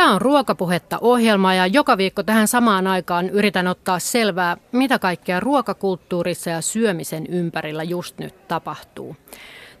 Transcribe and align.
Tämä 0.00 0.14
on 0.14 0.20
Ruokapuhetta 0.20 0.98
ohjelma 1.00 1.54
ja 1.54 1.66
joka 1.66 1.98
viikko 1.98 2.22
tähän 2.22 2.48
samaan 2.48 2.86
aikaan 2.86 3.30
yritän 3.30 3.66
ottaa 3.66 3.98
selvää, 3.98 4.56
mitä 4.72 4.98
kaikkea 4.98 5.40
ruokakulttuurissa 5.40 6.50
ja 6.50 6.60
syömisen 6.60 7.26
ympärillä 7.26 7.82
just 7.82 8.18
nyt 8.18 8.48
tapahtuu. 8.48 9.16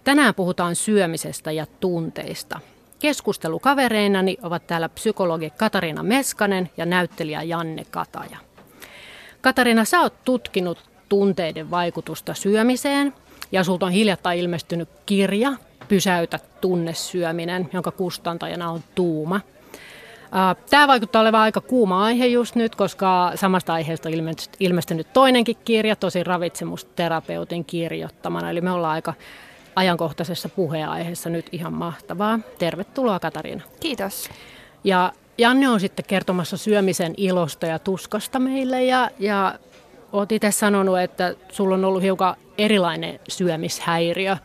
Tänään 0.04 0.34
puhutaan 0.34 0.76
syömisestä 0.76 1.52
ja 1.52 1.66
tunteista. 1.66 2.60
Keskustelukavereinani 2.98 4.36
ovat 4.42 4.66
täällä 4.66 4.88
psykologi 4.88 5.50
Katarina 5.50 6.02
Meskanen 6.02 6.70
ja 6.76 6.86
näyttelijä 6.86 7.42
Janne 7.42 7.84
Kataja. 7.90 8.36
Katarina, 9.40 9.84
sä 9.84 10.00
oot 10.00 10.24
tutkinut 10.24 10.78
tunteiden 11.08 11.70
vaikutusta 11.70 12.34
syömiseen 12.34 13.14
ja 13.52 13.64
sulta 13.64 13.86
on 13.86 13.92
hiljattain 13.92 14.38
ilmestynyt 14.38 14.88
kirja 15.06 15.52
Pysäytä 15.88 16.38
tunnesyöminen, 16.60 17.70
jonka 17.72 17.90
kustantajana 17.90 18.70
on 18.70 18.80
Tuuma. 18.94 19.40
Tämä 20.70 20.88
vaikuttaa 20.88 21.22
olevan 21.22 21.40
aika 21.40 21.60
kuuma 21.60 22.04
aihe 22.04 22.26
just 22.26 22.54
nyt, 22.54 22.76
koska 22.76 23.32
samasta 23.34 23.72
aiheesta 23.72 24.08
on 24.08 24.14
ilmestynyt 24.60 25.12
toinenkin 25.12 25.56
kirja, 25.64 25.96
tosi 25.96 26.24
ravitsemusterapeutin 26.24 27.64
kirjoittamana. 27.64 28.50
Eli 28.50 28.60
me 28.60 28.70
ollaan 28.70 28.94
aika 28.94 29.14
ajankohtaisessa 29.76 30.48
puheenaiheessa 30.48 31.30
nyt 31.30 31.46
ihan 31.52 31.72
mahtavaa. 31.72 32.38
Tervetuloa 32.58 33.18
Katariina. 33.18 33.62
Kiitos. 33.80 34.30
Ja 34.84 35.12
Janne 35.38 35.68
on 35.68 35.80
sitten 35.80 36.04
kertomassa 36.08 36.56
syömisen 36.56 37.14
ilosta 37.16 37.66
ja 37.66 37.78
tuskasta 37.78 38.38
meille 38.38 38.84
ja, 38.84 39.10
ja 39.18 39.54
olet 40.12 40.32
itse 40.32 40.50
sanonut, 40.50 40.98
että 40.98 41.34
sulla 41.52 41.74
on 41.74 41.84
ollut 41.84 42.02
hiukan 42.02 42.36
erilainen 42.58 43.20
syömishäiriö. 43.28 44.36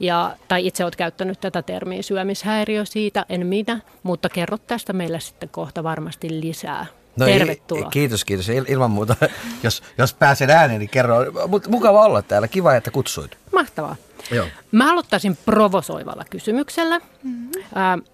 Ja, 0.00 0.36
tai 0.48 0.66
itse 0.66 0.84
olet 0.84 0.96
käyttänyt 0.96 1.40
tätä 1.40 1.62
termiä 1.62 2.02
syömishäiriö 2.02 2.84
siitä, 2.84 3.26
en 3.28 3.46
minä, 3.46 3.80
mutta 4.02 4.28
kerrot 4.28 4.66
tästä 4.66 4.92
meille 4.92 5.20
sitten 5.20 5.48
kohta 5.48 5.82
varmasti 5.84 6.40
lisää. 6.40 6.86
No 7.16 7.26
Tervetuloa. 7.26 7.90
kiitos, 7.90 8.24
kiitos. 8.24 8.48
Ilman 8.48 8.90
muuta, 8.90 9.16
jos, 9.62 9.82
jos 9.98 10.14
pääsen 10.14 10.50
ääneen, 10.50 10.78
niin 10.78 10.88
kerro. 10.88 11.16
Mutta 11.48 11.70
mukava 11.70 12.04
olla 12.04 12.22
täällä. 12.22 12.48
Kiva, 12.48 12.74
että 12.74 12.90
kutsuit. 12.90 13.38
Mahtavaa. 13.52 13.96
Joo. 14.30 14.46
Mä 14.72 14.92
aloittaisin 14.92 15.36
provosoivalla 15.44 16.24
kysymyksellä. 16.30 16.98
Mm-hmm. 16.98 17.50
Äh, 17.76 18.10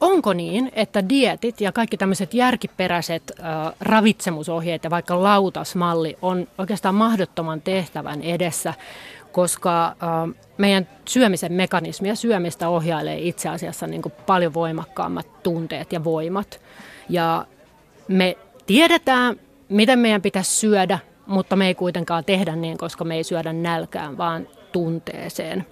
onko 0.00 0.32
niin, 0.32 0.72
että 0.74 1.08
dietit 1.08 1.60
ja 1.60 1.72
kaikki 1.72 1.96
tämmöiset 1.96 2.34
järkiperäiset 2.34 3.32
äh, 3.40 3.72
ravitsemusohjeet 3.80 4.84
ja 4.84 4.90
vaikka 4.90 5.22
lautasmalli 5.22 6.18
on 6.22 6.48
oikeastaan 6.58 6.94
mahdottoman 6.94 7.60
tehtävän 7.60 8.22
edessä, 8.22 8.74
koska 9.34 9.86
äh, 9.86 9.94
meidän 10.58 10.88
syömisen 11.08 11.52
mekanismi 11.52 12.08
ja 12.08 12.14
syömistä 12.14 12.68
ohjailee 12.68 13.18
itse 13.18 13.48
asiassa 13.48 13.86
niin 13.86 14.02
kuin 14.02 14.12
paljon 14.26 14.54
voimakkaammat 14.54 15.42
tunteet 15.42 15.92
ja 15.92 16.04
voimat. 16.04 16.60
Ja 17.08 17.46
me 18.08 18.36
tiedetään, 18.66 19.36
miten 19.68 19.98
meidän 19.98 20.22
pitäisi 20.22 20.50
syödä, 20.50 20.98
mutta 21.26 21.56
me 21.56 21.66
ei 21.66 21.74
kuitenkaan 21.74 22.24
tehdä 22.24 22.56
niin, 22.56 22.78
koska 22.78 23.04
me 23.04 23.16
ei 23.16 23.24
syödä 23.24 23.52
nälkään, 23.52 24.18
vaan 24.18 24.48
tunteeseen. 24.72 25.66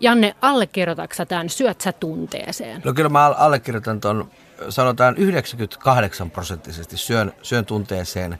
Janne, 0.00 0.34
allekirjoitatko 0.40 1.24
tämän, 1.24 1.48
syöt 1.48 1.80
sä 1.80 1.92
tunteeseen? 1.92 2.82
No 2.84 2.94
kyllä 2.94 3.08
mä 3.08 3.26
allekirjoitan 3.26 4.00
tuon, 4.00 4.30
sanotaan 4.68 5.16
98 5.16 6.30
prosenttisesti 6.30 6.96
syön, 6.96 7.32
syön 7.42 7.66
tunteeseen 7.66 8.38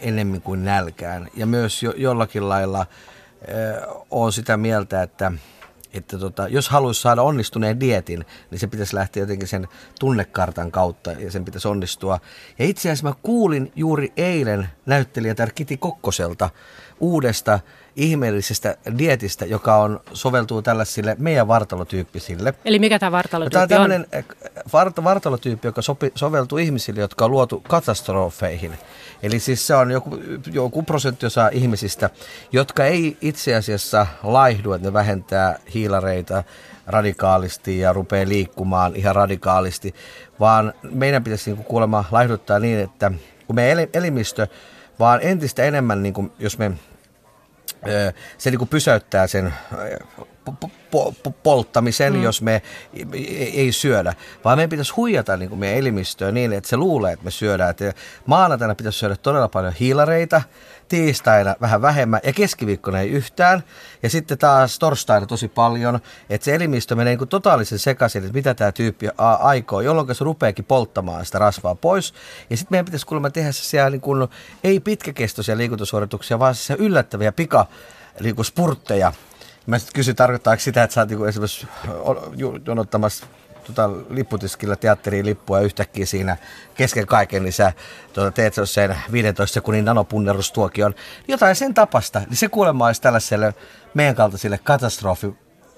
enemmän 0.00 0.42
kuin 0.42 0.64
nälkään. 0.64 1.28
Ja 1.36 1.46
myös 1.46 1.82
jo, 1.82 1.92
jollakin 1.96 2.48
lailla 2.48 2.86
on 4.10 4.32
sitä 4.32 4.56
mieltä, 4.56 5.02
että 5.02 5.32
että 5.94 6.18
tota, 6.18 6.48
jos 6.48 6.68
haluaisi 6.68 7.00
saada 7.00 7.22
onnistuneen 7.22 7.80
dietin, 7.80 8.24
niin 8.50 8.58
se 8.58 8.66
pitäisi 8.66 8.94
lähteä 8.96 9.22
jotenkin 9.22 9.48
sen 9.48 9.68
tunnekartan 10.00 10.70
kautta 10.70 11.12
ja 11.12 11.30
sen 11.30 11.44
pitäisi 11.44 11.68
onnistua. 11.68 12.20
Ja 12.58 12.64
itse 12.64 12.88
asiassa 12.88 13.08
mä 13.08 13.14
kuulin 13.22 13.72
juuri 13.76 14.12
eilen 14.16 14.68
näyttelijä 14.86 15.34
Kiti 15.54 15.76
Kokkoselta 15.76 16.50
uudesta 17.00 17.60
ihmeellisestä 17.96 18.76
dietistä, 18.98 19.44
joka 19.44 19.76
on, 19.76 20.00
soveltuu 20.12 20.62
tällaisille 20.62 21.16
meidän 21.18 21.48
vartalotyyppisille. 21.48 22.54
Eli 22.64 22.78
mikä 22.78 22.98
tämä 22.98 23.12
vartalotyyppi 23.12 23.62
on? 23.62 23.68
Tämä 23.68 23.82
on 23.82 23.90
tämmöinen 23.90 24.06
eh, 24.12 24.24
vart, 24.72 25.04
vartalotyyppi, 25.04 25.68
joka 25.68 25.82
sopi, 25.82 26.12
soveltuu 26.14 26.58
ihmisille, 26.58 27.00
jotka 27.00 27.24
on 27.24 27.30
luotu 27.30 27.62
katastrofeihin. 27.68 28.72
Eli 29.22 29.38
siis 29.38 29.66
se 29.66 29.74
on 29.74 29.90
joku, 29.90 30.18
joku 30.52 30.82
prosenttiosa 30.82 31.48
ihmisistä, 31.52 32.10
jotka 32.52 32.84
ei 32.84 33.16
itse 33.20 33.54
asiassa 33.54 34.06
laihdu, 34.22 34.72
että 34.72 34.88
ne 34.88 34.92
vähentää 34.92 35.58
hiilareita 35.74 36.44
radikaalisti 36.86 37.78
ja 37.78 37.92
rupeaa 37.92 38.28
liikkumaan 38.28 38.96
ihan 38.96 39.16
radikaalisti, 39.16 39.94
vaan 40.40 40.72
meidän 40.90 41.24
pitäisi 41.24 41.52
niin 41.52 41.64
kuulemma 41.64 42.04
laihduttaa 42.10 42.58
niin, 42.58 42.78
että 42.78 43.12
kun 43.46 43.56
meidän 43.56 43.86
elimistö 43.94 44.46
vaan 44.98 45.20
entistä 45.22 45.64
enemmän, 45.64 46.02
niin 46.02 46.14
kuin, 46.14 46.32
jos 46.38 46.58
me 46.58 46.72
se 48.38 48.50
niin 48.50 48.58
kuin 48.58 48.68
pysäyttää 48.68 49.26
sen 49.26 49.54
polttamisen, 51.42 52.12
mm. 52.12 52.22
jos 52.22 52.42
me 52.42 52.62
ei 53.54 53.72
syödä. 53.72 54.14
Vaan 54.44 54.58
meidän 54.58 54.70
pitäisi 54.70 54.92
huijata 54.96 55.36
niin 55.36 55.48
kuin 55.48 55.58
meidän 55.58 55.78
elimistöä 55.78 56.32
niin, 56.32 56.52
että 56.52 56.70
se 56.70 56.76
luulee, 56.76 57.12
että 57.12 57.24
me 57.24 57.30
syödään. 57.30 57.70
Että 57.70 57.94
maanantaina 58.26 58.74
pitäisi 58.74 58.98
syödä 58.98 59.16
todella 59.16 59.48
paljon 59.48 59.72
hiilareita, 59.72 60.42
tiistaina 60.90 61.54
vähän 61.60 61.82
vähemmän 61.82 62.20
ja 62.24 62.32
keskiviikkona 62.32 63.00
ei 63.00 63.10
yhtään. 63.10 63.62
Ja 64.02 64.10
sitten 64.10 64.38
taas 64.38 64.78
torstaina 64.78 65.26
tosi 65.26 65.48
paljon, 65.48 66.00
että 66.30 66.44
se 66.44 66.54
elimistö 66.54 66.96
menee 66.96 67.10
niin 67.10 67.18
kuin 67.18 67.28
totaalisen 67.28 67.78
sekaisin, 67.78 68.22
että 68.22 68.34
mitä 68.34 68.54
tämä 68.54 68.72
tyyppi 68.72 69.08
aikoo, 69.38 69.80
jolloin 69.80 70.14
se 70.14 70.24
rupeakin 70.24 70.64
polttamaan 70.64 71.26
sitä 71.26 71.38
rasvaa 71.38 71.74
pois. 71.74 72.14
Ja 72.50 72.56
sitten 72.56 72.72
meidän 72.72 72.84
pitäisi 72.84 73.06
kuulemma 73.06 73.30
tehdä 73.30 73.52
se 73.52 73.90
niin 73.90 74.00
kuin, 74.00 74.28
ei 74.64 74.80
pitkäkestoisia 74.80 75.56
liikuntasuorituksia, 75.56 76.38
vaan 76.38 76.54
se 76.54 76.74
yllättäviä 76.78 77.32
pika 77.32 77.66
niin 78.20 78.36
kuin 78.36 78.46
spurtteja. 78.46 79.12
Mä 79.66 79.78
sitten 79.78 79.94
kysyin, 79.94 80.16
tarkoittaako 80.16 80.60
sitä, 80.60 80.82
että 80.82 80.94
sä 80.94 81.00
oot 81.00 81.08
niin 81.08 81.28
esimerkiksi 81.28 81.66
jonottamassa 82.66 83.26
tota, 83.74 83.90
lipputiskillä 84.10 84.76
teatteriin 84.76 85.26
lippua 85.26 85.58
ja 85.58 85.64
yhtäkkiä 85.64 86.06
siinä 86.06 86.36
kesken 86.74 87.06
kaiken, 87.06 87.42
niin 87.42 87.52
sä 87.52 87.72
tuota, 88.12 88.30
teet 88.30 88.54
sen 88.64 88.96
15 89.12 89.54
sekunnin 89.54 89.84
nanopunnerustuokion. 89.84 90.94
Jotain 91.28 91.56
sen 91.56 91.74
tapasta, 91.74 92.18
niin 92.18 92.36
se 92.36 92.48
kuulemma 92.48 92.86
olisi 92.86 93.02
tällaiselle 93.02 93.54
meidän 93.94 94.14
kaltaisille 94.14 94.58
katastrofi 94.58 95.34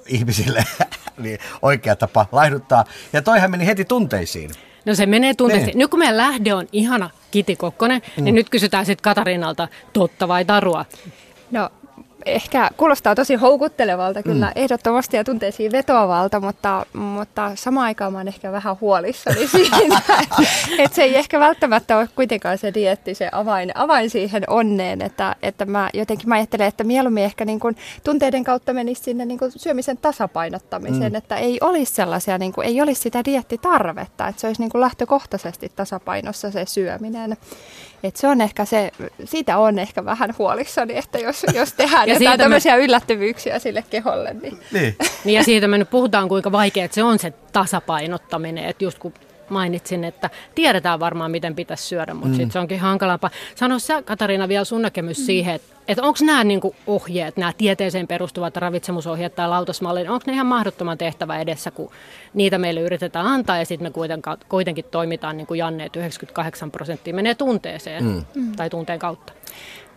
ihmisille 0.07 0.65
niin 1.23 1.39
oikea 1.63 1.97
tapa 1.97 2.27
laihduttaa. 2.33 2.85
Ja 3.13 3.23
toihan 3.23 3.51
meni 3.51 3.67
heti 3.67 3.85
tunteisiin. 3.85 4.51
No 4.85 4.95
se 4.95 5.07
menee 5.07 5.35
tunteisiin. 5.35 5.67
Niin. 5.67 5.79
Nyt 5.79 5.91
kun 5.91 5.99
meidän 5.99 6.17
lähde 6.17 6.55
on 6.55 6.67
ihana 6.73 7.11
Kiti 7.31 7.57
Kokkonen, 7.57 8.01
niin 8.01 8.13
mm. 8.17 8.25
niin 8.25 8.35
nyt 8.35 8.51
kysytään 8.51 8.87
sitten 8.87 9.03
Katarinalta 9.03 9.69
totta 9.93 10.29
vai 10.29 10.45
tarua. 10.45 10.85
No 11.51 11.71
ehkä 12.27 12.71
kuulostaa 12.77 13.15
tosi 13.15 13.35
houkuttelevalta 13.35 14.23
kyllä 14.23 14.47
mm. 14.47 14.53
ehdottomasti 14.57 15.17
ja 15.17 15.25
tunteisiin 15.25 15.73
vetoavalta, 15.73 16.41
mutta, 16.41 16.87
mutta 16.93 17.53
samaan 17.55 17.85
aikaan 17.85 18.13
mä 18.13 18.19
oon 18.19 18.29
ehkä 18.29 18.53
vähän 18.53 18.77
huolissani 18.81 19.49
siitä, 19.49 20.03
että 20.79 20.95
se 20.95 21.03
ei 21.03 21.17
ehkä 21.17 21.41
välttämättä 21.41 21.99
ole 21.99 22.09
kuitenkaan 22.17 22.59
se 22.59 22.75
dietti 22.75 23.15
se 23.15 23.29
avain, 23.33 23.73
avain 23.75 24.11
siihen 24.11 24.45
onneen, 24.47 25.03
että, 25.03 25.37
että 25.43 25.65
mä 25.65 25.91
jotenkin 25.95 26.29
mä 26.29 26.35
ajattelen, 26.35 26.67
että 26.67 26.85
mieluummin 26.85 27.25
ehkä 27.25 27.45
niin 27.45 27.61
kuin 27.61 27.77
tunteiden 28.05 28.45
kautta 28.45 28.73
menisi 28.73 29.03
sinne 29.03 29.25
niin 29.25 29.39
kuin 29.39 29.53
syömisen 29.57 29.97
tasapainottamiseen, 29.97 31.13
mm. 31.13 31.17
että 31.17 31.37
ei 31.37 31.59
olisi 31.61 31.95
sellaisia, 31.95 32.39
niin 32.39 32.53
kuin, 32.53 32.67
ei 32.67 32.83
olisi 32.83 33.01
sitä 33.01 33.25
diettitarvetta, 33.25 34.29
että 34.29 34.41
se 34.41 34.47
olisi 34.47 34.63
niin 34.63 34.71
kuin 34.71 34.81
lähtökohtaisesti 34.81 35.73
tasapainossa 35.77 36.51
se 36.51 36.65
syöminen. 36.67 37.37
Et 38.03 38.17
se 38.17 38.29
on 38.29 38.41
ehkä 38.41 38.65
se, 38.65 38.91
siitä 39.25 39.59
on 39.59 39.79
ehkä 39.79 40.05
vähän 40.05 40.35
huolissani, 40.39 40.97
että 40.97 41.19
jos, 41.19 41.47
jos 41.55 41.73
tehdään 41.77 42.09
ja 42.09 42.15
jotain 42.15 42.39
tämmöisiä 42.39 42.77
me... 42.77 42.85
yllättävyyksiä 42.85 43.59
sille 43.59 43.85
keholle. 43.91 44.35
Niin. 44.43 44.59
Niin. 44.73 44.97
niin 45.25 45.35
ja 45.35 45.45
siitä 45.45 45.69
me 45.69 45.79
nyt 45.79 45.91
puhutaan, 45.91 46.29
kuinka 46.29 46.53
vaikea 46.53 46.89
se 46.91 47.03
on 47.03 47.19
se 47.19 47.33
tasapainottaminen, 47.53 48.65
että 48.65 48.85
just 48.85 48.99
kun 48.99 49.15
mainitsin, 49.53 50.05
että 50.05 50.31
tiedetään 50.55 51.01
varmaan, 51.01 51.31
miten 51.31 51.55
pitäisi 51.55 51.85
syödä, 51.85 52.15
mutta 52.15 52.29
mm. 52.29 52.35
sitten 52.35 52.51
se 52.51 52.59
onkin 52.59 52.81
hankalampaa. 52.81 53.31
Sano 53.55 53.79
sä, 53.79 54.03
Katariina, 54.03 54.49
vielä 54.49 54.65
sun 54.65 54.83
näkemys 54.83 55.19
mm. 55.19 55.25
siihen, 55.25 55.55
että, 55.55 55.77
että 55.89 56.03
onko 56.03 56.19
nämä 56.23 56.45
niinku 56.45 56.75
ohjeet, 56.87 57.37
nämä 57.37 57.53
tieteeseen 57.59 58.07
perustuvat 58.07 58.57
ravitsemusohjeet 58.57 59.35
tai 59.35 59.49
lautasmallit, 59.49 60.09
onko 60.09 60.25
ne 60.27 60.33
ihan 60.33 60.47
mahdottoman 60.47 60.99
tehtävä 60.99 61.41
edessä, 61.41 61.71
kun 61.71 61.91
niitä 62.35 62.59
meille 62.59 62.81
yritetään 62.81 63.27
antaa 63.27 63.59
ja 63.59 63.67
sitten 63.67 63.87
me 63.87 63.91
kuitenkin, 63.91 64.33
kuitenkin 64.49 64.85
toimitaan 64.91 65.37
niin 65.37 65.47
kuin 65.47 65.59
Janne, 65.59 65.85
että 65.85 65.99
98 65.99 66.71
prosenttia 66.71 67.15
menee 67.15 67.35
tunteeseen 67.35 68.05
mm. 68.05 68.53
tai 68.57 68.71
tunteen 68.71 68.99
kautta. 68.99 69.33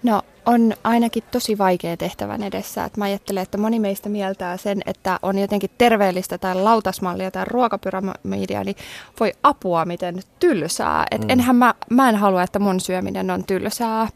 No 0.03 0.21
on 0.45 0.73
ainakin 0.83 1.23
tosi 1.31 1.57
vaikea 1.57 1.97
tehtävän 1.97 2.43
edessä. 2.43 2.85
Että 2.85 2.99
mä 2.99 3.05
ajattelen, 3.05 3.43
että 3.43 3.57
moni 3.57 3.79
meistä 3.79 4.09
mieltää 4.09 4.57
sen, 4.57 4.81
että 4.85 5.19
on 5.21 5.37
jotenkin 5.37 5.69
terveellistä 5.77 6.37
tai 6.37 6.55
lautasmallia 6.55 7.31
tai 7.31 7.45
ruokapyramidia, 7.45 8.63
niin 8.63 8.75
voi 9.19 9.33
apua 9.43 9.85
miten 9.85 10.19
tylsää. 10.39 11.05
Et 11.11 11.21
mm. 11.21 11.29
enhän 11.29 11.55
mä, 11.55 11.73
mä 11.89 12.09
en 12.09 12.15
halua, 12.15 12.43
että 12.43 12.59
mun 12.59 12.79
syöminen 12.79 13.31
on 13.31 13.43
tylsää. 13.43 14.07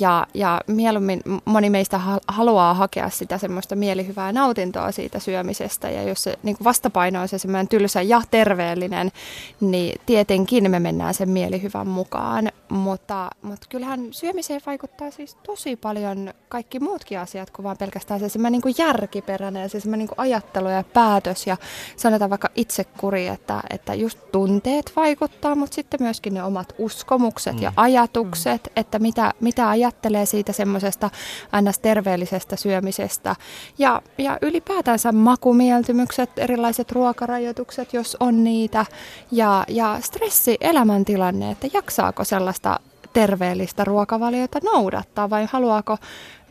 Ja, 0.00 0.26
ja 0.34 0.60
mieluummin 0.66 1.20
moni 1.44 1.70
meistä 1.70 2.00
haluaa 2.28 2.74
hakea 2.74 3.10
sitä 3.10 3.38
semmoista 3.38 3.76
mielihyvää 3.76 4.32
nautintoa 4.32 4.92
siitä 4.92 5.18
syömisestä. 5.18 5.90
Ja 5.90 6.02
jos 6.02 6.22
se 6.22 6.38
niin 6.42 6.56
vastapaino 6.64 7.20
on 7.20 7.28
se 7.28 7.38
semmoinen 7.38 7.68
tylsä 7.68 8.02
ja 8.02 8.22
terveellinen, 8.30 9.12
niin 9.60 10.00
tietenkin 10.06 10.70
me 10.70 10.80
mennään 10.80 11.14
sen 11.14 11.30
mielihyvän 11.30 11.88
mukaan. 11.88 12.48
Mutta, 12.68 13.30
mutta 13.42 13.66
kyllähän 13.70 14.08
syömiseen 14.10 14.60
vaikuttaa 14.66 15.10
siis 15.10 15.34
tosi 15.34 15.61
paljon 15.76 16.34
kaikki 16.48 16.80
muutkin 16.80 17.18
asiat 17.18 17.50
kuin 17.50 17.64
vaan 17.64 17.76
pelkästään 17.76 18.20
se 18.20 18.28
semmoinen 18.28 18.52
niin 18.52 18.62
kuin 18.62 18.74
järkiperäinen 18.78 19.62
ja 19.62 19.68
se 19.68 19.80
semmoinen 19.80 20.06
niin 20.06 20.20
ajattelu 20.20 20.68
ja 20.68 20.84
päätös. 20.92 21.46
Ja 21.46 21.56
sanotaan 21.96 22.30
vaikka 22.30 22.50
itsekuri, 22.54 23.26
että, 23.28 23.60
että 23.70 23.94
just 23.94 24.18
tunteet 24.32 24.92
vaikuttaa, 24.96 25.54
mutta 25.54 25.74
sitten 25.74 26.02
myöskin 26.02 26.34
ne 26.34 26.42
omat 26.42 26.74
uskomukset 26.78 27.56
mm. 27.56 27.62
ja 27.62 27.72
ajatukset, 27.76 28.62
mm. 28.62 28.72
että 28.76 28.98
mitä, 28.98 29.32
mitä 29.40 29.68
ajattelee 29.68 30.26
siitä 30.26 30.52
semmoisesta 30.52 31.10
aina 31.52 31.72
terveellisestä 31.82 32.56
syömisestä. 32.56 33.36
Ja, 33.78 34.02
ja 34.18 34.38
ylipäätänsä 34.42 35.12
makumieltymykset, 35.12 36.30
erilaiset 36.36 36.92
ruokarajoitukset, 36.92 37.92
jos 37.92 38.16
on 38.20 38.44
niitä. 38.44 38.86
Ja, 39.30 39.64
ja 39.68 39.98
stressi, 40.00 40.56
elämäntilanne, 40.60 41.50
että 41.50 41.68
jaksaako 41.72 42.24
sellaista 42.24 42.80
terveellistä 43.12 43.84
ruokavaliota 43.84 44.58
noudattaa 44.64 45.30
vai 45.30 45.48
haluaako 45.52 45.96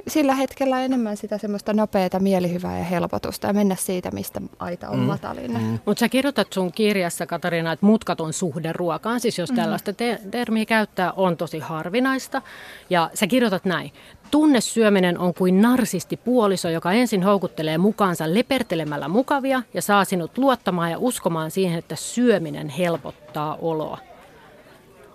sillä 0.08 0.36
hetkellä 0.36 0.82
enemmän 0.82 1.18
sitä 1.18 1.38
semmoista 1.38 1.74
nopeata 1.74 2.20
mielihyvää 2.20 2.78
ja 2.78 2.84
helpotusta 2.84 3.48
ja 3.48 3.54
mennä 3.54 3.76
siitä, 3.76 4.12
mistä 4.12 4.42
aita 4.60 4.90
on 4.90 5.00
mm. 5.00 5.06
matalin. 5.06 5.52
Mm. 5.52 5.80
Mutta 5.86 6.00
sä 6.00 6.10
kirjoitat 6.10 6.54
sun 6.54 6.72
kirjassa, 6.72 7.26
Katarina, 7.26 7.72
että 7.72 7.86
mutkaton 7.86 8.34
suhde 8.34 8.74
ruokaan, 8.74 9.20
siis 9.20 9.40
jos 9.40 9.50
mm. 9.50 9.56
tällaista 9.56 9.94
te- 9.94 10.22
termiä 10.32 10.66
käyttää, 10.66 11.12
on 11.12 11.38
tosi 11.38 11.60
harvinaista. 11.60 12.42
Ja 12.90 13.10
sä 13.14 13.28
kirjoitat 13.28 13.66
näin. 13.66 13.92
Tunnesyöminen 14.32 15.20
on 15.20 15.34
kuin 15.34 15.62
narsisti 15.62 16.18
puoliso, 16.18 16.70
joka 16.70 16.92
ensin 16.92 17.24
houkuttelee 17.24 17.78
mukaansa 17.78 18.34
lepertelemällä 18.34 19.08
mukavia 19.08 19.64
ja 19.74 19.82
saa 19.82 20.06
sinut 20.06 20.38
luottamaan 20.38 20.92
ja 20.92 20.98
uskomaan 21.00 21.52
siihen, 21.52 21.80
että 21.80 21.96
syöminen 21.96 22.70
helpottaa 22.70 23.58
oloa. 23.62 24.11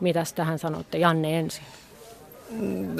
Mitäs 0.00 0.32
tähän 0.32 0.58
sanotte, 0.58 0.98
Janne 0.98 1.38
ensin? 1.38 1.64
Mm, 2.50 2.96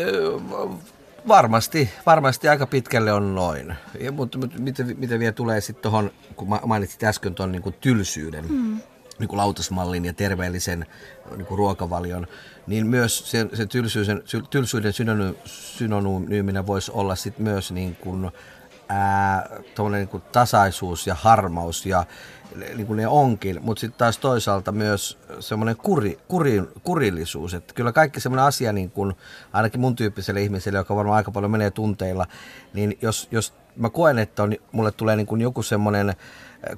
Varmasti, 1.28 1.90
varmasti 2.06 2.48
aika 2.48 2.66
pitkälle 2.66 3.12
on 3.12 3.34
noin. 3.34 3.74
Ja, 4.00 4.12
mutta, 4.12 4.38
mutta 4.38 4.58
mitä, 4.58 4.84
mitä 4.96 5.18
vielä 5.18 5.32
tulee 5.32 5.60
sitten 5.60 5.82
tuohon, 5.82 6.10
kun 6.36 6.48
mainitsit 6.66 7.04
äsken 7.04 7.34
tuon 7.34 7.52
niin 7.52 7.74
tylsyyden, 7.80 8.44
mm. 8.48 8.80
niin 9.18 9.28
kuin 9.28 9.36
lautasmallin 9.36 10.04
ja 10.04 10.12
terveellisen 10.12 10.86
niin 11.36 11.46
kuin 11.46 11.58
ruokavalion, 11.58 12.26
niin 12.66 12.86
myös 12.86 13.30
se, 13.30 13.46
se 13.54 13.66
tylsyyden, 13.66 14.22
tylsyyden 14.50 14.92
synonyyminä 15.44 16.66
voisi 16.66 16.92
olla 16.94 17.14
sitten 17.16 17.44
myös 17.44 17.72
niin 17.72 17.96
kuin, 17.96 18.30
ää, 18.88 19.48
niin 19.90 20.22
tasaisuus 20.32 21.06
ja 21.06 21.14
harmaus 21.14 21.86
ja 21.86 22.04
niin 22.74 22.86
kuin 22.86 22.96
ne 22.96 23.08
onkin, 23.08 23.58
mutta 23.62 23.80
sitten 23.80 23.98
taas 23.98 24.18
toisaalta 24.18 24.72
myös 24.72 25.18
semmoinen 25.40 25.76
kuri, 25.76 26.18
kuri, 26.28 26.62
kurillisuus, 26.82 27.54
että 27.54 27.74
kyllä 27.74 27.92
kaikki 27.92 28.20
semmoinen 28.20 28.44
asia, 28.46 28.72
niin 28.72 28.90
kuin, 28.90 29.14
ainakin 29.52 29.80
mun 29.80 29.96
tyyppiselle 29.96 30.42
ihmiselle, 30.42 30.78
joka 30.78 30.96
varmaan 30.96 31.16
aika 31.16 31.30
paljon 31.30 31.50
menee 31.50 31.70
tunteilla, 31.70 32.26
niin 32.72 32.98
jos, 33.02 33.28
jos 33.30 33.52
mä 33.76 33.90
koen, 33.90 34.18
että 34.18 34.42
on, 34.42 34.52
mulle 34.72 34.92
tulee 34.92 35.16
niin 35.16 35.26
kuin 35.26 35.40
joku 35.40 35.62
semmoinen 35.62 36.14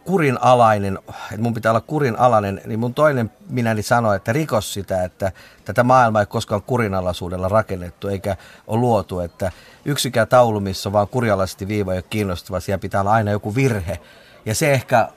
kurinalainen, 0.05 0.99
että 1.09 1.43
mun 1.43 1.55
pitää 1.55 1.73
olla 1.73 1.81
kurinalainen, 1.81 2.61
niin 2.67 2.79
mun 2.79 2.95
toinen 2.95 3.31
minäni 3.51 3.83
sanoo, 3.83 4.13
että 4.13 4.33
rikos 4.33 4.73
sitä, 4.73 5.05
että 5.05 5.33
tätä 5.65 5.83
maailmaa 5.83 6.23
ei 6.23 6.27
koskaan 6.27 6.63
kurinalaisuudella 6.63 7.49
rakennettu 7.49 8.09
eikä 8.09 8.37
ole 8.67 8.81
luotu, 8.81 9.21
että 9.21 9.53
yksikään 9.85 10.29
taulu, 10.29 10.61
missä 10.61 10.89
on 10.89 10.93
vaan 10.93 11.09
kurialaisesti 11.09 11.69
viiva 11.69 11.93
ole 11.93 12.03
kiinnostava, 12.03 12.61
siellä 12.61 12.79
pitää 12.79 13.01
olla 13.01 13.13
aina 13.13 13.31
joku 13.31 13.55
virhe. 13.55 13.99
Ja 14.47 14.55
se 14.55 14.73
ehkä 14.73 15.09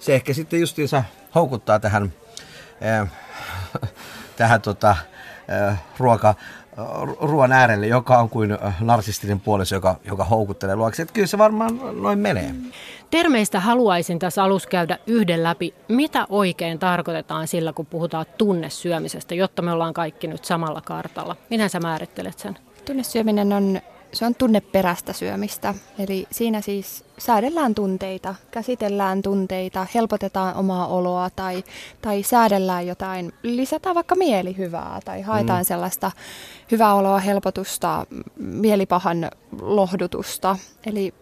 se 0.00 0.14
ehkä 0.14 0.34
sitten 0.34 0.60
justiinsa 0.60 1.04
houkuttaa 1.34 1.80
tähän, 1.80 2.12
äh, 2.84 3.10
tähän 4.36 4.60
tota, 4.60 4.96
äh, 5.70 5.82
ruoka, 5.98 6.34
ruoan 7.20 7.52
äärelle, 7.52 7.86
joka 7.86 8.18
on 8.18 8.30
kuin 8.30 8.58
narsistinen 8.80 9.40
puoliso, 9.40 9.74
joka, 9.74 9.96
joka 10.04 10.24
houkuttelee 10.24 10.76
luokse. 10.76 11.02
Että 11.02 11.12
kyllä 11.12 11.26
se 11.26 11.38
varmaan 11.38 11.80
noin 12.02 12.18
menee. 12.18 12.54
Termeistä 13.10 13.60
haluaisin 13.60 14.18
tässä 14.18 14.44
alussa 14.44 14.68
käydä 14.68 14.98
yhden 15.06 15.42
läpi. 15.42 15.74
Mitä 15.88 16.26
oikein 16.28 16.78
tarkoitetaan 16.78 17.48
sillä, 17.48 17.72
kun 17.72 17.86
puhutaan 17.86 18.26
tunnesyömisestä, 18.38 19.34
jotta 19.34 19.62
me 19.62 19.72
ollaan 19.72 19.94
kaikki 19.94 20.26
nyt 20.26 20.44
samalla 20.44 20.80
kartalla? 20.80 21.36
Miten 21.50 21.70
sä 21.70 21.80
määrittelet 21.80 22.38
sen? 22.38 22.58
Tunnesyöminen 22.84 23.52
on 23.52 23.80
se 24.12 24.26
on 24.26 24.34
tunneperäistä 24.34 25.12
syömistä. 25.12 25.74
Eli 25.98 26.26
siinä 26.30 26.60
siis 26.60 27.04
säädellään 27.18 27.74
tunteita, 27.74 28.34
käsitellään 28.50 29.22
tunteita, 29.22 29.86
helpotetaan 29.94 30.54
omaa 30.54 30.86
oloa 30.86 31.30
tai, 31.30 31.64
tai 32.02 32.22
säädellään 32.22 32.86
jotain, 32.86 33.32
lisätään 33.42 33.94
vaikka 33.94 34.14
mielihyvää 34.14 35.00
tai 35.04 35.22
haetaan 35.22 35.60
mm. 35.60 35.64
sellaista 35.64 36.10
hyvää 36.70 36.94
oloa, 36.94 37.18
helpotusta, 37.18 38.06
mielipahan 38.36 39.30
lohdutusta. 39.60 40.56
Eli 40.86 41.14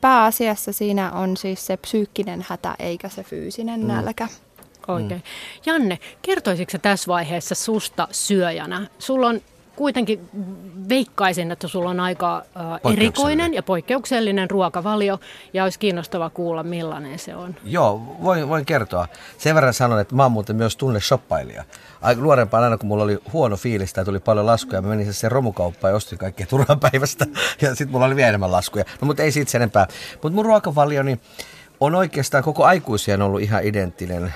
pääasiassa 0.00 0.72
siinä 0.72 1.12
on 1.12 1.36
siis 1.36 1.66
se 1.66 1.76
psyykkinen 1.76 2.46
hätä 2.48 2.74
eikä 2.78 3.08
se 3.08 3.22
fyysinen 3.22 3.80
mm. 3.80 3.86
nälkä. 3.86 4.28
Oikein. 4.88 5.20
Mm. 5.20 5.62
Janne, 5.66 5.98
kertoisitko 6.22 6.78
tässä 6.78 7.08
vaiheessa 7.08 7.54
susta 7.54 8.08
syöjänä? 8.10 8.86
Sulla 8.98 9.26
on 9.26 9.40
kuitenkin 9.76 10.28
veikkaisin, 10.88 11.50
että 11.50 11.68
sulla 11.68 11.90
on 11.90 12.00
aika 12.00 12.36
äh, 12.36 12.92
erikoinen 12.92 13.54
ja 13.54 13.62
poikkeuksellinen 13.62 14.50
ruokavalio 14.50 15.20
ja 15.52 15.64
olisi 15.64 15.78
kiinnostava 15.78 16.30
kuulla, 16.30 16.62
millainen 16.62 17.18
se 17.18 17.36
on. 17.36 17.54
Joo, 17.64 18.16
voin, 18.22 18.48
voin 18.48 18.64
kertoa. 18.64 19.08
Sen 19.38 19.54
verran 19.54 19.74
sanon, 19.74 20.00
että 20.00 20.14
mä 20.14 20.22
oon 20.22 20.32
muuten 20.32 20.56
myös 20.56 20.76
tunne 20.76 21.00
shoppailija. 21.00 21.64
Aika 22.02 22.20
nuorempaan 22.20 22.64
aina, 22.64 22.78
kun 22.78 22.88
mulla 22.88 23.04
oli 23.04 23.18
huono 23.32 23.56
fiilis 23.56 23.92
tai 23.92 24.04
tuli 24.04 24.20
paljon 24.20 24.46
laskuja, 24.46 24.82
mä 24.82 24.88
menin 24.88 25.14
se 25.14 25.28
romukauppaan 25.28 25.92
ja 25.92 25.96
ostin 25.96 26.18
kaikkea 26.18 26.46
turhan 26.46 26.80
päivästä 26.80 27.26
ja 27.62 27.68
sitten 27.68 27.90
mulla 27.90 28.06
oli 28.06 28.16
vielä 28.16 28.28
enemmän 28.28 28.52
laskuja. 28.52 28.84
No 29.00 29.06
mutta 29.06 29.22
ei 29.22 29.32
siitä 29.32 29.50
sen 29.50 29.62
enempää. 29.62 29.86
Mutta 30.22 30.34
mun 30.34 30.44
ruokavalioni... 30.44 31.04
Niin 31.04 31.20
on 31.80 31.94
oikeastaan 31.94 32.44
koko 32.44 32.64
aikuisien 32.64 33.22
ollut 33.22 33.40
ihan 33.40 33.64
identtinen 33.64 34.34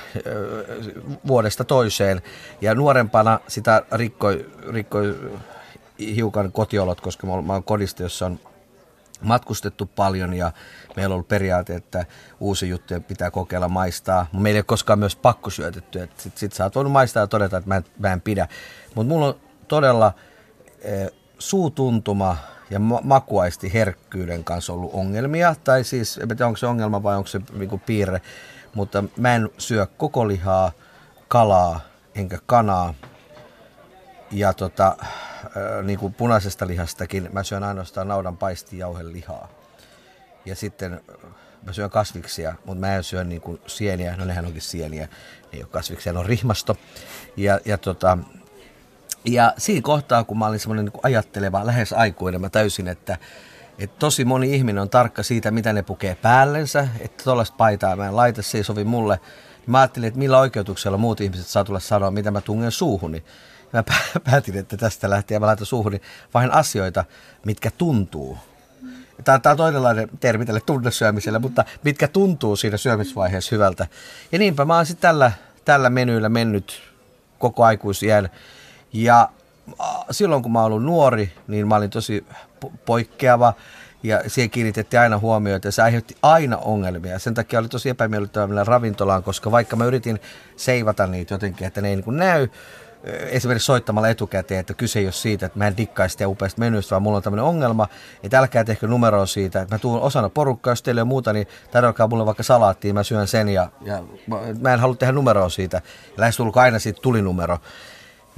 vuodesta 1.26 1.64
toiseen. 1.64 2.22
Ja 2.60 2.74
nuorempana 2.74 3.40
sitä 3.48 3.82
rikkoi, 3.92 4.50
rikkoi 4.72 5.16
hiukan 5.98 6.52
kotiolot, 6.52 7.00
koska 7.00 7.26
mä 7.26 7.52
oon 7.52 7.64
kodista, 7.64 8.02
jossa 8.02 8.26
on 8.26 8.40
matkustettu 9.22 9.86
paljon 9.86 10.34
ja 10.34 10.52
meillä 10.96 11.12
on 11.12 11.14
ollut 11.14 11.28
periaate, 11.28 11.74
että 11.74 12.06
uusi 12.40 12.68
juttu 12.68 12.94
pitää 13.00 13.30
kokeilla 13.30 13.68
maistaa. 13.68 14.26
Meillä 14.32 14.56
ei 14.56 14.58
ole 14.58 14.64
koskaan 14.64 14.98
myös 14.98 15.16
pakko 15.16 15.50
syötetty, 15.50 16.02
että 16.02 16.22
sit, 16.22 16.38
sit 16.38 16.52
sä 16.52 16.64
oot 16.64 16.74
voinut 16.74 16.92
maistaa 16.92 17.22
ja 17.22 17.26
todeta, 17.26 17.56
että 17.56 17.68
mä 17.68 17.76
en, 17.76 17.84
mä 17.98 18.12
en 18.12 18.20
pidä. 18.20 18.48
Mutta 18.94 19.08
mulla 19.08 19.26
on 19.26 19.34
todella 19.68 20.12
e, 20.80 21.06
suutuntuma 21.38 22.36
ja 22.70 22.78
makuaisti 23.02 23.72
herkkyyden 23.72 24.44
kanssa 24.44 24.72
ollut 24.72 24.94
ongelmia. 24.94 25.54
Tai 25.64 25.84
siis, 25.84 26.18
en 26.18 26.28
tiedä 26.28 26.46
onko 26.46 26.56
se 26.56 26.66
ongelma 26.66 27.02
vai 27.02 27.16
onko 27.16 27.26
se 27.26 27.40
niinku 27.52 27.80
piirre, 27.86 28.20
mutta 28.74 29.04
mä 29.16 29.34
en 29.34 29.50
syö 29.58 29.86
koko 29.86 30.28
lihaa, 30.28 30.72
kalaa 31.28 31.80
enkä 32.14 32.38
kanaa. 32.46 32.94
Ja 34.30 34.52
tota, 34.52 34.96
äh, 35.00 35.84
niin 35.84 35.98
kuin 35.98 36.14
punaisesta 36.14 36.66
lihastakin 36.66 37.28
mä 37.32 37.42
syön 37.42 37.64
ainoastaan 37.64 38.08
naudan 38.08 38.36
paistijauhelihaa. 38.36 39.48
Ja 40.44 40.54
sitten 40.54 41.00
mä 41.62 41.72
syön 41.72 41.90
kasviksia, 41.90 42.54
mutta 42.64 42.80
mä 42.80 42.96
en 42.96 43.04
syö 43.04 43.24
niin 43.24 43.40
kuin 43.40 43.60
sieniä, 43.66 44.16
no 44.16 44.24
nehän 44.24 44.46
onkin 44.46 44.62
sieniä, 44.62 45.04
ne 45.06 45.48
ei 45.52 45.62
ole 45.62 45.68
kasviksia, 45.70 46.12
ne 46.12 46.18
on 46.18 46.26
rihmasto. 46.26 46.76
Ja, 47.36 47.60
ja 47.64 47.78
tota, 47.78 48.18
ja 49.24 49.54
siinä 49.58 49.82
kohtaa, 49.82 50.24
kun 50.24 50.38
mä 50.38 50.46
olin 50.46 50.60
semmoinen 50.60 50.84
niin 50.84 51.00
ajatteleva, 51.02 51.66
lähes 51.66 51.92
aikuinen, 51.92 52.40
mä 52.40 52.48
täysin, 52.48 52.88
että, 52.88 53.16
että 53.78 53.96
tosi 53.98 54.24
moni 54.24 54.54
ihminen 54.54 54.82
on 54.82 54.90
tarkka 54.90 55.22
siitä, 55.22 55.50
mitä 55.50 55.72
ne 55.72 55.82
pukee 55.82 56.14
päällensä, 56.14 56.88
että 57.00 57.24
tuollaista 57.24 57.56
paitaa 57.56 57.96
mä 57.96 58.06
en 58.06 58.16
laita, 58.16 58.42
se 58.42 58.58
ei 58.58 58.64
sovi 58.64 58.84
mulle. 58.84 59.20
Mä 59.66 59.78
ajattelin, 59.78 60.08
että 60.08 60.18
millä 60.18 60.38
oikeutuksella 60.38 60.98
muut 60.98 61.20
ihmiset 61.20 61.46
saa 61.46 61.64
tulla 61.64 61.80
sanoa, 61.80 62.10
mitä 62.10 62.30
mä 62.30 62.40
tungen 62.40 62.72
suuhuni. 62.72 63.24
Mä 63.72 63.84
päätin, 64.30 64.56
että 64.56 64.76
tästä 64.76 65.10
lähtien 65.10 65.40
mä 65.40 65.46
laitan 65.46 65.66
suuhuni 65.66 66.00
vain 66.34 66.52
asioita, 66.52 67.04
mitkä 67.44 67.70
tuntuu. 67.70 68.38
Tämä, 69.24 69.40
on 69.50 69.56
toinenlainen 69.56 70.08
termi 70.20 70.46
tälle 70.46 70.60
tunnesyömiselle, 70.60 71.38
mutta 71.38 71.64
mitkä 71.84 72.08
tuntuu 72.08 72.56
siinä 72.56 72.76
syömisvaiheessa 72.76 73.54
hyvältä. 73.54 73.86
Ja 74.32 74.38
niinpä 74.38 74.64
mä 74.64 74.76
oon 74.76 74.86
sitten 74.86 75.08
tällä, 75.08 75.32
tällä 75.64 75.90
menyllä 75.90 76.28
mennyt 76.28 76.82
koko 77.38 77.64
aikuisjään 77.64 78.28
ja 78.92 79.28
silloin 80.10 80.42
kun 80.42 80.52
mä 80.52 80.62
olin 80.62 80.86
nuori, 80.86 81.32
niin 81.48 81.68
mä 81.68 81.76
olin 81.76 81.90
tosi 81.90 82.26
poikkeava 82.86 83.54
ja 84.02 84.22
siihen 84.26 84.50
kiinnitettiin 84.50 85.00
aina 85.00 85.18
huomioita 85.18 85.68
ja 85.68 85.72
se 85.72 85.82
aiheutti 85.82 86.16
aina 86.22 86.56
ongelmia. 86.56 87.18
Sen 87.18 87.34
takia 87.34 87.58
oli 87.58 87.68
tosi 87.68 87.88
epämiellyttävää 87.88 88.46
mennä 88.46 88.64
ravintolaan, 88.64 89.22
koska 89.22 89.50
vaikka 89.50 89.76
mä 89.76 89.84
yritin 89.84 90.20
seivata 90.56 91.06
niitä 91.06 91.34
jotenkin, 91.34 91.66
että 91.66 91.80
ne 91.80 91.88
ei 91.88 91.96
niin 91.96 92.16
näy, 92.16 92.48
esimerkiksi 93.04 93.66
soittamalla 93.66 94.08
etukäteen, 94.08 94.60
että 94.60 94.74
kyse 94.74 94.98
ei 94.98 95.06
ole 95.06 95.12
siitä, 95.12 95.46
että 95.46 95.58
mä 95.58 95.66
en 95.66 95.76
dikkaisi 95.76 96.12
sitä 96.12 96.28
upeasta 96.28 96.60
menystä, 96.60 96.90
vaan 96.90 97.02
mulla 97.02 97.16
on 97.16 97.22
tämmöinen 97.22 97.44
ongelma, 97.44 97.88
että 98.22 98.38
älkää 98.38 98.64
tehkö 98.64 98.86
numeroa 98.86 99.26
siitä, 99.26 99.62
että 99.62 99.74
mä 99.74 99.78
tuun 99.78 100.00
osana 100.00 100.28
porukkaa, 100.28 100.72
jos 100.72 100.82
teillä 100.82 101.00
on 101.00 101.08
muuta, 101.08 101.32
niin 101.32 101.46
tarjoakaa 101.70 102.06
mulle 102.06 102.26
vaikka 102.26 102.42
salaattia, 102.42 102.94
mä 102.94 103.02
syön 103.02 103.26
sen 103.26 103.48
ja, 103.48 103.70
ja 103.80 104.02
mä 104.60 104.72
en 104.72 104.80
halua 104.80 104.96
tehdä 104.96 105.12
numeroa 105.12 105.48
siitä. 105.48 105.82
Lähes 106.16 106.36
tulko 106.36 106.60
aina 106.60 106.78
siitä 106.78 107.00
tuli 107.02 107.22
numero. 107.22 107.58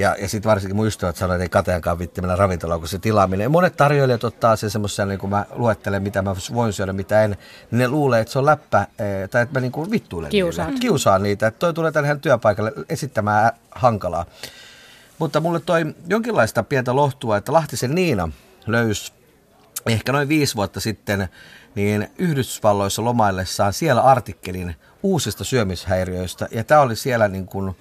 Ja, 0.00 0.16
ja 0.20 0.28
sitten 0.28 0.50
varsinkin 0.50 0.76
mun 0.76 0.86
ystävät 0.86 1.16
sanoivat, 1.16 1.34
että 1.34 1.44
ei 1.44 1.62
kateenkaan 1.62 1.98
vitti 1.98 2.20
mennä 2.20 2.36
ravintolaan, 2.36 2.80
kun 2.80 2.88
se 2.88 2.98
tilaaminen. 2.98 3.44
Ja 3.44 3.48
monet 3.48 3.76
tarjoilijat 3.76 4.24
ottaa 4.24 4.56
sen 4.56 4.70
semmoisen, 4.70 5.08
niin 5.08 5.18
kun 5.18 5.30
mä 5.30 5.46
luettelen, 5.50 6.02
mitä 6.02 6.22
mä 6.22 6.36
voin 6.54 6.72
syödä, 6.72 6.92
mitä 6.92 7.24
en, 7.24 7.30
niin 7.30 7.78
ne 7.78 7.88
luulee, 7.88 8.20
että 8.20 8.32
se 8.32 8.38
on 8.38 8.46
läppä, 8.46 8.86
tai 9.30 9.42
että 9.42 9.48
mä 9.52 9.60
niin 9.60 9.72
kuin 9.72 9.90
vittuilen 9.90 10.30
Kiusaan. 10.30 10.68
niille. 10.68 10.80
Kiusaan 10.80 11.22
niitä, 11.22 11.46
että 11.46 11.58
toi 11.58 11.74
tulee 11.74 11.92
tähän 11.92 12.20
työpaikalle 12.20 12.72
esittämään 12.88 13.52
hankalaa. 13.70 14.26
Mutta 15.18 15.40
mulle 15.40 15.60
toi 15.60 15.94
jonkinlaista 16.08 16.62
pientä 16.62 16.96
lohtua, 16.96 17.36
että 17.36 17.52
Lahtisen 17.52 17.94
Niina 17.94 18.28
löysi 18.66 19.12
ehkä 19.86 20.12
noin 20.12 20.28
viisi 20.28 20.56
vuotta 20.56 20.80
sitten 20.80 21.28
niin 21.74 22.10
Yhdysvalloissa 22.18 23.04
lomaillessaan 23.04 23.72
siellä 23.72 24.02
artikkelin 24.02 24.76
uusista 25.02 25.44
syömishäiriöistä. 25.44 26.48
Ja 26.50 26.64
tämä 26.64 26.80
oli 26.80 26.96
siellä 26.96 27.28
niin 27.28 27.46
kuin, 27.46 27.76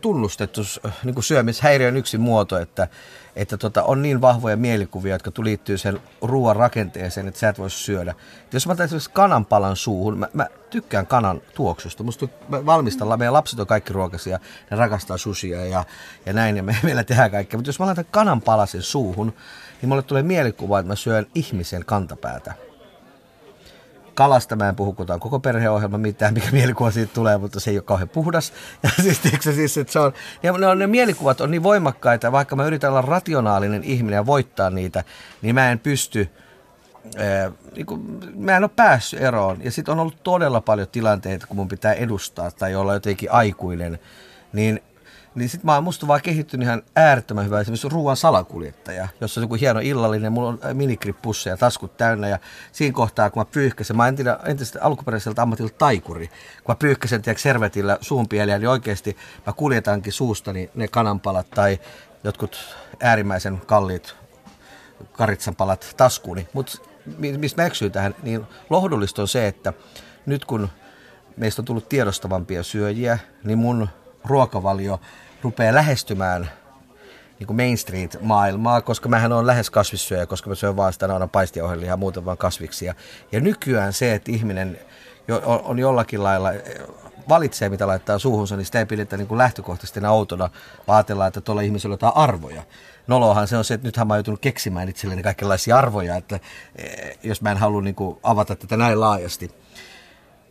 tunnustettu 0.00 0.60
niin 1.04 1.14
kuin 1.14 1.24
syömishäiriön 1.24 1.96
yksi 1.96 2.18
muoto, 2.18 2.58
että, 2.58 2.88
että 3.36 3.56
tota, 3.56 3.82
on 3.82 4.02
niin 4.02 4.20
vahvoja 4.20 4.56
mielikuvia, 4.56 5.14
jotka 5.14 5.30
liittyy 5.38 5.78
sen 5.78 6.00
ruoan 6.22 6.56
rakenteeseen, 6.56 7.28
että 7.28 7.40
sä 7.40 7.48
et 7.48 7.58
voi 7.58 7.70
syödä. 7.70 8.10
Et 8.44 8.52
jos 8.52 8.66
mä 8.66 8.72
otan 8.72 8.84
esimerkiksi 8.84 9.10
kananpalan 9.10 9.76
suuhun, 9.76 10.18
mä, 10.18 10.28
mä 10.32 10.46
tykkään 10.70 11.06
kanan 11.06 11.40
tuoksusta. 11.54 12.02
Musta 12.02 12.28
valmistellaan, 12.50 13.18
meidän 13.18 13.32
lapset 13.32 13.60
on 13.60 13.66
kaikki 13.66 13.92
ruokaisia, 13.92 14.38
ne 14.70 14.76
rakastaa 14.76 15.16
susia 15.16 15.64
ja, 15.64 15.84
ja 16.26 16.32
näin, 16.32 16.56
ja 16.56 16.62
me, 16.62 16.76
meillä 16.82 17.04
tehdään 17.04 17.30
kaikkea. 17.30 17.58
Mutta 17.58 17.68
jos 17.68 17.78
mä 17.78 17.86
laitan 17.86 18.06
kananpalasen 18.10 18.82
suuhun, 18.82 19.34
niin 19.82 19.88
mulle 19.88 20.02
tulee 20.02 20.22
mielikuva, 20.22 20.78
että 20.78 20.92
mä 20.92 20.96
syön 20.96 21.26
ihmisen 21.34 21.84
kantapäätä 21.84 22.65
kalasta 24.16 24.56
mä 24.56 24.68
en 24.68 24.76
puhu, 24.76 24.92
kun 24.92 25.10
on 25.10 25.20
koko 25.20 25.40
perheohjelma 25.40 25.98
mitään, 25.98 26.34
mikä 26.34 26.48
mielikuva 26.52 26.90
siitä 26.90 27.14
tulee, 27.14 27.38
mutta 27.38 27.60
se 27.60 27.70
ei 27.70 27.76
ole 27.76 27.82
kauhean 27.82 28.08
puhdas. 28.08 28.52
Ja 28.82 28.90
siis, 29.02 29.18
tiiäksä, 29.18 29.52
siis 29.52 29.78
että 29.78 29.92
se 29.92 29.98
on, 29.98 30.12
ja 30.42 30.52
ne, 30.52 30.66
on, 30.66 30.78
ne 30.78 30.86
mielikuvat 30.86 31.40
on 31.40 31.50
niin 31.50 31.62
voimakkaita, 31.62 32.32
vaikka 32.32 32.56
mä 32.56 32.66
yritän 32.66 32.90
olla 32.90 33.02
rationaalinen 33.02 33.84
ihminen 33.84 34.16
ja 34.16 34.26
voittaa 34.26 34.70
niitä, 34.70 35.04
niin 35.42 35.54
mä 35.54 35.70
en 35.70 35.78
pysty, 35.78 36.28
ää, 37.16 37.52
niin 37.76 37.86
kuin, 37.86 38.20
mä 38.34 38.56
en 38.56 38.64
ole 38.64 38.70
päässyt 38.76 39.20
eroon. 39.20 39.64
Ja 39.64 39.70
sitten 39.70 39.92
on 39.92 40.00
ollut 40.00 40.22
todella 40.22 40.60
paljon 40.60 40.88
tilanteita, 40.92 41.46
kun 41.46 41.56
mun 41.56 41.68
pitää 41.68 41.92
edustaa 41.92 42.50
tai 42.50 42.74
olla 42.74 42.94
jotenkin 42.94 43.32
aikuinen, 43.32 43.98
niin 44.52 44.82
niin 45.36 45.48
sit 45.48 45.64
mä 45.64 45.74
oon 45.74 45.84
musta 45.84 46.06
vaan 46.06 46.22
kehittynyt 46.22 46.66
ihan 46.66 46.82
äärettömän 46.96 47.44
hyvä. 47.44 47.60
Esimerkiksi 47.60 47.88
ruoan 47.88 48.16
salakuljettaja, 48.16 49.08
jossa 49.20 49.40
on 49.40 49.44
joku 49.44 49.54
hieno 49.54 49.80
illallinen, 49.80 50.32
mulla 50.32 50.48
on 50.48 50.58
minikrippusseja 50.72 51.52
ja 51.52 51.56
taskut 51.56 51.96
täynnä. 51.96 52.28
Ja 52.28 52.38
siinä 52.72 52.94
kohtaa 52.94 53.30
kun 53.30 53.40
mä 53.40 53.44
pyyhkäsen, 53.44 53.96
mä 53.96 54.12
tiedä 54.12 54.38
entistä 54.44 54.78
alkuperäiseltä 54.82 55.42
ammatilta 55.42 55.74
taikuri, 55.78 56.28
kun 56.28 56.72
mä 56.72 56.74
pyyhkäsen 56.74 57.22
tiedätkö 57.22 57.42
servetillä 57.42 57.98
suunpieliä, 58.00 58.58
niin 58.58 58.68
oikeasti 58.68 59.16
mä 59.46 59.52
kuljetankin 59.52 60.12
suustani 60.12 60.70
ne 60.74 60.88
kananpalat 60.88 61.50
tai 61.50 61.78
jotkut 62.24 62.76
äärimmäisen 63.00 63.60
kalliit 63.66 64.14
karitsanpalat 65.12 65.94
taskuuni. 65.96 66.48
Mutta 66.52 66.78
mistä 67.38 67.62
mä 67.62 67.66
eksyin 67.66 67.92
tähän, 67.92 68.14
niin 68.22 68.46
lohdullista 68.70 69.22
on 69.22 69.28
se, 69.28 69.46
että 69.46 69.72
nyt 70.26 70.44
kun 70.44 70.68
meistä 71.36 71.62
on 71.62 71.66
tullut 71.66 71.88
tiedostavampia 71.88 72.62
syöjiä, 72.62 73.18
niin 73.44 73.58
mun 73.58 73.88
ruokavalio 74.24 75.00
rupeaa 75.46 75.74
lähestymään 75.74 76.50
niin 77.38 77.46
kuin 77.46 77.56
Main 77.56 77.78
Street-maailmaa, 77.78 78.80
koska 78.80 79.08
mähän 79.08 79.32
on 79.32 79.46
lähes 79.46 79.70
kasvissyöjä, 79.70 80.26
koska 80.26 80.48
mä 80.48 80.54
syön 80.54 80.76
vaan 80.76 80.92
sitä 80.92 81.12
aina 81.12 81.28
paistiohjelmia 81.28 81.88
ja 81.88 81.96
muuten 81.96 82.24
vaan 82.24 82.38
kasviksia. 82.38 82.94
Ja 83.32 83.40
nykyään 83.40 83.92
se, 83.92 84.14
että 84.14 84.32
ihminen 84.32 84.78
on, 85.44 85.78
jollakin 85.78 86.22
lailla 86.22 86.48
valitsee, 87.28 87.68
mitä 87.68 87.86
laittaa 87.86 88.18
suuhunsa, 88.18 88.56
niin 88.56 88.64
sitä 88.64 88.78
ei 88.78 88.86
pidetä 88.86 89.16
niin 89.16 89.26
kuin 89.26 89.38
lähtökohtaisesti 89.38 90.00
enää 90.00 90.10
outona, 90.10 90.50
vaan 90.86 90.96
ajatellaan, 90.96 91.28
että 91.28 91.40
tuolla 91.40 91.60
ihmisellä 91.62 91.92
on 91.92 91.94
jotain 91.94 92.16
arvoja. 92.16 92.62
Nolohan 93.06 93.48
se 93.48 93.56
on 93.56 93.64
se, 93.64 93.74
että 93.74 93.86
nythän 93.88 94.06
mä 94.06 94.14
oon 94.14 94.18
joutunut 94.18 94.40
keksimään 94.40 94.88
itselleni 94.88 95.22
kaikenlaisia 95.22 95.78
arvoja, 95.78 96.16
että 96.16 96.40
eh, 96.76 97.18
jos 97.22 97.42
mä 97.42 97.50
en 97.50 97.56
halua 97.56 97.82
niin 97.82 97.94
kuin 97.94 98.18
avata 98.22 98.56
tätä 98.56 98.76
näin 98.76 99.00
laajasti. 99.00 99.50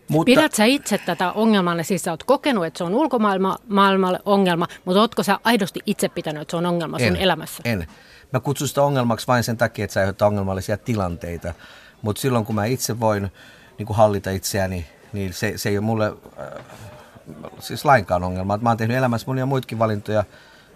Mutta, 0.07 0.25
Pidät 0.25 0.53
sä 0.53 0.65
itse 0.65 0.97
tätä 0.97 1.31
ongelmaa, 1.31 1.83
siis 1.83 2.03
sä 2.03 2.11
oot 2.11 2.23
kokenut, 2.23 2.65
että 2.65 2.77
se 2.77 2.83
on 2.83 2.95
ulkomaailmalle 2.95 4.19
ongelma, 4.25 4.67
mutta 4.85 5.01
ootko 5.01 5.23
sä 5.23 5.39
aidosti 5.43 5.79
itse 5.85 6.09
pitänyt, 6.09 6.41
että 6.41 6.51
se 6.51 6.57
on 6.57 6.65
ongelma 6.65 6.99
sun 6.99 7.07
en, 7.07 7.15
elämässä? 7.15 7.61
En. 7.65 7.87
Mä 8.33 8.39
kutsun 8.39 8.67
sitä 8.67 8.83
ongelmaksi 8.83 9.27
vain 9.27 9.43
sen 9.43 9.57
takia, 9.57 9.85
että 9.85 9.93
se 9.93 9.99
aiheuttaa 9.99 10.27
ongelmallisia 10.27 10.77
tilanteita. 10.77 11.53
Mutta 12.01 12.21
silloin 12.21 12.45
kun 12.45 12.55
mä 12.55 12.65
itse 12.65 12.99
voin 12.99 13.31
niin 13.77 13.85
kuin 13.85 13.97
hallita 13.97 14.31
itseäni, 14.31 14.85
niin 15.13 15.33
se, 15.33 15.53
se 15.55 15.69
ei 15.69 15.77
ole 15.77 15.85
mulle 15.85 16.13
äh, 16.39 16.65
siis 17.59 17.85
lainkaan 17.85 18.23
ongelma. 18.23 18.57
Mä 18.57 18.69
oon 18.69 18.77
tehnyt 18.77 18.97
elämässä 18.97 19.27
monia 19.27 19.45
muitakin 19.45 19.79
valintoja. 19.79 20.23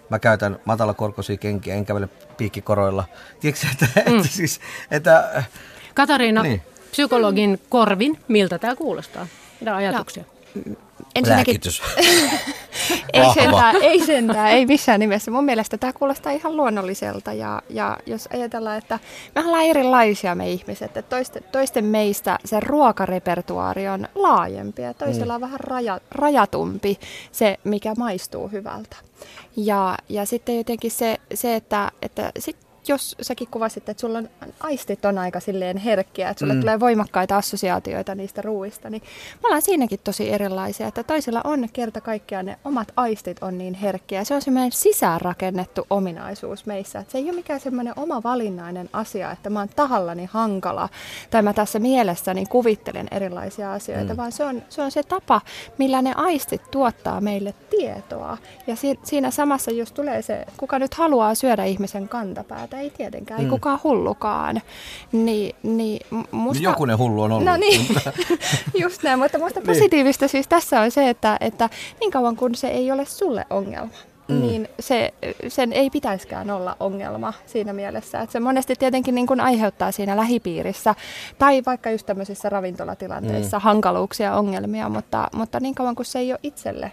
Mä 0.08 0.18
käytän 0.18 0.58
matalakorkoisia 0.64 1.36
kenkiä, 1.36 1.74
en 1.74 1.84
kävele 1.84 2.08
piikkikoroilla. 2.36 3.04
Tiedätkö, 3.40 3.66
että, 3.72 3.86
mm. 4.10 4.16
että, 4.16 4.28
siis, 4.28 4.60
että 4.90 5.44
Katariina, 5.94 6.42
niin 6.42 6.62
psykologin 6.90 7.60
korvin, 7.68 8.18
miltä 8.28 8.58
tämä 8.58 8.76
kuulostaa? 8.76 9.26
Mitä 9.60 9.76
ajatuksia? 9.76 10.24
No, 10.54 10.62
ensinnäkin... 11.14 11.52
Lääkitys. 11.52 11.82
ei, 13.12 13.34
sentään, 13.34 13.76
ei 13.76 14.06
sentään, 14.06 14.50
ei 14.50 14.66
missään 14.66 15.00
nimessä. 15.00 15.30
Mun 15.30 15.44
mielestä 15.44 15.78
tämä 15.78 15.92
kuulostaa 15.92 16.32
ihan 16.32 16.56
luonnolliselta 16.56 17.32
ja, 17.32 17.62
ja 17.68 17.98
jos 18.06 18.28
ajatellaan, 18.32 18.78
että 18.78 18.98
me 19.34 19.44
ollaan 19.44 19.64
erilaisia 19.64 20.34
me 20.34 20.50
ihmiset, 20.50 20.96
että 20.96 21.02
toisten, 21.02 21.44
toisten 21.52 21.84
meistä 21.84 22.38
se 22.44 22.60
ruokarepertuaari 22.60 23.88
on 23.88 24.08
laajempi 24.14 24.82
ja 24.82 24.94
toisella 24.94 25.32
mm. 25.32 25.34
on 25.34 25.40
vähän 25.40 25.60
raja, 25.60 26.00
rajatumpi 26.10 26.98
se, 27.32 27.56
mikä 27.64 27.94
maistuu 27.98 28.48
hyvältä. 28.48 28.96
Ja, 29.56 29.98
ja 30.08 30.26
sitten 30.26 30.56
jotenkin 30.56 30.90
se, 30.90 31.16
se 31.34 31.56
että, 31.56 31.92
että 32.02 32.32
sit 32.38 32.56
jos 32.90 33.16
säkin 33.22 33.48
kuvasit, 33.50 33.88
että 33.88 34.00
sulla 34.00 34.18
on 34.18 34.28
aistit 34.60 35.04
on 35.04 35.18
aika 35.18 35.40
silleen 35.40 35.76
herkkiä, 35.76 36.28
että 36.28 36.38
sulle 36.38 36.54
mm. 36.54 36.60
tulee 36.60 36.80
voimakkaita 36.80 37.36
assosiaatioita 37.36 38.14
niistä 38.14 38.42
ruuista, 38.42 38.90
niin 38.90 39.02
me 39.42 39.46
ollaan 39.46 39.62
siinäkin 39.62 40.00
tosi 40.04 40.32
erilaisia, 40.32 40.86
että 40.86 41.02
toisilla 41.02 41.40
on 41.44 41.68
kerta 41.72 42.00
kaikkiaan 42.00 42.46
ne 42.46 42.58
omat 42.64 42.88
aistit 42.96 43.42
on 43.42 43.58
niin 43.58 43.74
herkkiä. 43.74 44.24
Se 44.24 44.34
on 44.34 44.42
semmoinen 44.42 44.72
sisäänrakennettu 44.72 45.86
ominaisuus 45.90 46.66
meissä, 46.66 46.98
että 46.98 47.12
se 47.12 47.18
ei 47.18 47.24
ole 47.24 47.32
mikään 47.32 47.60
semmoinen 47.60 47.94
oma 47.96 48.22
valinnainen 48.22 48.90
asia, 48.92 49.30
että 49.30 49.50
mä 49.50 49.58
oon 49.58 49.68
tahallani 49.76 50.28
hankala 50.32 50.88
tai 51.30 51.42
mä 51.42 51.52
tässä 51.52 51.78
mielessäni 51.78 52.46
kuvittelen 52.46 53.08
erilaisia 53.10 53.72
asioita, 53.72 54.12
mm. 54.12 54.16
vaan 54.16 54.32
se 54.32 54.44
on, 54.44 54.62
se 54.68 54.82
on 54.82 54.90
se 54.90 55.02
tapa, 55.02 55.40
millä 55.78 56.02
ne 56.02 56.12
aistit 56.16 56.70
tuottaa 56.70 57.20
meille 57.20 57.54
tietoa. 57.70 58.38
Ja 58.66 58.76
si, 58.76 58.98
siinä 59.02 59.30
samassa, 59.30 59.70
jos 59.70 59.92
tulee 59.92 60.22
se, 60.22 60.46
kuka 60.56 60.78
nyt 60.78 60.94
haluaa 60.94 61.34
syödä 61.34 61.64
ihmisen 61.64 62.08
kantapäätä, 62.08 62.79
ei 62.80 62.90
tietenkään, 62.90 63.40
mm. 63.40 63.44
ei 63.44 63.50
kukaan 63.50 63.80
hullukaan. 63.84 64.60
Ni, 65.12 65.54
niin 65.62 66.06
musta... 66.30 66.62
Jokunen 66.62 66.98
hullu 66.98 67.22
on 67.22 67.32
ollut. 67.32 67.44
No 67.44 67.56
niin, 67.56 67.86
just 68.82 69.02
näin, 69.02 69.18
mutta 69.18 69.38
minusta 69.38 69.60
niin. 69.60 69.66
positiivista 69.66 70.28
siis 70.28 70.48
tässä 70.48 70.80
on 70.80 70.90
se, 70.90 71.08
että, 71.08 71.36
että 71.40 71.70
niin 72.00 72.10
kauan 72.10 72.36
kun 72.36 72.54
se 72.54 72.68
ei 72.68 72.92
ole 72.92 73.04
sulle 73.04 73.46
ongelma, 73.50 73.92
mm. 74.28 74.40
niin 74.40 74.68
se, 74.80 75.14
sen 75.48 75.72
ei 75.72 75.90
pitäisikään 75.90 76.50
olla 76.50 76.76
ongelma 76.80 77.32
siinä 77.46 77.72
mielessä. 77.72 78.20
Että 78.20 78.32
se 78.32 78.40
monesti 78.40 78.74
tietenkin 78.78 79.14
niin 79.14 79.26
kuin 79.26 79.40
aiheuttaa 79.40 79.92
siinä 79.92 80.16
lähipiirissä 80.16 80.94
tai 81.38 81.62
vaikka 81.66 81.90
just 81.90 82.06
tämmöisissä 82.06 82.48
ravintolatilanteissa 82.48 83.58
mm. 83.58 83.62
hankaluuksia, 83.62 84.34
ongelmia, 84.34 84.88
mutta, 84.88 85.28
mutta 85.34 85.60
niin 85.60 85.74
kauan 85.74 85.94
kuin 85.94 86.06
se 86.06 86.18
ei 86.18 86.32
ole 86.32 86.40
itselle, 86.42 86.92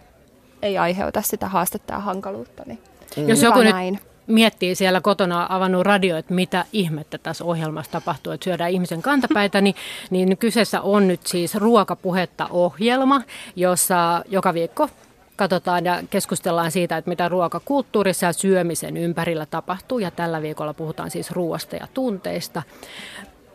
ei 0.62 0.78
aiheuta 0.78 1.22
sitä 1.22 1.48
haastetta 1.48 1.94
ja 1.94 2.00
hankaluutta, 2.00 2.64
niin 2.66 2.80
mm. 3.18 3.30
Jos 3.30 3.42
joku 3.42 3.60
näin. 3.60 3.94
nyt 3.94 4.17
miettii 4.28 4.76
siellä 4.76 5.02
kotona 5.02 5.48
avannut 5.50 5.86
radio, 5.86 6.18
että 6.18 6.34
mitä 6.34 6.66
ihmettä 6.74 7.18
tässä 7.18 7.44
ohjelmassa 7.44 7.92
tapahtuu, 7.92 8.34
että 8.34 8.44
syödään 8.44 8.72
ihmisen 8.72 9.02
kantapäitä, 9.02 9.62
niin, 9.62 9.76
niin 10.10 10.38
kyseessä 10.38 10.82
on 10.82 11.08
nyt 11.08 11.28
siis 11.28 11.56
ruokapuhetta 11.56 12.48
ohjelma, 12.52 13.22
jossa 13.56 14.24
joka 14.30 14.54
viikko 14.54 14.90
katsotaan 15.36 15.86
ja 15.86 16.04
keskustellaan 16.10 16.72
siitä, 16.72 16.98
että 16.98 17.10
mitä 17.10 17.30
ruokakulttuurissa 17.30 18.26
ja 18.26 18.34
syömisen 18.34 18.98
ympärillä 18.98 19.46
tapahtuu. 19.46 20.00
Ja 20.00 20.12
tällä 20.12 20.42
viikolla 20.42 20.74
puhutaan 20.74 21.12
siis 21.12 21.32
ruoasta 21.32 21.76
ja 21.76 21.88
tunteista. 21.94 22.64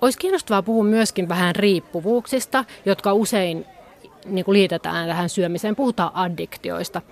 Olisi 0.00 0.18
kiinnostavaa 0.18 0.62
puhua 0.62 0.84
myöskin 0.84 1.28
vähän 1.28 1.56
riippuvuuksista, 1.56 2.64
jotka 2.84 3.12
usein 3.12 3.66
niin 4.26 4.44
kuin 4.44 4.52
liitetään 4.52 5.08
tähän 5.08 5.28
syömiseen. 5.28 5.76
Puhutaan 5.76 6.10
addiktioista. 6.14 7.02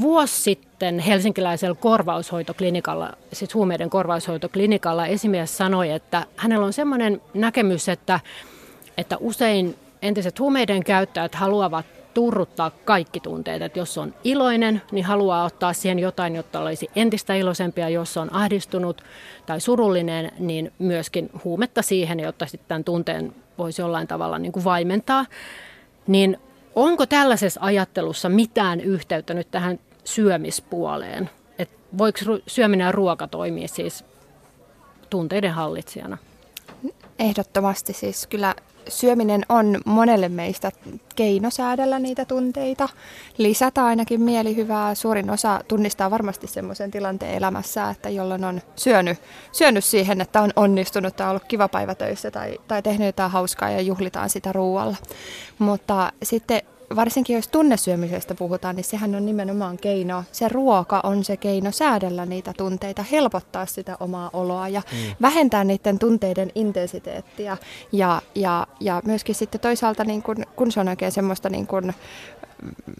Vuosi 0.00 0.42
sitten 0.42 0.98
helsinkiläisellä 0.98 1.76
korvaushoitoklinikalla, 1.80 3.12
siis 3.32 3.54
huumeiden 3.54 3.90
korvaushoitoklinikalla 3.90 5.06
esimies 5.06 5.56
sanoi, 5.56 5.90
että 5.90 6.26
hänellä 6.36 6.66
on 6.66 6.72
sellainen 6.72 7.20
näkemys, 7.34 7.88
että, 7.88 8.20
että 8.98 9.16
usein 9.20 9.76
entiset 10.02 10.38
huumeiden 10.38 10.84
käyttäjät 10.84 11.34
haluavat 11.34 11.86
turruttaa 12.14 12.70
kaikki 12.84 13.20
tunteet. 13.20 13.62
Että 13.62 13.78
jos 13.78 13.98
on 13.98 14.14
iloinen, 14.24 14.82
niin 14.92 15.04
haluaa 15.04 15.44
ottaa 15.44 15.72
siihen 15.72 15.98
jotain, 15.98 16.36
jotta 16.36 16.60
olisi 16.60 16.90
entistä 16.96 17.34
iloisempia. 17.34 17.88
Jos 17.88 18.16
on 18.16 18.34
ahdistunut 18.34 19.02
tai 19.46 19.60
surullinen, 19.60 20.32
niin 20.38 20.72
myöskin 20.78 21.30
huumetta 21.44 21.82
siihen, 21.82 22.20
jotta 22.20 22.46
sitten 22.46 22.68
tämän 22.68 22.84
tunteen 22.84 23.34
voisi 23.58 23.82
jollain 23.82 24.06
tavalla 24.06 24.38
niin 24.38 24.52
kuin 24.52 24.64
vaimentaa. 24.64 25.26
Niin 26.06 26.38
onko 26.74 27.06
tällaisessa 27.06 27.60
ajattelussa 27.62 28.28
mitään 28.28 28.80
yhteyttä 28.80 29.34
nyt 29.34 29.50
tähän 29.50 29.78
syömispuoleen? 30.04 31.30
Et 31.58 31.70
voiko 31.98 32.18
syöminen 32.46 32.84
ja 32.84 32.92
ruoka 32.92 33.26
toimia 33.26 33.68
siis 33.68 34.04
tunteiden 35.10 35.52
hallitsijana? 35.52 36.18
Ehdottomasti 37.18 37.92
siis 37.92 38.26
kyllä 38.26 38.54
syöminen 38.88 39.42
on 39.48 39.80
monelle 39.84 40.28
meistä 40.28 40.72
keino 41.16 41.50
säädellä 41.50 41.98
niitä 41.98 42.24
tunteita, 42.24 42.88
lisätä 43.38 43.84
ainakin 43.84 44.20
mielihyvää. 44.20 44.94
Suurin 44.94 45.30
osa 45.30 45.60
tunnistaa 45.68 46.10
varmasti 46.10 46.46
semmoisen 46.46 46.90
tilanteen 46.90 47.34
elämässä, 47.34 47.90
että 47.90 48.08
jolloin 48.08 48.44
on 48.44 48.60
syönyt, 48.76 49.18
syönyt 49.52 49.84
siihen, 49.84 50.20
että 50.20 50.42
on 50.42 50.50
onnistunut 50.56 51.16
tai 51.16 51.30
ollut 51.30 51.44
kiva 51.44 51.68
päivä 51.68 51.94
töissä 51.94 52.30
tai, 52.30 52.58
tai 52.68 52.82
tehnyt 52.82 53.06
jotain 53.06 53.30
hauskaa 53.30 53.70
ja 53.70 53.80
juhlitaan 53.80 54.30
sitä 54.30 54.52
ruualla. 54.52 54.96
Mutta 55.58 56.12
sitten 56.22 56.62
varsinkin 56.96 57.36
jos 57.36 57.48
tunnesyömisestä 57.48 58.34
puhutaan, 58.34 58.76
niin 58.76 58.84
sehän 58.84 59.14
on 59.14 59.26
nimenomaan 59.26 59.76
keino, 59.76 60.24
se 60.32 60.48
ruoka 60.48 61.00
on 61.02 61.24
se 61.24 61.36
keino 61.36 61.70
säädellä 61.70 62.26
niitä 62.26 62.52
tunteita, 62.56 63.02
helpottaa 63.02 63.66
sitä 63.66 63.96
omaa 64.00 64.30
oloa 64.32 64.68
ja 64.68 64.82
mm. 64.92 65.14
vähentää 65.22 65.64
niiden 65.64 65.98
tunteiden 65.98 66.50
intensiteettiä 66.54 67.56
ja, 67.92 68.22
ja, 68.34 68.66
ja 68.80 69.02
myöskin 69.04 69.34
sitten 69.34 69.60
toisaalta 69.60 70.04
niin 70.04 70.22
kun, 70.22 70.36
kun 70.56 70.72
se 70.72 70.80
on 70.80 70.88
oikein 70.88 71.12
semmoista 71.12 71.48
niin 71.48 71.66
kun 71.66 71.92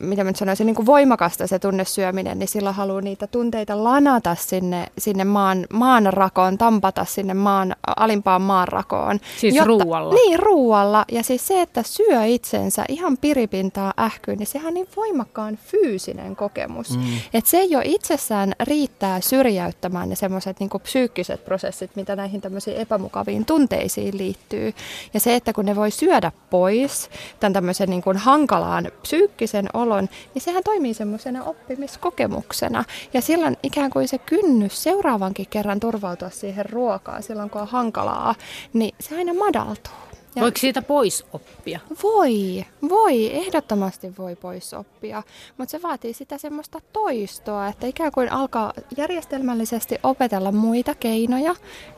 mitä 0.01 0.25
mä 0.25 0.31
nyt 0.31 0.37
sanoisin, 0.37 0.67
niin 0.67 0.75
kuin 0.75 0.87
voimakasta 0.87 1.47
se 1.47 1.59
tunnesyöminen, 1.59 2.39
niin 2.39 2.49
silloin 2.49 2.75
haluaa 2.75 3.01
niitä 3.01 3.27
tunteita 3.27 3.85
lanata 3.85 4.35
sinne, 4.35 4.87
sinne 4.99 5.25
maan, 5.25 5.67
maan 5.73 6.13
rakoon, 6.13 6.59
tampata 6.59 7.05
sinne 7.05 7.35
maan, 7.35 7.77
alimpaan 7.97 8.43
maan 8.43 8.69
rakoon. 8.69 9.21
Siis 9.39 9.55
jotta, 9.55 9.67
ruualla? 9.67 10.15
Niin, 10.15 10.39
ruualla. 10.39 11.05
Ja 11.13 11.23
siis 11.23 11.47
se, 11.47 11.63
että 11.63 11.83
syö 11.83 12.25
itsensä 12.25 12.85
ihan 12.89 13.17
piripintaa 13.19 13.95
ähkyyn, 14.01 14.39
niin 14.39 14.47
sehän 14.47 14.69
on 14.69 14.75
niin 14.75 14.89
voimakkaan 14.97 15.59
fyysinen 15.67 16.37
kokemus. 16.37 16.97
Mm. 16.97 17.03
Että 17.35 17.51
se 17.51 17.65
jo 17.65 17.81
itsessään 17.85 18.53
riittää 18.61 19.21
syrjäyttämään 19.21 20.09
ne 20.09 20.15
semmoiset 20.15 20.61
niin 20.61 20.71
psyykkiset 20.83 21.45
prosessit, 21.45 21.97
mitä 21.97 22.17
näihin 22.17 22.41
tämmöisiin 22.41 22.77
epämukaviin 22.77 23.45
tunteisiin 23.45 24.19
liittyy. 24.19 24.75
Ja 25.15 25.21
se, 25.21 25.35
että 25.37 25.53
kun 25.53 25.65
ne 25.65 25.77
voi 25.77 25.91
syödä 25.91 26.33
pois 26.51 27.11
tämän 27.41 27.53
tämmöisen 27.53 27.91
niin 27.91 28.03
kuin 28.03 28.17
hankalaan 28.17 28.93
psyykkisen 29.03 29.52
sen 29.53 29.69
olon, 29.75 30.09
niin 30.35 30.43
sehän 30.43 30.65
toimii 30.65 30.95
semmoisena 30.95 31.45
oppimiskokemuksena. 31.45 32.85
Ja 33.15 33.21
silloin 33.21 33.57
ikään 33.63 33.91
kuin 33.91 34.09
se 34.09 34.19
kynnys 34.19 34.83
seuraavankin 34.83 35.47
kerran 35.51 35.81
turvautua 35.81 36.31
siihen 36.31 36.67
ruokaan 36.67 37.23
silloin, 37.23 37.51
kun 37.51 37.61
on 37.61 37.69
hankalaa, 37.69 38.35
niin 38.73 38.95
se 39.01 39.17
aina 39.17 39.35
madaltuu. 39.35 40.12
Ja 40.37 40.43
Voiko 40.43 40.59
siitä 40.59 40.83
pois 40.83 41.25
oppia? 41.33 41.81
Voi, 42.03 42.65
voi, 42.89 43.37
ehdottomasti 43.37 44.17
voi 44.19 44.37
pois 44.37 44.75
oppia, 44.75 45.23
mutta 45.59 45.71
se 45.71 45.83
vaatii 45.83 46.13
sitä 46.15 46.39
semmoista 46.39 46.81
toistoa, 46.93 47.69
että 47.69 47.87
ikään 47.87 48.13
kuin 48.13 48.33
alkaa 48.33 48.73
järjestelmällisesti 48.97 49.99
opetella 50.03 50.53
muita 50.53 50.95
keinoja, 50.95 51.55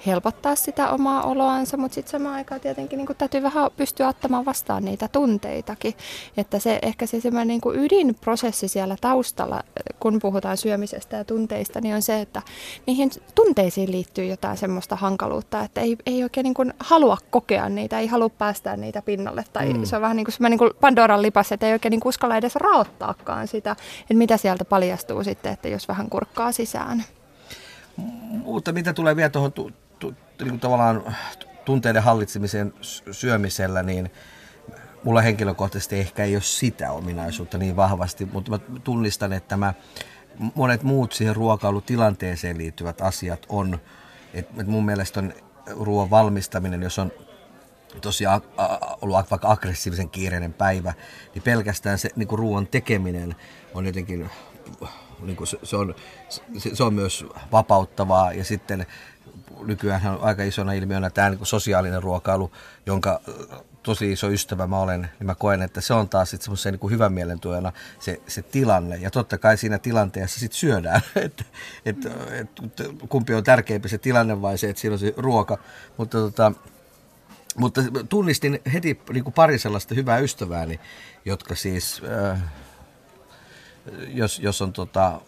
helpottaa 0.07 0.55
sitä 0.55 0.91
omaa 0.91 1.23
oloansa, 1.23 1.77
mutta 1.77 1.95
sitten 1.95 2.11
samaan 2.13 2.35
aikaan 2.35 2.61
tietenkin 2.61 2.97
niin 2.97 3.09
täytyy 3.19 3.43
vähän 3.43 3.71
pystyä 3.77 4.09
ottamaan 4.09 4.45
vastaan 4.45 4.85
niitä 4.85 5.09
tunteitakin, 5.09 5.95
että 6.37 6.59
se 6.59 6.79
ehkä 6.83 7.07
se 7.07 7.21
semmoinen 7.21 7.61
niin 7.65 7.85
ydinprosessi 7.85 8.69
siellä 8.69 8.97
taustalla, 9.01 9.63
kun 10.01 10.19
puhutaan 10.23 10.57
syömisestä 10.57 11.17
ja 11.17 11.25
tunteista, 11.25 11.81
niin 11.81 11.95
on 11.95 12.03
se, 12.03 12.21
että 12.21 12.43
niihin 12.87 13.11
tunteisiin 13.35 13.93
liittyy 13.93 14.25
jotain 14.25 14.57
semmoista 14.57 14.97
hankaluutta, 14.97 15.61
että 15.61 15.81
ei, 15.81 15.97
ei 16.07 16.23
oikein 16.23 16.45
niin 16.45 16.55
kuin 16.55 16.75
halua 16.79 17.19
kokea 17.31 17.69
niitä, 17.69 18.01
ei 18.01 18.07
halua 18.07 18.24
halua 18.25 18.37
päästää 18.39 18.77
niitä 18.77 19.03
pinnalle. 19.03 19.45
Tai 19.53 19.73
mm. 19.73 19.85
se 19.85 19.97
on 19.97 20.03
vähän 20.03 20.17
niin 20.17 20.25
kuin, 20.25 20.51
niin 20.51 20.59
kuin 20.59 20.71
Pandoran 20.81 21.23
lipas, 21.23 21.53
että 21.53 21.67
ei 21.67 21.73
oikein 21.73 21.91
niin 21.91 22.01
uskalla 22.05 22.37
edes 22.37 22.57
raottaakaan 22.57 23.49
sitä, 23.49 23.71
että 24.01 24.15
mitä 24.15 24.37
sieltä 24.37 24.65
paljastuu 24.65 25.25
sitten, 25.25 25.53
että 25.53 25.69
jos 25.69 25.89
vähän 25.89 26.11
kurkkaa 26.11 26.53
sisään. 26.53 27.05
Mutta 28.45 28.73
mitä 28.73 28.93
tulee 28.93 29.17
vielä 29.17 29.31
tuohon 29.31 29.53
tu, 29.53 29.71
tu, 29.99 30.15
niin 30.45 30.61
tavallaan 30.61 31.17
tunteiden 31.65 32.03
hallitsemiseen 32.03 32.73
syömisellä, 33.11 33.83
niin 33.83 34.11
mulla 35.05 35.21
henkilökohtaisesti 35.21 35.99
ehkä 35.99 36.25
ei 36.25 36.37
ole 36.37 36.43
sitä 36.43 36.93
ominaisuutta 36.93 37.59
niin 37.59 37.77
vahvasti, 37.77 38.25
mutta 38.33 38.51
mä 38.51 38.59
tunnistan, 38.85 39.33
että 39.33 39.57
mä, 39.57 39.75
monet 40.55 40.83
muut 40.83 41.13
siihen 41.13 41.37
ruokailutilanteeseen 41.37 42.59
liittyvät 42.59 43.01
asiat 43.01 43.47
on, 43.49 43.79
että 44.35 44.65
mun 44.65 44.85
mielestä 44.85 45.21
on 45.21 45.33
ruoan 45.67 46.11
valmistaminen, 46.11 46.83
jos 46.83 46.99
on 46.99 47.13
tosiaan 48.01 48.43
ollut 49.03 49.31
vaikka 49.31 49.51
aggressiivisen 49.51 50.11
kiireinen 50.11 50.53
päivä, 50.53 50.93
niin 51.35 51.43
pelkästään 51.43 51.99
se 51.99 52.11
niin 52.17 52.29
kuin 52.29 52.39
ruoan 52.39 52.67
tekeminen 52.67 53.37
on 53.75 53.87
jotenkin, 53.87 54.31
niin 55.21 55.37
kuin 55.37 55.47
se, 55.47 55.59
se, 55.63 55.77
on, 55.77 55.95
se, 56.59 56.75
se 56.75 56.85
on 56.85 56.95
myös 56.95 57.27
vapauttavaa 57.53 58.33
ja 58.33 58.45
sitten 58.45 58.87
nykyään 59.67 60.07
on 60.07 60.19
aika 60.23 60.43
isona 60.43 60.73
ilmiönä 60.73 61.11
tämä 61.11 61.31
niin 61.31 61.39
kuin 61.39 61.47
sosiaalinen 61.47 62.03
ruokailu, 62.03 62.53
jonka 62.87 63.21
tosi 63.85 64.13
iso 64.13 64.31
ystävä 64.31 64.67
mä 64.67 64.79
olen, 64.79 65.01
niin 65.01 65.27
mä 65.27 65.35
koen, 65.35 65.63
että 65.63 65.81
se 65.81 65.95
on 65.95 66.09
taas 66.09 66.31
sitten 66.31 66.45
semmoisen 66.45 66.73
niin 66.73 66.81
kuin 66.81 66.93
hyvän 66.93 67.13
mielen 67.13 67.41
tuojana 67.41 67.73
se, 67.99 68.21
se 68.27 68.43
tilanne. 68.43 68.97
Ja 68.97 69.11
totta 69.11 69.39
kai 69.39 69.57
siinä 69.57 69.79
tilanteessa 69.79 70.41
sitten 70.41 70.59
syödään, 70.59 71.01
että 71.17 71.45
et, 71.87 71.97
et, 72.33 72.49
kumpi 73.09 73.35
on 73.35 73.45
tärkeämpi 73.45 73.89
se 73.89 73.99
tilanne 73.99 74.43
vai 74.43 74.59
se, 74.59 74.69
että 74.69 74.81
siinä 74.81 74.93
on 74.93 74.99
se 74.99 75.15
ruoka. 75.17 75.59
Mutta 75.97 76.19
tota, 76.19 76.53
mutta 77.57 77.81
tunnistin 78.09 78.61
heti 78.73 79.01
niin 79.13 79.25
kuin 79.25 79.35
pari 79.35 79.59
sellaista 79.59 79.95
hyvää 79.95 80.19
ystävääni, 80.19 80.81
jotka 81.25 81.55
siis, 81.55 82.03
äh, 82.31 82.43
jos, 84.09 84.39
jos 84.39 84.63
on, 84.63 84.73
tota, 84.73 85.21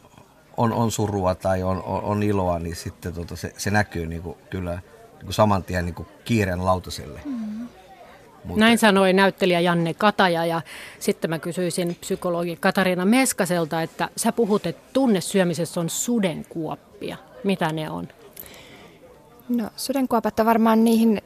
on, 0.57 0.73
on 0.73 0.91
surua 0.91 1.35
tai 1.35 1.63
on, 1.63 1.83
on, 1.83 2.03
on 2.03 2.23
iloa, 2.23 2.59
niin 2.59 2.77
sitten 2.77 3.15
tota, 3.15 3.37
se, 3.37 3.53
se 3.57 3.71
näkyy 3.71 4.07
niin 4.07 4.23
kuin, 4.23 4.37
kyllä 4.51 4.73
niin 4.73 5.25
kuin 5.25 5.35
saman 5.35 5.65
tien 5.65 5.85
niin 5.85 5.95
kuin 5.95 6.09
kiireen 6.25 6.65
lautaselle. 6.65 7.21
Mm. 7.25 7.69
Mutta... 8.45 8.61
Näin 8.61 8.79
sanoi 8.79 9.13
näyttelijä 9.13 9.61
Janne 9.61 9.95
Kataja 9.95 10.47
ja 10.47 10.63
sitten 10.99 11.31
mä 11.31 11.39
kysyisin 11.39 11.97
psykologi 12.01 12.57
Katariina 12.57 13.05
Meskaselta, 13.05 13.83
että 13.83 14.09
sä 14.17 14.33
puhut, 14.33 14.67
että 14.67 14.83
tunnesyömisessä 14.93 15.81
on 15.81 15.91
sudenkuoppia. 15.91 17.17
Mitä 17.45 17.73
ne 17.73 17.91
on? 17.91 18.09
No 19.49 19.71
sudenkuopat 19.77 20.41
on 20.41 20.47
varmaan 20.47 20.85
niihin 20.85 21.23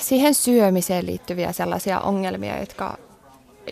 siihen 0.00 0.34
syömiseen 0.34 1.06
liittyviä 1.06 1.52
sellaisia 1.52 2.00
ongelmia, 2.00 2.60
jotka, 2.60 2.98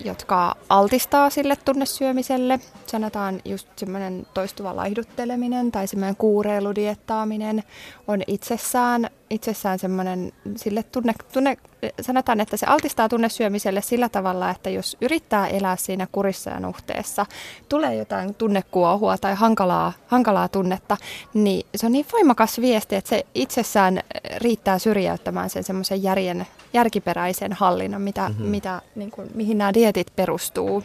jotka 0.05 0.55
altistaa 0.69 1.31
sille 1.31 1.57
tunnesyömiselle. 1.57 2.61
Sanotaan 2.87 3.41
just 3.45 3.69
semmoinen 3.77 4.27
toistuva 4.35 4.77
laihdutteleminen 4.77 5.73
tai 5.73 5.87
semmoinen 5.87 6.17
kuureiludiettaaminen 6.17 7.63
on 8.09 8.23
itsessään 8.27 9.11
itsessään 9.31 9.79
semmoinen 9.79 10.33
sille 10.57 10.83
tunne, 10.83 11.13
tunne, 11.33 11.57
sanotaan, 12.01 12.41
että 12.41 12.57
se 12.57 12.67
altistaa 12.67 13.09
tunnesyömiselle 13.09 13.81
sillä 13.83 14.09
tavalla, 14.09 14.51
että 14.51 14.71
jos 14.71 14.97
yrittää 15.01 15.47
elää 15.47 15.77
siinä 15.77 16.07
kurissa 16.13 16.51
ja 16.51 16.61
nuhteessa, 16.61 17.27
tulee 17.69 17.95
jotain 17.95 18.35
tunnekuohua 18.35 19.19
tai 19.19 19.35
hankalaa, 19.35 19.93
hankalaa 20.07 20.49
tunnetta, 20.49 20.97
niin 21.35 21.67
se 21.75 21.87
on 21.87 21.93
niin 21.93 22.07
voimakas 22.13 22.61
viesti, 22.61 22.97
että 22.97 23.09
se 23.09 23.27
itsessään 23.35 24.01
riittää 24.37 24.79
syrjäyttämään 24.79 25.51
sen 25.51 25.65
semmoisen 25.65 26.03
järjen, 26.03 26.47
järkiperäisen 26.75 27.53
hallinnan, 27.53 28.03
mitä, 28.03 28.29
mm-hmm. 28.29 28.47
mitä, 28.47 28.83
niin 28.95 29.11
kuin, 29.11 29.31
mihin 29.35 29.59
nämä 29.59 29.75
dietit 29.75 30.07
perustuu. 30.17 30.83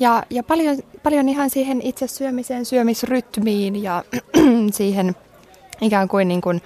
Ja, 0.00 0.22
ja 0.30 0.42
paljon, 0.42 0.78
paljon 1.02 1.28
ihan 1.28 1.50
siihen 1.50 1.82
itse 1.82 2.06
syömiseen, 2.06 2.64
syömisrytmiin 2.64 3.82
ja 3.82 4.04
siihen 4.70 5.16
ikään 5.80 6.08
kuin, 6.08 6.28
niin 6.28 6.40
kuin 6.40 6.62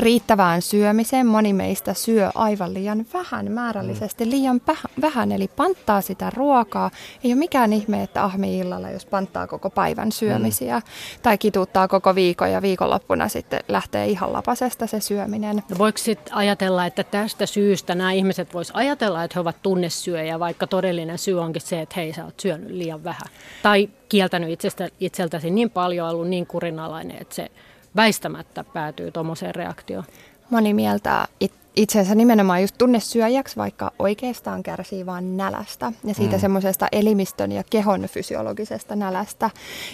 riittävään 0.00 0.62
syömiseen. 0.62 1.26
Moni 1.26 1.52
meistä 1.52 1.94
syö 1.94 2.30
aivan 2.34 2.74
liian 2.74 3.06
vähän, 3.14 3.52
määrällisesti 3.52 4.24
mm. 4.24 4.30
liian 4.30 4.60
vähän, 5.00 5.32
eli 5.32 5.48
panttaa 5.56 6.00
sitä 6.00 6.30
ruokaa. 6.36 6.90
Ei 7.24 7.32
ole 7.32 7.38
mikään 7.38 7.72
ihme, 7.72 8.02
että 8.02 8.24
ahmi 8.24 8.58
illalla, 8.58 8.90
jos 8.90 9.06
panttaa 9.06 9.46
koko 9.46 9.70
päivän 9.70 10.12
syömisiä 10.12 10.78
mm. 10.78 10.82
tai 11.22 11.38
kituuttaa 11.38 11.88
koko 11.88 12.14
viikon 12.14 12.52
ja 12.52 12.62
viikonloppuna 12.62 13.28
sitten 13.28 13.60
lähtee 13.68 14.06
ihan 14.06 14.32
lapasesta 14.32 14.86
se 14.86 15.00
syöminen. 15.00 15.56
No 15.56 15.78
voiko 15.78 15.98
sitten 15.98 16.34
ajatella, 16.34 16.86
että 16.86 17.04
tästä 17.04 17.46
syystä 17.46 17.94
nämä 17.94 18.12
ihmiset 18.12 18.54
vois 18.54 18.70
ajatella, 18.74 19.24
että 19.24 19.34
he 19.34 19.40
ovat 19.40 19.62
tunnesyöjä, 19.62 20.38
vaikka 20.38 20.66
todellinen 20.66 21.18
syy 21.18 21.40
onkin 21.40 21.62
se, 21.62 21.80
että 21.80 21.94
hei 21.96 22.12
sä 22.12 22.24
oot 22.24 22.40
syönyt 22.40 22.70
liian 22.70 23.04
vähän. 23.04 23.28
Tai 23.62 23.88
kieltänyt 24.08 24.50
itsestä, 24.50 24.88
itseltäsi 25.00 25.50
niin 25.50 25.70
paljon, 25.70 26.08
ollut 26.08 26.28
niin 26.28 26.46
kurinalainen, 26.46 27.16
että 27.20 27.34
se 27.34 27.50
väistämättä 27.96 28.64
päätyy 28.64 29.10
tuommoiseen 29.10 29.54
reaktioon. 29.54 30.04
Moni 30.50 30.74
mieltää 30.74 31.26
it- 31.40 31.60
itsensä 31.76 32.14
nimenomaan 32.14 32.60
just 32.60 32.78
tunnesyöjäksi, 32.78 33.56
vaikka 33.56 33.92
oikeastaan 33.98 34.62
kärsii 34.62 35.06
vain 35.06 35.36
nälästä 35.36 35.92
ja 36.04 36.14
siitä 36.14 36.36
mm. 36.36 36.40
semmoisesta 36.40 36.88
elimistön 36.92 37.52
ja 37.52 37.64
kehon 37.70 38.02
fysiologisesta 38.02 38.96
nälästä. 38.96 39.50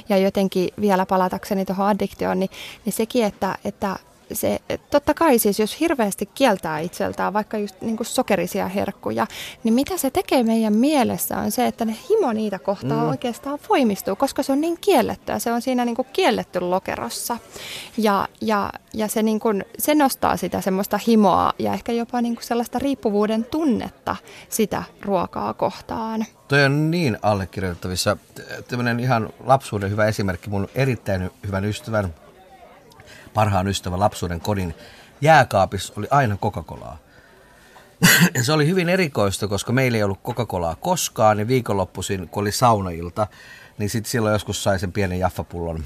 Ja 0.09 0.19
jotenkin 0.19 0.69
vielä 0.81 1.07
palatakseni 1.07 1.65
tuohon 1.65 1.87
addiktioon, 1.87 2.41
niin, 2.41 2.51
niin 2.85 2.93
sekin, 2.93 3.25
että, 3.25 3.59
että 3.65 3.97
se, 4.33 4.61
totta 4.91 5.15
kai 5.15 5.39
siis 5.39 5.59
jos 5.59 5.81
hirveästi 5.81 6.27
kieltää 6.27 6.79
itseltään 6.79 7.33
vaikka 7.33 7.59
just 7.59 7.81
niin 7.81 7.97
kuin 7.97 8.07
sokerisia 8.07 8.69
herkkuja, 8.69 9.27
niin 9.65 9.75
mitä 9.75 9.97
se 9.97 10.11
tekee 10.11 10.43
meidän 10.43 10.77
mielessä 10.77 11.39
on 11.39 11.51
se, 11.51 11.67
että 11.67 11.85
ne 11.85 11.97
himo 12.11 12.33
niitä 12.33 12.59
kohtaa 12.59 13.03
mm. 13.03 13.09
oikeastaan 13.09 13.59
voimistuu, 13.69 14.17
koska 14.17 14.43
se 14.43 14.53
on 14.53 14.61
niin 14.61 14.79
kiellettyä, 14.81 15.39
se 15.39 15.53
on 15.53 15.63
siinä 15.63 15.85
niin 15.85 15.97
kuin 15.97 16.09
kielletty 16.13 16.61
lokerossa. 16.61 17.39
Ja, 17.99 18.29
ja, 18.41 18.73
ja 18.95 19.09
se, 19.09 19.23
niin 19.23 19.41
kuin, 19.41 19.65
se 19.79 19.95
nostaa 19.95 20.37
sitä 20.37 20.61
semmoista 20.61 21.01
himoa 21.07 21.53
ja 21.59 21.73
ehkä 21.73 21.93
jopa 21.93 22.21
niin 22.21 22.35
kuin 22.35 22.45
sellaista 22.45 22.79
riippuvuuden 22.79 23.45
tunnetta 23.45 24.17
sitä 24.49 24.83
ruokaa 25.03 25.55
kohtaan. 25.55 26.27
Toi 26.49 26.65
on 26.65 26.91
niin 26.91 27.19
allekirjoitettavissa. 27.23 28.17
Tämmöinen 28.69 29.01
ihan 29.01 29.31
lapsuuden 29.45 29.91
hyvä 29.91 30.07
esimerkki 30.07 30.51
mun 30.51 30.69
erittäin 30.75 31.31
hyvän 31.47 31.65
ystävän 31.65 32.15
parhaan 33.37 33.69
ystävän 33.69 34.01
lapsuuden 34.01 34.41
kodin 34.41 34.75
jääkaapissa 35.21 35.93
oli 35.97 36.07
aina 36.11 36.37
Coca-Colaa. 36.37 36.97
se 38.43 38.53
oli 38.53 38.67
hyvin 38.67 38.89
erikoista, 38.89 39.49
koska 39.49 39.73
meillä 39.73 39.97
ei 39.97 40.03
ollut 40.03 40.23
Coca-Colaa 40.23 40.77
koskaan, 40.81 41.37
niin 41.37 41.49
viikonloppuisin, 41.49 42.29
kun 42.29 42.41
oli 42.41 42.53
saunailta, 42.53 43.27
niin 43.79 43.91
sitten 43.91 44.11
silloin 44.11 44.33
joskus 44.33 44.63
sai 44.63 44.79
sen 44.79 44.93
pienen 44.93 45.19
jaffapullon. 45.19 45.85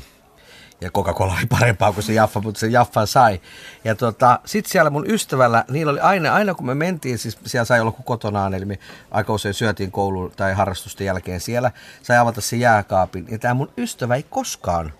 Ja 0.80 0.90
Coca-Cola 0.90 1.34
oli 1.38 1.46
parempaa 1.46 1.92
kuin 1.92 2.04
se 2.04 2.12
jaffa, 2.12 2.40
mutta 2.40 2.60
se 2.60 2.66
jaffan 2.66 3.06
sai. 3.06 3.40
Ja 3.84 3.94
tota, 3.94 4.40
sitten 4.44 4.72
siellä 4.72 4.90
mun 4.90 5.10
ystävällä, 5.10 5.64
niillä 5.70 5.92
oli 5.92 6.00
aina, 6.00 6.34
aina 6.34 6.54
kun 6.54 6.66
me 6.66 6.74
mentiin, 6.74 7.18
siis 7.18 7.38
siellä 7.46 7.64
sai 7.64 7.80
olla 7.80 7.92
kuin 7.92 8.04
kotonaan, 8.04 8.54
eli 8.54 8.64
me 8.64 8.78
aika 9.10 9.32
usein 9.32 9.54
syötiin 9.54 9.90
koulun 9.90 10.32
tai 10.36 10.52
harrastusten 10.52 11.04
jälkeen 11.04 11.40
siellä, 11.40 11.70
sai 12.02 12.18
avata 12.18 12.40
se 12.40 12.56
jääkaapin. 12.56 13.26
Ja 13.30 13.38
tämä 13.38 13.54
mun 13.54 13.72
ystävä 13.78 14.14
ei 14.14 14.26
koskaan 14.30 14.92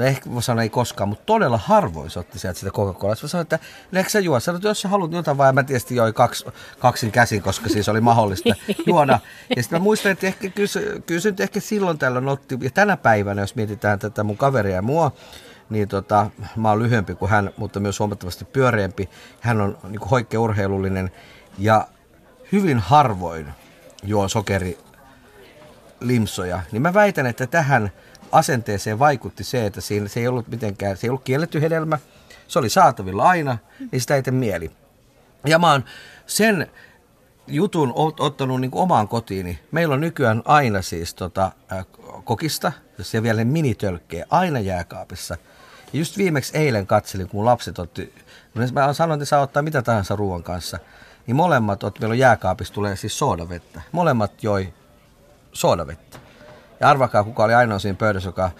no 0.00 0.06
ehkä 0.06 0.30
mä 0.30 0.40
sanoin 0.40 0.62
ei 0.62 0.68
koskaan, 0.68 1.08
mutta 1.08 1.24
todella 1.26 1.58
harvoin 1.58 2.10
se 2.10 2.18
otti 2.18 2.38
sieltä 2.38 2.58
sitä 2.58 2.70
Coca-Colaa. 2.70 3.22
Mä 3.22 3.28
sanoin, 3.28 3.42
että 3.42 3.58
eikö 3.92 4.10
sä 4.10 4.20
juo? 4.20 4.40
Sanoin, 4.40 4.58
että 4.58 4.68
jos 4.68 4.80
sä 4.80 4.88
haluat 4.88 5.12
jotain 5.12 5.38
vaan, 5.38 5.54
mä 5.54 5.62
tietysti 5.62 5.96
joi 5.96 6.12
kaksi, 6.12 6.44
kaksin 6.78 7.12
käsin, 7.12 7.42
koska 7.42 7.68
siis 7.68 7.88
oli 7.88 8.00
mahdollista 8.00 8.54
juoda. 8.86 9.20
Ja 9.56 9.62
sitten 9.62 9.80
mä 9.80 9.82
muistan, 9.82 10.12
että 10.12 10.26
ehkä, 10.26 10.50
se 10.66 10.80
nyt 11.24 11.40
ehkä 11.40 11.60
silloin 11.60 11.98
tällöin 11.98 12.28
otti, 12.28 12.58
ja 12.60 12.70
tänä 12.70 12.96
päivänä, 12.96 13.42
jos 13.42 13.54
mietitään 13.54 13.98
tätä 13.98 14.24
mun 14.24 14.36
kaveria 14.36 14.74
ja 14.74 14.82
mua, 14.82 15.12
niin 15.70 15.88
tota, 15.88 16.30
mä 16.56 16.68
oon 16.70 16.78
lyhyempi 16.78 17.14
kuin 17.14 17.30
hän, 17.30 17.50
mutta 17.56 17.80
myös 17.80 17.98
huomattavasti 17.98 18.44
pyöreämpi. 18.44 19.08
Hän 19.40 19.60
on 19.60 19.78
niin 19.88 20.00
hoikkeurheilullinen 20.00 21.10
ja 21.58 21.88
hyvin 22.52 22.78
harvoin 22.78 23.46
juon 24.02 24.30
sokeri 24.30 24.78
limsoja. 26.00 26.60
Niin 26.72 26.82
mä 26.82 26.94
väitän, 26.94 27.26
että 27.26 27.46
tähän 27.46 27.92
asenteeseen 28.32 28.98
vaikutti 28.98 29.44
se, 29.44 29.66
että 29.66 29.80
siinä 29.80 30.08
se 30.08 30.20
ei 30.20 30.28
ollut 30.28 30.48
mitenkään, 30.48 30.96
se 30.96 31.06
ei 31.06 31.10
ollut 31.10 31.24
kielletty 31.24 31.60
hedelmä, 31.62 31.98
se 32.48 32.58
oli 32.58 32.68
saatavilla 32.70 33.28
aina, 33.28 33.58
niin 33.92 34.00
sitä 34.00 34.14
ei 34.14 34.22
tee 34.22 34.32
mieli. 34.32 34.70
Ja 35.46 35.58
mä 35.58 35.72
oon 35.72 35.84
sen 36.26 36.70
jutun 37.46 37.92
ottanut 38.18 38.60
niin 38.60 38.70
kuin 38.70 38.82
omaan 38.82 39.08
kotiini. 39.08 39.58
Meillä 39.70 39.94
on 39.94 40.00
nykyään 40.00 40.42
aina 40.44 40.82
siis 40.82 41.14
tota, 41.14 41.52
kokista, 42.24 42.72
jos 42.98 43.10
siellä 43.10 43.22
vielä 43.22 43.44
minitölkkejä, 43.44 44.26
aina 44.30 44.60
jääkaapissa. 44.60 45.36
Ja 45.92 45.98
just 45.98 46.18
viimeksi 46.18 46.56
eilen 46.56 46.86
katselin, 46.86 47.28
kun 47.28 47.38
mun 47.38 47.44
lapset 47.44 47.78
otti, 47.78 48.14
mä 48.72 48.92
sanoin, 48.92 49.18
että 49.18 49.24
saa 49.28 49.40
ottaa 49.40 49.62
mitä 49.62 49.82
tahansa 49.82 50.16
ruoan 50.16 50.42
kanssa, 50.42 50.78
niin 51.26 51.36
molemmat, 51.36 51.84
otti, 51.84 52.00
meillä 52.00 52.12
on 52.12 52.18
jääkaapissa, 52.18 52.74
tulee 52.74 52.96
siis 52.96 53.18
soodavettä. 53.18 53.80
Molemmat 53.92 54.42
joi 54.42 54.72
soodavettä. 55.52 56.19
Ja 56.80 56.88
arvakaa, 56.88 57.24
kuka 57.24 57.44
oli 57.44 57.54
ainoa 57.54 57.78
siinä 57.78 57.96
pöydässä, 57.96 58.28
joka 58.28 58.50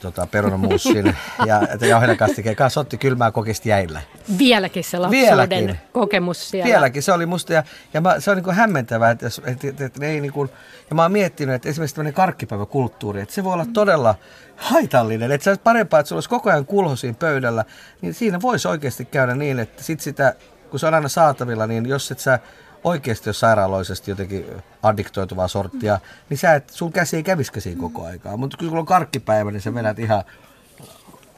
tota, 0.00 0.26
perunamuussin 0.26 1.16
ja 1.46 1.86
jauhelekastikeen 1.88 2.56
kanssa 2.56 2.80
otti 2.80 2.98
kylmää 2.98 3.30
kokista 3.30 3.68
jäillä. 3.68 4.00
Vieläkin 4.38 4.84
se 4.84 4.98
lapsuuden 4.98 5.28
Vieläkin. 5.28 5.78
kokemus 5.92 6.50
siellä. 6.50 6.66
Vieläkin, 6.66 7.02
se 7.02 7.12
oli 7.12 7.26
musta, 7.26 7.52
ja, 7.52 7.64
ja 7.94 8.00
mä, 8.00 8.20
se 8.20 8.30
on 8.30 8.36
niin 8.36 8.54
hämmentävää, 8.54 9.10
että, 9.10 9.26
että, 9.46 9.68
että, 9.68 9.84
että 9.84 10.06
ei 10.06 10.20
niin 10.20 10.32
kuin, 10.32 10.50
ja 10.90 10.94
mä 10.94 11.02
oon 11.02 11.12
miettinyt, 11.12 11.54
että 11.54 11.68
esimerkiksi 11.68 11.94
tämmöinen 11.94 12.14
karkkipäiväkulttuuri, 12.14 13.20
että 13.20 13.34
se 13.34 13.44
voi 13.44 13.52
olla 13.52 13.66
todella 13.72 14.14
haitallinen, 14.56 15.32
että 15.32 15.44
se 15.44 15.50
olisi 15.50 15.62
parempaa, 15.64 16.00
että 16.00 16.08
sulla 16.08 16.18
olisi 16.18 16.28
koko 16.28 16.50
ajan 16.50 16.66
kulho 16.66 16.96
siinä 16.96 17.16
pöydällä, 17.18 17.64
niin 18.00 18.14
siinä 18.14 18.40
voisi 18.40 18.68
oikeasti 18.68 19.04
käydä 19.04 19.34
niin, 19.34 19.58
että 19.58 19.82
sit 19.82 20.00
sitä, 20.00 20.34
kun 20.70 20.80
se 20.80 20.86
on 20.86 20.94
aina 20.94 21.08
saatavilla, 21.08 21.66
niin 21.66 21.86
jos 21.86 22.10
et 22.10 22.18
sä 22.18 22.38
oikeasti 22.84 23.28
jos 23.28 23.40
sairaaloisesti 23.40 24.10
jotenkin 24.10 24.46
addiktoituvaa 24.82 25.48
sorttia, 25.48 25.98
niin 26.30 26.38
sä 26.38 26.54
et, 26.54 26.70
sun 26.70 26.92
käsi 26.92 27.16
ei 27.16 27.22
kävisikö 27.22 27.60
siinä 27.60 27.80
koko 27.80 28.04
aikaa. 28.04 28.36
Mutta 28.36 28.56
kun 28.56 28.78
on 28.78 28.86
karkkipäivä, 28.86 29.50
niin 29.50 29.60
sä 29.60 29.74
vedät 29.74 29.98
ihan 29.98 30.24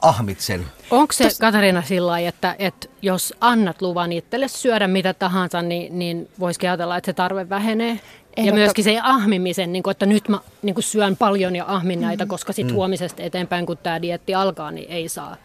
ahmit 0.02 0.40
sen. 0.40 0.66
Onko 0.90 1.12
se, 1.12 1.24
Tos... 1.24 1.38
Katarina, 1.38 1.82
sillä 1.82 2.18
että, 2.18 2.56
että 2.58 2.88
jos 3.02 3.34
annat 3.40 3.82
luvan 3.82 4.12
itselle 4.12 4.48
syödä 4.48 4.88
mitä 4.88 5.14
tahansa, 5.14 5.62
niin, 5.62 5.98
niin 5.98 6.28
voisi 6.40 6.66
ajatella, 6.66 6.96
että 6.96 7.06
se 7.08 7.12
tarve 7.12 7.48
vähenee? 7.48 8.00
Ja 8.36 8.52
myöskin 8.52 8.84
se 8.84 9.00
ahmimisen, 9.02 9.72
niin 9.72 9.82
kuin, 9.82 9.90
että 9.90 10.06
nyt 10.06 10.28
mä 10.28 10.38
niin 10.62 10.74
kuin 10.74 10.84
syön 10.84 11.16
paljon 11.16 11.56
ja 11.56 11.64
ahmin 11.68 12.00
näitä, 12.00 12.24
mm. 12.24 12.28
koska 12.28 12.52
sitten 12.52 12.74
mm. 12.74 12.76
huomisesta 12.76 13.22
eteenpäin, 13.22 13.66
kun 13.66 13.78
tämä 13.78 14.02
dietti 14.02 14.34
alkaa, 14.34 14.70
niin 14.70 14.90
ei 14.90 15.08
saa. 15.08 15.36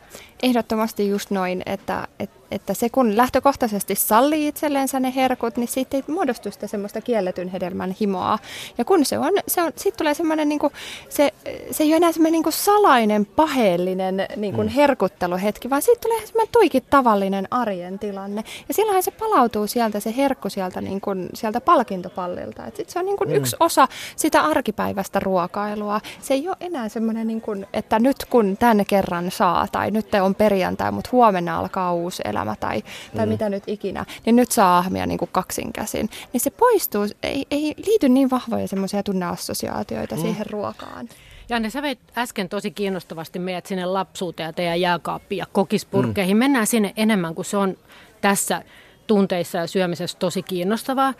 Ehdottomasti 0.43 1.09
just 1.09 1.31
noin, 1.31 1.63
että, 1.65 2.07
että 2.19 2.41
että 2.51 2.73
se 2.73 2.89
kun 2.89 3.17
lähtökohtaisesti 3.17 3.95
sallii 3.95 4.47
itsellensä 4.47 4.99
ne 4.99 5.13
herkut, 5.15 5.57
niin 5.57 5.67
siitä 5.67 5.97
ei 5.97 6.03
muodostu 6.07 6.51
sitä 6.51 6.67
semmoista 6.67 7.01
kielletyn 7.01 7.47
hedelmän 7.47 7.95
himoa. 8.01 8.39
Ja 8.77 8.85
kun 8.85 9.05
se 9.05 9.19
on, 9.19 9.33
se 9.47 9.63
on 9.63 9.71
siitä 9.75 9.97
tulee 9.97 10.13
semmoinen, 10.13 10.49
niin 10.49 10.59
kuin, 10.59 10.73
se, 11.09 11.33
se 11.71 11.83
ei 11.83 11.89
ole 11.89 11.95
enää 11.95 12.11
semmoinen 12.11 12.31
niin 12.31 12.43
kuin 12.43 12.53
salainen, 12.53 13.25
paheellinen 13.25 14.25
niin 14.35 14.53
kuin 14.53 14.67
mm. 14.67 14.73
herkutteluhetki, 14.73 15.69
vaan 15.69 15.81
siitä 15.81 16.01
tulee 16.01 16.25
semmoinen 16.25 16.51
tuikin 16.51 16.83
tavallinen 16.89 17.47
arjen 17.51 17.99
tilanne. 17.99 18.43
Ja 18.67 18.73
silloinhan 18.73 19.03
se 19.03 19.11
palautuu 19.11 19.67
sieltä, 19.67 19.99
se 19.99 20.13
herkku 20.17 20.49
sieltä, 20.49 20.81
niin 20.81 21.01
kuin, 21.01 21.29
sieltä 21.33 21.61
palkintopallilta. 21.61 22.65
Et 22.65 22.75
sit 22.75 22.89
se 22.89 22.99
on 22.99 23.05
niin 23.05 23.17
kuin 23.17 23.29
mm. 23.29 23.35
yksi 23.35 23.55
osa 23.59 23.87
sitä 24.15 24.41
arkipäivästä 24.41 25.19
ruokailua. 25.19 26.01
Se 26.21 26.33
ei 26.33 26.47
ole 26.47 26.57
enää 26.59 26.89
semmoinen, 26.89 27.27
niin 27.27 27.41
kuin, 27.41 27.67
että 27.73 27.99
nyt 27.99 28.25
kun 28.29 28.57
tänne 28.57 28.85
kerran 28.85 29.31
saa, 29.31 29.67
tai 29.71 29.91
nyt 29.91 30.00
on 30.21 30.35
perjantai, 30.35 30.91
mutta 30.91 31.09
huomenna 31.11 31.57
alkaa 31.59 31.93
uusi 31.93 32.21
elämä 32.25 32.55
tai, 32.59 32.83
tai 33.15 33.25
mm. 33.25 33.31
mitä 33.31 33.49
nyt 33.49 33.63
ikinä, 33.67 34.05
niin 34.25 34.35
nyt 34.35 34.51
saa 34.51 34.77
ahmia 34.77 35.05
niin 35.05 35.17
kuin 35.17 35.29
kaksin 35.31 35.73
käsin. 35.73 36.09
Niin 36.33 36.41
se 36.41 36.49
poistuu, 36.49 37.03
ei, 37.23 37.45
ei 37.51 37.73
liity 37.85 38.09
niin 38.09 38.29
vahvoja 38.29 38.67
semmoisia 38.67 39.03
tunneassosiaatioita 39.03 40.15
mm. 40.15 40.21
siihen 40.21 40.45
ruokaan. 40.45 41.09
Janne, 41.49 41.69
sä 41.69 41.81
veit 41.81 41.99
äsken 42.17 42.49
tosi 42.49 42.71
kiinnostavasti 42.71 43.39
meidät 43.39 43.65
sinne 43.65 43.85
lapsuuteen 43.85 44.47
ja 44.47 44.53
teidän 44.53 44.81
jääkaappiin 44.81 45.39
ja 45.39 45.45
kokispurkkeihin. 45.51 46.37
Mm. 46.37 46.39
Mennään 46.39 46.67
sinne 46.67 46.93
enemmän, 46.97 47.35
kuin 47.35 47.45
se 47.45 47.57
on 47.57 47.77
tässä 48.21 48.63
tunteissa 49.07 49.57
ja 49.57 49.67
syömisessä 49.67 50.17
tosi 50.19 50.43
kiinnostavaa. 50.43 51.13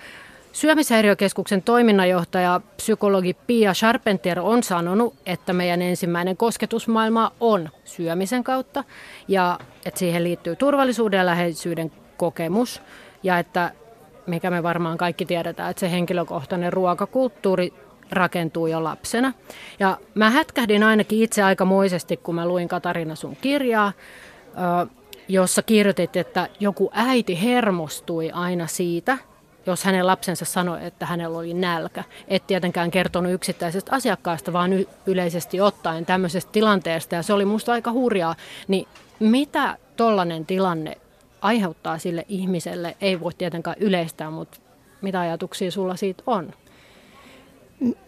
Syömishäiriökeskuksen 0.51 1.61
toiminnanjohtaja, 1.61 2.61
psykologi 2.77 3.33
Pia 3.33 3.73
Charpentier 3.73 4.39
on 4.39 4.63
sanonut, 4.63 5.15
että 5.25 5.53
meidän 5.53 5.81
ensimmäinen 5.81 6.37
kosketusmaailma 6.37 7.31
on 7.39 7.69
syömisen 7.85 8.43
kautta 8.43 8.83
ja 9.27 9.59
että 9.85 9.99
siihen 9.99 10.23
liittyy 10.23 10.55
turvallisuuden 10.55 11.17
ja 11.17 11.25
läheisyyden 11.25 11.91
kokemus 12.17 12.81
ja 13.23 13.39
että 13.39 13.71
mikä 14.27 14.49
me 14.49 14.63
varmaan 14.63 14.97
kaikki 14.97 15.25
tiedetään, 15.25 15.69
että 15.71 15.79
se 15.79 15.91
henkilökohtainen 15.91 16.73
ruokakulttuuri 16.73 17.73
rakentuu 18.11 18.67
jo 18.67 18.83
lapsena. 18.83 19.33
Ja 19.79 19.97
mä 20.15 20.29
hätkähdin 20.29 20.83
ainakin 20.83 21.23
itse 21.23 21.43
aikamoisesti, 21.43 22.17
kun 22.17 22.35
mä 22.35 22.47
luin 22.47 22.67
Katarina 22.67 23.15
sun 23.15 23.37
kirjaa, 23.41 23.91
jossa 25.27 25.61
kirjoitit, 25.61 26.15
että 26.15 26.49
joku 26.59 26.91
äiti 26.93 27.41
hermostui 27.43 28.31
aina 28.31 28.67
siitä– 28.67 29.17
jos 29.65 29.83
hänen 29.83 30.07
lapsensa 30.07 30.45
sanoi, 30.45 30.85
että 30.85 31.05
hänellä 31.05 31.37
oli 31.37 31.53
nälkä. 31.53 32.03
Et 32.27 32.47
tietenkään 32.47 32.91
kertonut 32.91 33.33
yksittäisestä 33.33 33.95
asiakkaasta, 33.95 34.53
vaan 34.53 34.71
yleisesti 35.05 35.61
ottaen 35.61 36.05
tämmöisestä 36.05 36.51
tilanteesta. 36.51 37.15
Ja 37.15 37.23
se 37.23 37.33
oli 37.33 37.45
musta 37.45 37.71
aika 37.71 37.91
hurjaa. 37.91 38.35
Niin 38.67 38.87
mitä 39.19 39.77
tollainen 39.95 40.45
tilanne 40.45 40.97
aiheuttaa 41.41 41.97
sille 41.97 42.25
ihmiselle? 42.27 42.97
Ei 43.01 43.19
voi 43.19 43.33
tietenkään 43.33 43.75
yleistää, 43.79 44.29
mutta 44.29 44.57
mitä 45.01 45.19
ajatuksia 45.19 45.71
sulla 45.71 45.95
siitä 45.95 46.23
on? 46.27 46.53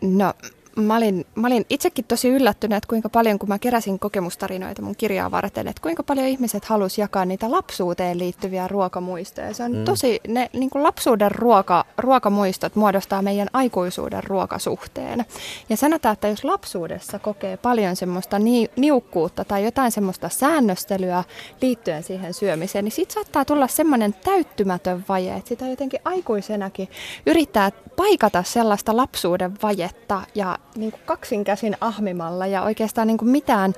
No 0.01 0.33
mä 0.75 0.97
olin, 0.97 1.25
mä 1.35 1.47
olin 1.47 1.65
itsekin 1.69 2.05
tosi 2.05 2.29
yllättynyt, 2.29 2.77
että 2.77 2.87
kuinka 2.87 3.09
paljon, 3.09 3.39
kun 3.39 3.49
mä 3.49 3.59
keräsin 3.59 3.99
kokemustarinoita 3.99 4.81
mun 4.81 4.95
kirjaa 4.95 5.31
varten, 5.31 5.67
että 5.67 5.81
kuinka 5.81 6.03
paljon 6.03 6.27
ihmiset 6.27 6.65
halusi 6.65 7.01
jakaa 7.01 7.25
niitä 7.25 7.51
lapsuuteen 7.51 8.19
liittyviä 8.19 8.67
ruokamuistoja. 8.67 9.53
Se 9.53 9.63
on 9.63 9.75
mm. 9.75 9.85
tosi, 9.85 10.19
ne 10.27 10.49
niin 10.53 10.69
kuin 10.69 10.83
lapsuuden 10.83 11.31
ruoka, 11.31 11.85
ruokamuistot 11.97 12.75
muodostaa 12.75 13.21
meidän 13.21 13.47
aikuisuuden 13.53 14.23
ruokasuhteen. 14.23 15.25
Ja 15.69 15.77
sanotaan, 15.77 16.13
että 16.13 16.27
jos 16.27 16.43
lapsuudessa 16.43 17.19
kokee 17.19 17.57
paljon 17.57 17.95
semmoista 17.95 18.39
ni, 18.39 18.69
niukkuutta 18.75 19.45
tai 19.45 19.65
jotain 19.65 19.91
semmoista 19.91 20.29
säännöstelyä 20.29 21.23
liittyen 21.61 22.03
siihen 22.03 22.33
syömiseen, 22.33 22.85
niin 22.85 22.91
siitä 22.91 23.13
saattaa 23.13 23.45
tulla 23.45 23.67
semmoinen 23.67 24.13
täyttymätön 24.13 25.05
vaje, 25.09 25.35
että 25.35 25.49
sitä 25.49 25.67
jotenkin 25.67 25.99
aikuisenakin 26.05 26.89
yrittää 27.25 27.71
paikata 27.95 28.43
sellaista 28.43 28.97
lapsuuden 28.97 29.53
vajetta 29.63 30.21
ja 30.35 30.57
niin 30.75 30.91
kuin 30.91 31.01
kaksinkäsin 31.05 31.77
ahmimalla 31.81 32.47
ja 32.47 32.61
oikeastaan 32.63 33.07
niin 33.07 33.17
kuin 33.17 33.29
mitään 33.29 33.73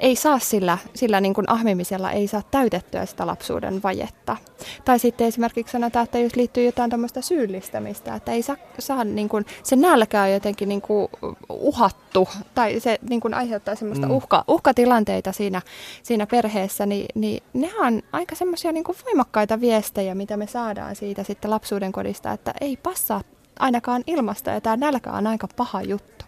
ei 0.00 0.16
saa 0.16 0.38
sillä, 0.38 0.78
sillä 0.94 1.20
niin 1.20 1.34
kuin 1.34 1.50
ahmimisella 1.50 2.10
ei 2.10 2.26
saa 2.26 2.42
täytettyä 2.50 3.06
sitä 3.06 3.26
lapsuuden 3.26 3.82
vajetta. 3.82 4.36
Tai 4.84 4.98
sitten 4.98 5.26
esimerkiksi 5.26 5.72
sanotaan, 5.72 6.04
että 6.04 6.18
jos 6.18 6.36
liittyy 6.36 6.64
jotain 6.64 6.90
tämmöistä 6.90 7.20
syyllistämistä, 7.20 8.14
että 8.14 8.32
ei 8.32 8.42
saa, 8.42 8.56
saa 8.78 9.04
niin 9.04 9.28
kuin, 9.28 9.46
se 9.62 9.76
nälkä 9.76 10.22
on 10.22 10.32
jotenkin 10.32 10.68
niin 10.68 10.80
kuin 10.80 11.08
uhattu 11.50 12.28
tai 12.54 12.80
se 12.80 12.98
niin 13.10 13.20
kuin 13.20 13.34
aiheuttaa 13.34 13.74
semmoista 13.74 14.06
mm. 14.06 14.12
uhka, 14.12 14.44
uhkatilanteita 14.48 15.32
siinä, 15.32 15.62
siinä 16.02 16.26
perheessä, 16.26 16.86
niin, 16.86 17.06
niin 17.14 17.42
ne 17.52 17.70
on 17.78 18.02
aika 18.12 18.34
semmoisia 18.34 18.72
niin 18.72 18.84
voimakkaita 19.04 19.60
viestejä, 19.60 20.14
mitä 20.14 20.36
me 20.36 20.46
saadaan 20.46 20.96
siitä 20.96 21.22
sitten 21.22 21.50
lapsuuden 21.50 21.92
kodista, 21.92 22.32
että 22.32 22.54
ei 22.60 22.76
passaa 22.76 23.20
ainakaan 23.60 24.02
ilmasta 24.06 24.50
ja 24.50 24.60
tämä 24.60 24.76
nälkä 24.76 25.12
on 25.12 25.26
aika 25.26 25.48
paha 25.56 25.82
juttu. 25.82 26.24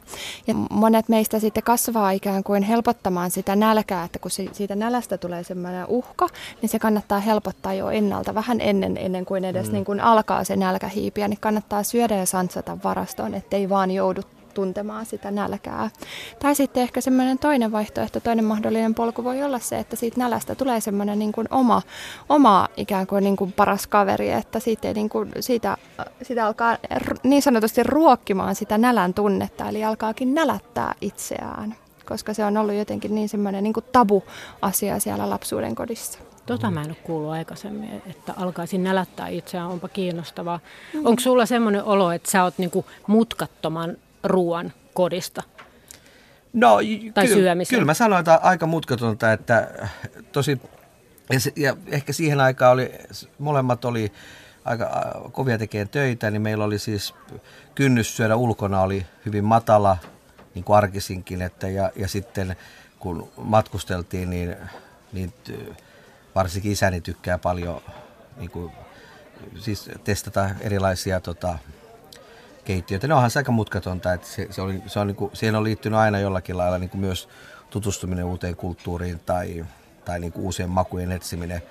Ja 0.46 0.54
monet 0.70 1.08
meistä 1.08 1.38
sitten 1.38 1.62
kasvaa 1.62 2.10
ikään 2.10 2.44
kuin 2.44 2.62
helpottamaan 2.62 3.30
sitä 3.30 3.56
nälkää, 3.56 4.04
että 4.04 4.18
kun 4.18 4.30
siitä 4.30 4.76
nälästä 4.76 5.18
tulee 5.18 5.44
semmoinen 5.44 5.86
uhka, 5.88 6.28
niin 6.62 6.68
se 6.68 6.78
kannattaa 6.78 7.20
helpottaa 7.20 7.74
jo 7.74 7.90
ennalta, 7.90 8.34
vähän 8.34 8.60
ennen, 8.60 8.96
ennen 8.96 9.24
kuin 9.24 9.44
edes 9.44 9.66
mm. 9.66 9.72
niin 9.72 9.84
kuin 9.84 10.00
alkaa 10.00 10.44
se 10.44 10.56
nälkä 10.56 10.88
hiipiä, 10.88 11.28
niin 11.28 11.40
kannattaa 11.40 11.82
syödä 11.82 12.16
ja 12.16 12.26
sansata 12.26 12.78
varastoon, 12.84 13.34
ettei 13.34 13.68
vaan 13.68 13.90
joudu 13.90 14.22
tuntemaan 14.54 15.06
sitä 15.06 15.30
nälkää. 15.30 15.90
Tai 16.38 16.54
sitten 16.54 16.82
ehkä 16.82 17.00
semmoinen 17.00 17.38
toinen 17.38 17.72
vaihtoehto, 17.72 18.20
toinen 18.20 18.44
mahdollinen 18.44 18.94
polku 18.94 19.24
voi 19.24 19.42
olla 19.42 19.58
se, 19.58 19.78
että 19.78 19.96
siitä 19.96 20.20
nälästä 20.20 20.54
tulee 20.54 20.80
semmoinen 20.80 21.18
niin 21.18 21.32
kuin 21.32 21.48
oma, 21.50 21.82
oma 22.28 22.68
ikään 22.76 23.06
kuin, 23.06 23.24
niin 23.24 23.36
kuin 23.36 23.52
paras 23.52 23.86
kaveri, 23.86 24.30
että 24.30 24.60
siitä, 24.60 24.92
niin 24.92 25.08
kuin, 25.08 25.30
siitä, 25.40 25.76
siitä 26.22 26.46
alkaa 26.46 26.76
niin 27.22 27.42
sanotusti 27.42 27.82
ruokkimaan 27.82 28.54
sitä 28.54 28.78
nälän 28.78 29.14
tunnetta, 29.14 29.68
eli 29.68 29.84
alkaakin 29.84 30.34
nälättää 30.34 30.94
itseään 31.00 31.74
koska 32.06 32.34
se 32.34 32.44
on 32.44 32.56
ollut 32.56 32.74
jotenkin 32.74 33.14
niin 33.14 33.28
semmoinen 33.28 33.64
niin 33.64 33.74
tabu-asia 33.92 34.98
siellä 34.98 35.30
lapsuuden 35.30 35.74
kodissa. 35.74 36.18
Tota 36.46 36.70
mä 36.70 36.82
en 36.82 36.88
ole 36.88 36.96
kuullut 37.02 37.32
aikaisemmin, 37.32 38.02
että 38.10 38.34
alkaisin 38.36 38.84
nälättää 38.84 39.28
itseään, 39.28 39.70
onpa 39.70 39.88
kiinnostavaa. 39.88 40.60
Mm. 40.94 41.06
Onko 41.06 41.20
sulla 41.20 41.46
semmoinen 41.46 41.84
olo, 41.84 42.12
että 42.12 42.30
sä 42.30 42.44
oot 42.44 42.58
niinku 42.58 42.84
mutkattoman 43.06 43.96
ruoan 44.24 44.72
kodista? 44.94 45.42
No, 46.52 46.78
tai 47.14 47.26
ky- 47.26 47.34
Kyllä 47.68 47.84
mä 47.84 47.94
sanoin, 47.94 48.20
että 48.20 48.40
aika 48.42 48.66
mutkatonta, 48.66 49.32
että 49.32 49.68
tosi, 50.32 50.60
ja, 51.32 51.40
se, 51.40 51.52
ja 51.56 51.76
ehkä 51.86 52.12
siihen 52.12 52.40
aikaan 52.40 52.72
oli, 52.72 52.92
molemmat 53.38 53.84
oli 53.84 54.12
aika 54.64 55.20
kovia 55.32 55.58
tekemään 55.58 55.88
töitä, 55.88 56.30
niin 56.30 56.42
meillä 56.42 56.64
oli 56.64 56.78
siis 56.78 57.14
kynnys 57.74 58.16
syödä 58.16 58.36
ulkona 58.36 58.80
oli 58.80 59.06
hyvin 59.26 59.44
matala, 59.44 59.96
niin 60.54 60.64
kuin 60.64 60.76
arkisinkin, 60.76 61.42
että 61.42 61.68
ja, 61.68 61.90
ja 61.96 62.08
sitten 62.08 62.56
kun 62.98 63.28
matkusteltiin, 63.36 64.30
niin, 64.30 64.56
niin 65.12 65.32
varsinkin 66.34 66.72
isäni 66.72 67.00
tykkää 67.00 67.38
paljon 67.38 67.80
niin 68.36 68.50
kuin, 68.50 68.72
siis 69.58 69.90
testata 70.04 70.50
erilaisia 70.60 71.20
tota, 71.20 71.58
keittiöitä. 72.64 73.08
Ne 73.08 73.14
onhan 73.14 73.30
se 73.30 73.38
aika 73.38 73.52
mutkatonta, 73.52 74.12
että 74.12 74.26
se, 74.26 74.46
se, 74.50 74.62
oli, 74.62 74.82
se 74.86 74.98
on, 75.00 75.06
niin 75.06 75.16
kuin, 75.16 75.30
siihen 75.36 75.54
on 75.54 75.64
liittynyt 75.64 75.98
aina 75.98 76.18
jollakin 76.18 76.58
lailla 76.58 76.78
niin 76.78 76.90
kuin 76.90 77.00
myös 77.00 77.28
tutustuminen 77.70 78.24
uuteen 78.24 78.56
kulttuuriin 78.56 79.20
tai, 79.26 79.64
tai 80.04 80.20
niin 80.20 80.32
kuin 80.32 80.44
uusien 80.44 80.70
makujen 80.70 81.12
etsiminen. 81.12 81.62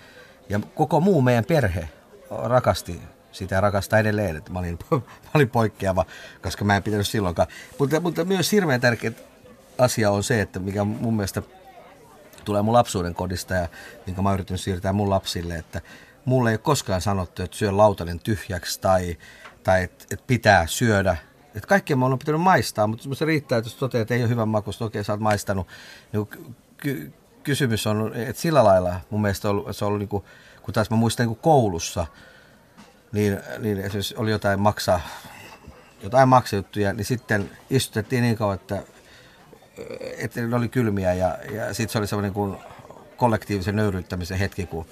Ja 0.49 0.60
koko 0.75 0.99
muu 0.99 1.21
meidän 1.21 1.45
perhe 1.45 1.89
rakasti 2.30 3.01
sitä 3.32 3.62
rakastaa 3.62 3.99
edelleen, 3.99 4.36
että 4.36 4.51
mä 4.51 4.60
olin, 4.60 4.80
mä 4.91 5.32
olin 5.34 5.49
poikkeava, 5.49 6.06
koska 6.41 6.65
mä 6.65 6.75
en 6.75 6.84
pitänyt 6.84 7.08
silloinkaan. 7.08 7.47
Mutta, 7.80 7.99
mutta 7.99 8.25
myös 8.25 8.51
hirveän 8.51 8.82
tärkeä 8.82 9.12
asia 9.77 10.12
on 10.12 10.23
se, 10.23 10.41
että 10.41 10.60
mikä 10.60 10.84
mun 10.84 11.15
mielestä 11.15 11.41
tulee 12.45 12.62
mun 12.62 12.73
lapsuuden 12.73 13.15
kodista 13.15 13.54
ja 13.54 13.67
minkä 14.06 14.21
mä 14.21 14.34
yritän 14.34 14.58
siirtää 14.58 14.93
mun 14.93 15.10
lapsille, 15.10 15.56
että 15.56 15.82
mulle 16.25 16.49
ei 16.49 16.54
ole 16.54 16.58
koskaan 16.58 17.01
sanottu, 17.01 17.43
että 17.43 17.58
syö 17.58 17.77
lautanen 17.77 18.19
tyhjäksi 18.19 18.82
tai 18.82 19.17
tai 19.63 19.84
että 19.84 20.06
et 20.12 20.28
pitää 20.28 20.67
syödä. 20.67 21.17
Et 21.56 21.65
kaikkea 21.65 21.95
mä 21.95 22.06
oon 22.06 22.19
pitänyt 22.19 22.41
maistaa, 22.41 22.88
mutta 22.88 23.15
se 23.15 23.26
riittää, 23.26 23.58
että 23.58 23.67
jos 23.69 23.76
toteaa, 23.76 24.02
että 24.02 24.13
ei 24.13 24.21
ole 24.21 24.30
hyvän 24.30 24.47
makusta, 24.47 24.86
okei 24.86 25.04
sä 25.04 25.13
oot 25.13 25.19
maistanut. 25.19 25.67
Niin 26.13 26.28
ky- 26.78 27.12
kysymys 27.43 27.88
on, 27.88 28.12
että 28.15 28.41
sillä 28.41 28.63
lailla 28.63 29.02
mun 29.10 29.21
mielestä 29.21 29.50
on 29.50 29.56
ollut, 29.56 29.76
se 29.78 29.86
on 29.86 29.88
ollut, 29.88 30.00
niin 30.00 30.10
kuin, 30.10 30.24
kun 30.62 30.74
taas 30.74 30.89
mä 30.89 30.97
muistan 30.97 31.28
niin 31.28 31.36
koulussa, 31.36 32.06
niin, 33.12 33.39
niin 33.60 33.78
esimerkiksi 33.78 34.15
oli 34.17 34.32
jotain 34.32 34.60
maksaa, 34.60 35.02
jotain 36.04 36.30
maksajuttuja, 36.30 36.93
niin 36.93 37.06
sitten 37.06 37.52
istutettiin 37.69 38.21
niin 38.21 38.38
kauan, 38.38 38.56
että, 38.56 38.84
että 40.17 40.41
ne 40.41 40.56
oli 40.56 40.69
kylmiä 40.69 41.13
ja, 41.13 41.38
ja 41.52 41.74
sitten 41.74 41.91
se 41.91 41.97
oli 41.97 42.08
semmoinen 42.08 42.34
kuin 42.34 42.58
kollektiivisen 43.17 43.76
nöyryyttämisen 43.76 44.38
hetki, 44.38 44.65
kun, 44.65 44.86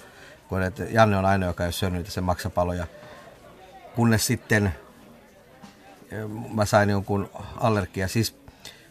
kun 0.48 0.64
että 0.64 0.84
Janne 0.84 1.18
on 1.18 1.26
ainoa, 1.26 1.50
joka 1.50 1.64
ei 1.64 1.68
ole 1.68 1.72
syönyt 1.72 1.98
niitä 1.98 2.12
sen 2.12 2.24
maksapaloja 2.24 2.88
kunnes 3.95 4.28
sitten 4.28 4.73
mä 6.54 6.65
sain 6.65 6.89
jonkun 6.89 7.30
allergia. 7.58 8.08
Siis 8.08 8.36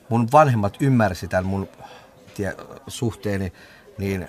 mun 0.09 0.29
vanhemmat 0.33 0.77
ymmärsi 0.81 1.29
tämän 1.29 1.47
mun 1.47 1.69
tie, 2.35 2.57
suhteeni, 2.87 3.53
niin 3.99 4.29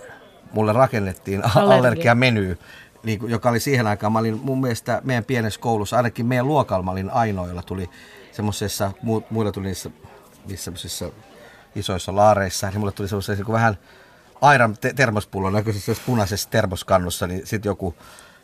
mulle 0.51 0.73
rakennettiin 0.73 1.41
allergia. 1.45 1.77
allergiameny, 1.77 2.57
niin, 3.03 3.19
joka 3.27 3.49
oli 3.49 3.59
siihen 3.59 3.87
aikaan, 3.87 4.13
mä 4.13 4.19
olin 4.19 4.39
mun 4.43 4.61
mielestä 4.61 5.01
meidän 5.03 5.25
pienessä 5.25 5.59
koulussa, 5.59 5.97
ainakin 5.97 6.25
meidän 6.25 6.47
luokalla 6.47 6.83
mä 6.83 6.91
olin 6.91 7.09
ainoa, 7.09 7.47
jolla 7.47 7.63
tuli 7.63 7.89
semmoisessa, 8.31 8.91
mu, 9.01 9.21
muilla 9.29 9.51
tuli 9.51 9.65
niissä, 9.67 9.89
niissä 10.47 11.11
isoissa 11.75 12.15
laareissa, 12.15 12.69
niin 12.69 12.79
mulle 12.79 12.91
tuli 12.91 13.07
semmoisessa 13.07 13.43
niin 13.43 13.53
vähän 13.53 13.77
airan 14.41 14.77
te- 14.77 14.93
termospullon 14.93 15.53
näköisessä 15.53 15.95
punaisessa 16.05 16.49
termoskannussa, 16.49 17.27
niin 17.27 17.47
sitten 17.47 17.69
joku 17.69 17.95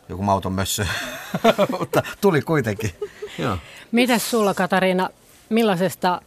joku 0.08 0.22
mauton 0.22 0.52
mössö, 0.52 0.86
mutta 1.78 2.02
tuli 2.20 2.42
kuitenkin. 2.42 2.90
Joo. 3.38 3.58
Mitäs 3.92 4.30
sulla 4.30 4.54
Katariina, 4.54 5.10
millaisesta 5.48 6.20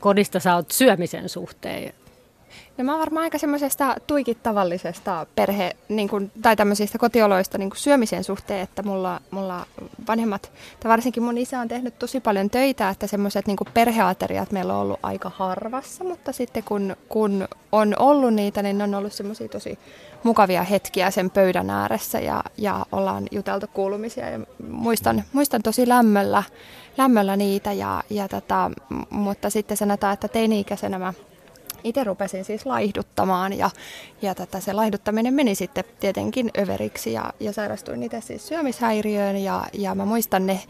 kodista 0.00 0.40
sä 0.40 0.54
oot 0.54 0.70
syömisen 0.70 1.28
suhteen? 1.28 1.94
No 2.82 2.86
mä 2.86 2.92
oon 2.92 3.00
varmaan 3.00 3.24
aika 3.24 3.38
semmoisesta 3.38 3.96
tuikin 4.06 4.36
tavallisesta 4.42 5.26
perhe- 5.36 5.76
niin 5.88 6.08
kun, 6.08 6.30
tai 6.42 6.56
tämmöisistä 6.56 6.98
kotioloista 6.98 7.58
niin 7.58 7.70
syömisen 7.74 8.24
suhteen, 8.24 8.60
että 8.60 8.82
mulla, 8.82 9.20
mulla 9.30 9.66
vanhemmat, 10.08 10.52
tai 10.80 10.88
varsinkin 10.88 11.22
mun 11.22 11.38
isä 11.38 11.60
on 11.60 11.68
tehnyt 11.68 11.98
tosi 11.98 12.20
paljon 12.20 12.50
töitä, 12.50 12.88
että 12.88 13.06
semmoiset 13.06 13.46
niin 13.46 13.56
perheateriat 13.74 14.52
meillä 14.52 14.74
on 14.74 14.80
ollut 14.80 15.00
aika 15.02 15.30
harvassa, 15.34 16.04
mutta 16.04 16.32
sitten 16.32 16.62
kun, 16.64 16.96
kun 17.08 17.48
on 17.72 17.94
ollut 17.98 18.34
niitä, 18.34 18.62
niin 18.62 18.78
ne 18.78 18.84
on 18.84 18.94
ollut 18.94 19.12
semmoisia 19.12 19.48
tosi 19.48 19.78
mukavia 20.22 20.62
hetkiä 20.62 21.10
sen 21.10 21.30
pöydän 21.30 21.70
ääressä 21.70 22.20
ja, 22.20 22.44
ja 22.56 22.86
ollaan 22.92 23.24
juteltu 23.30 23.66
kuulumisia 23.72 24.30
ja 24.30 24.40
muistan, 24.68 25.24
muistan 25.32 25.62
tosi 25.62 25.88
lämmöllä, 25.88 26.42
lämmöllä 26.98 27.36
niitä, 27.36 27.72
ja, 27.72 28.02
ja 28.10 28.28
tota, 28.28 28.70
mutta 29.10 29.50
sitten 29.50 29.76
sanotaan, 29.76 30.14
että 30.14 30.28
teini-ikäisenä 30.28 30.98
mä 30.98 31.12
itse 31.84 32.04
rupesin 32.04 32.44
siis 32.44 32.66
laihduttamaan 32.66 33.52
ja, 33.52 33.70
ja 34.22 34.34
tätä, 34.34 34.60
se 34.60 34.72
laihduttaminen 34.72 35.34
meni 35.34 35.54
sitten 35.54 35.84
tietenkin 36.00 36.50
överiksi 36.58 37.12
ja, 37.12 37.32
ja 37.40 37.52
sairastuin 37.52 38.02
itse 38.02 38.20
siis 38.20 38.48
syömishäiriöön 38.48 39.36
ja, 39.36 39.64
ja 39.72 39.94
mä 39.94 40.04
muistan 40.04 40.46
ne, 40.46 40.60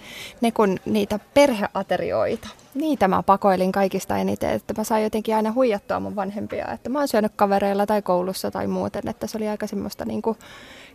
ne 0.41 0.51
kun 0.51 0.79
niitä 0.87 1.19
perheaterioita. 1.35 2.49
Niitä 2.75 3.09
mä 3.09 3.23
pakoilin 3.23 3.73
kaikista 3.73 4.17
eniten, 4.17 4.51
että 4.51 4.75
mä 4.77 4.85
sain 4.85 5.03
jotenkin 5.03 5.37
aina 5.37 5.53
huijattua 5.53 6.01
mun 6.01 6.17
vanhempia, 6.17 6.69
että 6.69 6.91
mä 6.91 6.99
oon 6.99 7.09
syönyt 7.09 7.33
kavereilla 7.37 7.87
tai 7.87 8.03
koulussa 8.03 8.51
tai 8.51 8.67
muuten, 8.67 9.09
että 9.09 9.27
se 9.27 9.39
oli 9.39 9.49
aika 9.49 9.67
semmoista 9.67 10.05
niin 10.05 10.23
kuin, 10.23 10.39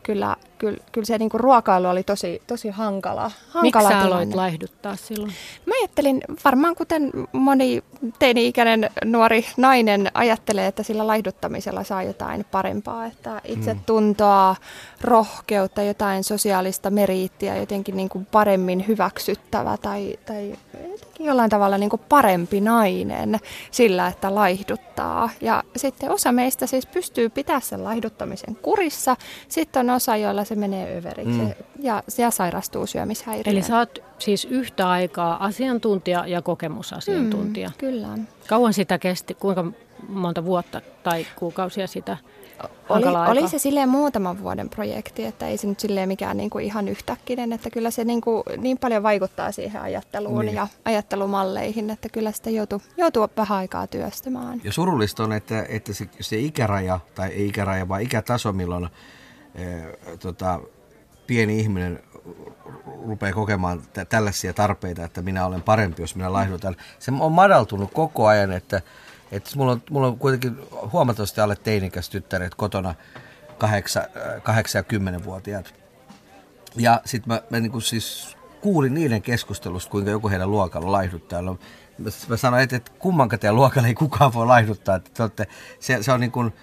kyllä, 0.04 0.36
kyllä, 0.58 0.78
kyllä 0.92 1.06
se 1.06 1.18
niin 1.18 1.30
kuin 1.30 1.42
ruokailu 1.42 1.88
oli 1.88 2.04
tosi, 2.04 2.42
tosi 2.48 2.70
hankala. 2.70 3.32
hankala 3.50 3.62
Miksi 3.62 4.00
sä 4.00 4.00
aloit 4.00 4.34
laihduttaa 4.34 4.96
silloin? 4.96 5.34
Mä 5.66 5.74
ajattelin, 5.82 6.22
varmaan 6.46 6.76
kuten 6.76 7.12
moni 7.32 7.84
teini-ikäinen 8.20 8.90
nuori 9.06 9.46
nainen 9.58 10.12
ajattelee, 10.14 10.68
että 10.68 10.84
sillä 10.84 11.08
laihduttamisella 11.08 11.84
saa 11.84 12.04
jotain 12.04 12.46
parempaa. 12.52 13.06
Että 13.06 13.42
itse 13.46 13.78
tuntoa, 13.86 14.56
rohkeutta, 15.02 15.82
jotain 15.82 16.24
sosiaalista 16.24 16.90
meriittiä, 16.90 17.58
jotenkin 17.58 17.98
niin 17.98 18.10
kuin 18.10 18.26
paremmin 18.26 18.88
hyväksyttävä 18.88 19.78
tai, 19.78 20.20
tai 20.26 20.54
jotenkin 20.74 21.26
jollain 21.26 21.50
tavalla 21.50 21.68
tavalla 21.68 21.78
niin 21.78 21.90
kuin 21.90 22.02
parempi 22.10 22.62
nainen 22.62 23.40
sillä, 23.72 24.08
että 24.08 24.36
laihduttaa. 24.36 25.30
Ja 25.42 25.64
sitten 25.76 26.12
osa 26.12 26.32
meistä 26.32 26.68
siis 26.68 26.86
pystyy 26.86 27.30
pitämään 27.30 27.62
sen 27.62 27.84
laihduttamisen 27.84 28.56
kurissa. 28.56 29.16
Sitten 29.48 29.90
on 29.90 29.96
osa, 29.96 30.18
joilla 30.18 30.44
se 30.44 30.56
menee 30.56 30.98
överiksi 30.98 31.42
mm. 31.42 31.54
Ja, 31.80 32.04
ja 32.18 32.32
sairastuu 32.32 32.88
syömishäiriöön. 32.88 33.56
Eli 33.58 33.62
sä 33.62 33.78
oot 33.78 34.00
siis 34.20 34.46
yhtä 34.46 34.90
aikaa 34.90 35.46
asiantuntija 35.46 36.28
ja 36.28 36.42
kokemusasiantuntija. 36.42 37.68
Mm, 37.68 37.74
kyllä. 37.78 38.08
Kauan 38.48 38.74
sitä 38.74 38.98
kesti? 39.00 39.34
Kuinka 39.34 39.66
monta 40.10 40.46
vuotta 40.46 40.82
tai 41.04 41.28
kuukausia 41.36 41.88
sitä? 41.88 42.18
Oli, 42.90 43.06
oli 43.28 43.48
se 43.48 43.60
silleen 43.60 43.90
muutaman 43.90 44.40
vuoden 44.42 44.70
projekti, 44.70 45.26
että 45.26 45.48
ei 45.48 45.58
se 45.58 45.68
nyt 45.68 45.80
silleen 45.80 46.08
mikään 46.08 46.38
niin 46.38 46.50
kuin 46.50 46.66
ihan 46.66 46.88
yhtäkkinen, 46.88 47.54
että 47.54 47.70
kyllä 47.70 47.92
se 47.92 48.04
niin, 48.04 48.22
kuin, 48.22 48.44
niin 48.58 48.78
paljon 48.78 49.04
vaikuttaa 49.04 49.52
siihen 49.52 49.82
ajatteluun 49.82 50.46
niin. 50.46 50.56
ja 50.56 50.68
ajattelumalleihin, 50.86 51.90
että 51.90 52.10
kyllä 52.10 52.32
sitä 52.32 52.50
joutuu, 52.50 52.82
joutuu 52.98 53.28
vähän 53.38 53.58
aikaa 53.58 53.88
työstämään. 53.88 54.62
Ja 54.64 54.72
surullista 54.72 55.24
on, 55.24 55.34
että, 55.34 55.66
että 55.70 55.94
se, 55.94 56.10
se 56.20 56.38
ikäraja, 56.38 57.00
tai 57.16 57.30
ei 57.30 57.48
ikäraja, 57.48 57.88
vaan 57.88 58.02
ikätaso, 58.02 58.54
milloin 58.54 58.84
äh, 58.84 58.92
tota, 60.20 60.60
pieni 61.28 61.60
ihminen 61.60 62.00
rupeaa 63.08 63.34
kokemaan 63.34 63.82
tä- 63.94 64.06
tällaisia 64.06 64.54
tarpeita, 64.54 65.04
että 65.04 65.22
minä 65.22 65.46
olen 65.46 65.62
parempi, 65.62 66.02
jos 66.02 66.16
minä 66.16 66.34
laihdutan. 66.34 66.76
Se 67.00 67.12
on 67.20 67.32
madaltunut 67.32 67.94
koko 67.94 68.28
ajan, 68.28 68.52
että 68.52 68.82
et 69.32 69.52
mulla, 69.56 69.72
on, 69.72 69.82
mulla 69.90 70.08
on 70.08 70.20
kuitenkin 70.20 70.58
huomattavasti 70.92 71.42
alle 71.42 71.56
teinikäs 71.56 72.10
tyttäret 72.10 72.56
kotona 72.56 72.96
8, 73.58 74.04
8 74.44 74.84
ja 74.90 75.00
10-vuotiaat. 75.00 75.74
Ja 76.76 77.02
sitten 77.06 77.34
mä, 77.34 77.42
mä 77.50 77.60
niin 77.60 77.82
siis 77.82 78.38
kuulin 78.62 78.94
niiden 78.94 79.22
keskustelusta, 79.22 79.92
kuinka 79.92 80.12
joku 80.12 80.30
heidän 80.30 80.52
luokalla 80.52 80.92
laihduttaa. 80.92 81.42
Mä, 81.42 81.56
mä 82.28 82.38
sanoin, 82.38 82.64
että, 82.64 82.76
että 82.76 82.92
kummankaan 83.00 83.40
teidän 83.40 83.56
luokalla 83.56 83.88
ei 83.88 83.94
kukaan 83.94 84.34
voi 84.34 84.46
laihduttaa. 84.46 84.96
Että 84.96 85.10
te 85.14 85.24
olette, 85.24 85.48
se, 85.80 86.04
se 86.04 86.12
on 86.12 86.20
niin 86.20 86.32
kuin, 86.32 86.54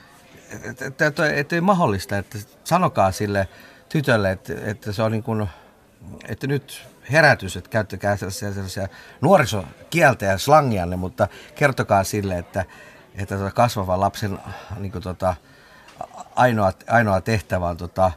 että, 0.63 0.87
että, 0.87 1.07
että, 1.07 1.33
että 1.33 1.55
ei 1.55 1.61
mahdollista, 1.61 2.19
että 2.19 2.39
sanokaa 2.65 3.13
sille 3.13 3.49
tytölle, 3.89 4.33
että, 4.33 4.53
että 4.65 4.93
se 4.93 5.03
on 5.03 5.13
niin 5.13 5.23
kuin, 5.23 5.49
että 6.29 6.47
nyt 6.47 6.87
herätys, 7.13 7.57
että 7.57 7.71
käyttäkää 7.71 8.17
sellaisia, 8.17 8.53
sellaisia 8.53 8.89
nuorisokieltä 9.21 10.25
ja 10.25 10.39
slangianne, 10.39 10.97
mutta 10.97 11.29
kertokaa 11.55 12.05
sille, 12.05 12.39
että, 12.39 12.65
että 13.15 13.39
tota 13.39 13.51
kasvavan 13.51 14.01
lapsen 14.01 14.39
niin 14.79 14.93
kuin 14.93 15.03
tota, 15.03 15.35
ainoa, 16.37 16.73
ainoa 16.89 17.21
tehtävä 17.21 17.69
on 17.69 17.77
tota, 17.77 18.13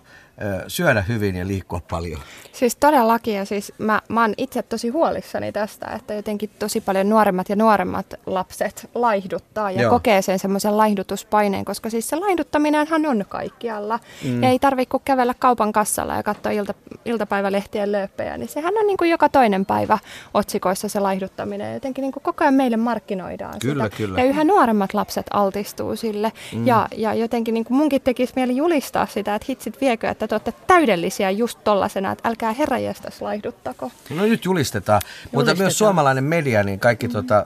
syödä 0.67 1.01
hyvin 1.01 1.35
ja 1.35 1.47
liikkua 1.47 1.81
paljon. 1.91 2.19
Siis 2.51 2.75
todellakin 2.75 3.35
ja 3.35 3.45
siis 3.45 3.73
mä, 3.77 4.01
mä 4.07 4.21
oon 4.21 4.33
itse 4.37 4.63
tosi 4.63 4.89
huolissani 4.89 5.51
tästä, 5.51 5.85
että 5.95 6.13
jotenkin 6.13 6.49
tosi 6.59 6.81
paljon 6.81 7.09
nuoremmat 7.09 7.49
ja 7.49 7.55
nuoremmat 7.55 8.05
lapset 8.25 8.89
laihduttaa 8.95 9.71
ja 9.71 9.81
Joo. 9.81 9.91
kokee 9.91 10.21
sen 10.21 10.39
semmoisen 10.39 10.77
laihdutuspaineen, 10.77 11.65
koska 11.65 11.89
siis 11.89 12.09
se 12.09 12.15
laihduttaminenhan 12.15 13.05
on 13.05 13.25
kaikkialla. 13.29 13.99
Mm. 14.23 14.43
Ja 14.43 14.49
ei 14.49 14.59
tarvitse 14.59 14.91
kuin 14.91 15.03
kävellä 15.05 15.33
kaupan 15.39 15.71
kassalla 15.71 16.15
ja 16.15 16.23
katsoa 16.23 16.51
ilta, 16.51 16.73
iltapäivälehtien 17.05 17.91
lööppejä, 17.91 18.37
niin 18.37 18.49
sehän 18.49 18.73
on 18.77 18.87
niin 18.87 18.97
kuin 18.97 19.11
joka 19.11 19.29
toinen 19.29 19.65
päivä 19.65 19.97
otsikoissa 20.33 20.89
se 20.89 20.99
laihduttaminen. 20.99 21.73
Jotenkin 21.73 22.01
niin 22.01 22.11
kuin 22.11 22.23
koko 22.23 22.43
ajan 22.43 22.53
meille 22.53 22.77
markkinoidaan 22.77 23.59
kyllä, 23.61 23.83
sitä. 23.83 23.97
Kyllä. 23.97 24.19
Ja 24.19 24.25
yhä 24.25 24.43
nuoremmat 24.43 24.93
lapset 24.93 25.25
altistuu 25.33 25.95
sille. 25.95 26.31
Mm. 26.53 26.67
Ja, 26.67 26.87
ja 26.97 27.13
jotenkin 27.13 27.53
niin 27.53 27.65
kuin 27.65 27.77
munkin 27.77 28.01
tekisi 28.01 28.33
mieli 28.35 28.55
julistaa 28.55 29.05
sitä, 29.05 29.35
että 29.35 29.45
hitsit 29.49 29.81
viekö, 29.81 30.09
että 30.09 30.26
te 30.27 30.35
olette 30.35 30.53
täydellisiä 30.67 31.31
just 31.31 31.59
tollasena, 31.63 32.11
että 32.11 32.29
älkää 32.29 32.53
herranjestas 32.53 33.21
laihduttako. 33.21 33.91
No 34.09 34.23
nyt 34.23 34.45
julistetaan, 34.45 35.01
mutta 35.31 35.55
myös 35.55 35.77
suomalainen 35.77 36.23
media, 36.23 36.63
niin 36.63 36.79
kaikki 36.79 37.07
mm-hmm. 37.07 37.27
tota, 37.27 37.45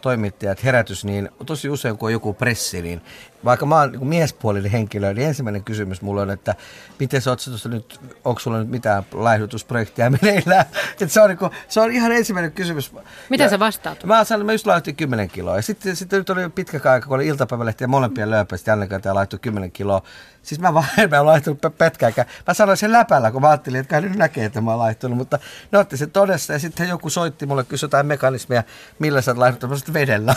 toimittajat, 0.00 0.64
herätys, 0.64 1.04
niin 1.04 1.28
tosi 1.46 1.68
usein 1.68 1.98
kun 1.98 2.06
on 2.06 2.12
joku 2.12 2.34
pressi, 2.34 2.82
niin 2.82 3.02
vaikka 3.44 3.66
mä 3.66 3.76
oon 3.76 3.92
niin 3.92 4.06
miespuolinen 4.06 4.70
henkilö, 4.70 5.14
niin 5.14 5.28
ensimmäinen 5.28 5.64
kysymys 5.64 6.02
mulla 6.02 6.22
on, 6.22 6.30
että 6.30 6.54
miten 6.98 7.20
sä 7.20 7.30
oot 7.30 7.40
nyt, 7.68 8.00
onko 8.24 8.40
sulla 8.40 8.58
nyt 8.58 8.68
mitään 8.68 9.02
laihdutusprojektia 9.12 10.10
meneillään? 10.22 10.64
että 10.90 11.08
se, 11.08 11.20
on 11.20 11.28
niin 11.28 11.38
kuin, 11.38 11.50
se 11.68 11.80
on 11.80 11.92
ihan 11.92 12.12
ensimmäinen 12.12 12.52
kysymys. 12.52 12.92
Miten 13.28 13.44
ja, 13.44 13.50
sä 13.50 13.58
vastaat? 13.58 14.04
Mä 14.04 14.24
sanoin, 14.24 14.46
mä 14.46 14.52
just 14.52 14.66
laihdutin 14.66 14.96
10 14.96 15.28
kiloa. 15.28 15.56
Ja 15.56 15.62
sitten, 15.62 15.96
sitten 15.96 16.18
nyt 16.18 16.30
oli 16.30 16.48
pitkä 16.48 16.92
aika, 16.92 17.06
kun 17.06 17.14
oli 17.14 17.26
iltapäivälehti 17.26 17.84
ja 17.84 17.88
molempia 17.88 18.30
löypäistä 18.30 18.70
jälleen 18.70 18.88
kertaa 18.88 19.14
laittoi 19.14 19.38
10 19.38 19.72
kiloa. 19.72 20.02
Siis 20.42 20.60
mä 20.60 20.74
vaan 20.74 20.86
en 20.98 21.26
laittanut 21.26 21.78
pätkääkään. 21.78 22.28
Mä 22.46 22.54
sanoin 22.54 22.76
sen 22.76 22.92
läpällä, 22.92 23.30
kun 23.30 23.42
mä 23.42 23.48
ajattelin, 23.48 23.80
että 23.80 24.00
nyt 24.00 24.16
näkee, 24.16 24.44
että 24.44 24.60
mä 24.60 24.70
oon 24.70 24.78
laittanut. 24.78 25.18
Mutta 25.18 25.38
ne 25.72 25.78
otti 25.78 25.96
sen 25.96 26.10
todessa 26.10 26.52
ja 26.52 26.58
sitten 26.58 26.88
joku 26.88 27.10
soitti 27.10 27.46
mulle, 27.46 27.64
kysyi 27.64 27.84
jotain 27.84 28.06
mekanismia, 28.06 28.62
millä 28.98 29.20
sä 29.20 29.30
oot 29.30 29.38
laihduttanut 29.38 29.92
vedellä. 29.92 30.34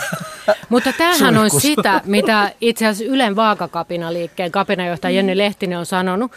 Mutta 0.68 0.92
tämähän 0.98 1.38
on 1.38 1.60
sitä, 1.60 2.00
mitä 2.04 2.52
itse 2.60 2.91
asiassa 2.92 3.14
Ylen 3.14 3.36
vaakakapinaliikkeen 3.36 4.52
kapinajohtaja 4.52 5.16
Jenny 5.16 5.36
Lehtinen 5.36 5.78
on 5.78 5.86
sanonut, 5.86 6.32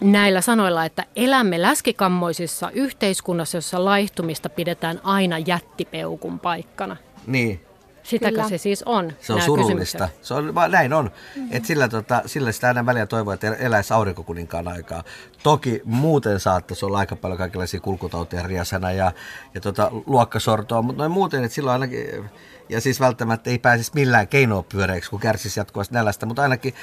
näillä 0.00 0.40
sanoilla, 0.40 0.84
että 0.84 1.04
elämme 1.16 1.62
läskikammoisissa 1.62 2.70
yhteiskunnassa, 2.70 3.56
jossa 3.56 3.84
laihtumista 3.84 4.48
pidetään 4.48 5.00
aina 5.02 5.38
jättipeukun 5.38 6.40
paikkana. 6.40 6.96
Niin. 7.26 7.60
Sitäkö 8.02 8.30
Kyllä. 8.30 8.48
se 8.48 8.58
siis 8.58 8.82
on? 8.82 9.12
Se 9.20 9.32
on 9.32 9.42
surullista. 9.42 10.08
Se 10.22 10.34
on, 10.34 10.54
näin 10.68 10.92
on. 10.92 11.04
Mm-hmm. 11.04 11.48
Et 11.50 11.64
sillä, 11.64 11.88
tota, 11.88 12.22
sillä 12.26 12.52
sitä 12.52 12.68
aina 12.68 12.86
väliä 12.86 13.06
toivoa, 13.06 13.34
että 13.34 13.54
eläisi 13.54 13.94
aurinkokuninkaan 13.94 14.68
aikaa. 14.68 15.04
Toki 15.42 15.82
muuten 15.84 16.40
saattaisi 16.40 16.84
olla 16.84 16.98
aika 16.98 17.16
paljon 17.16 17.38
kaikenlaisia 17.38 17.80
kulkutauteja 17.80 18.42
riasana 18.42 18.92
ja, 18.92 19.12
ja 19.54 19.60
tota, 19.60 19.90
luokkasortoa, 20.06 20.82
mutta 20.82 21.02
noin 21.02 21.12
muuten, 21.12 21.44
että 21.44 21.54
silloin 21.54 21.72
ainakin 21.72 22.30
ja 22.70 22.80
siis 22.80 23.00
välttämättä 23.00 23.50
ei 23.50 23.58
pääsisi 23.58 23.90
millään 23.94 24.28
keinoopyöreiksi, 24.28 25.10
kun 25.10 25.20
kärsisi 25.20 25.60
jatkuvasti 25.60 25.94
nälästä, 25.94 26.26
mutta 26.26 26.42
ainakin 26.42 26.74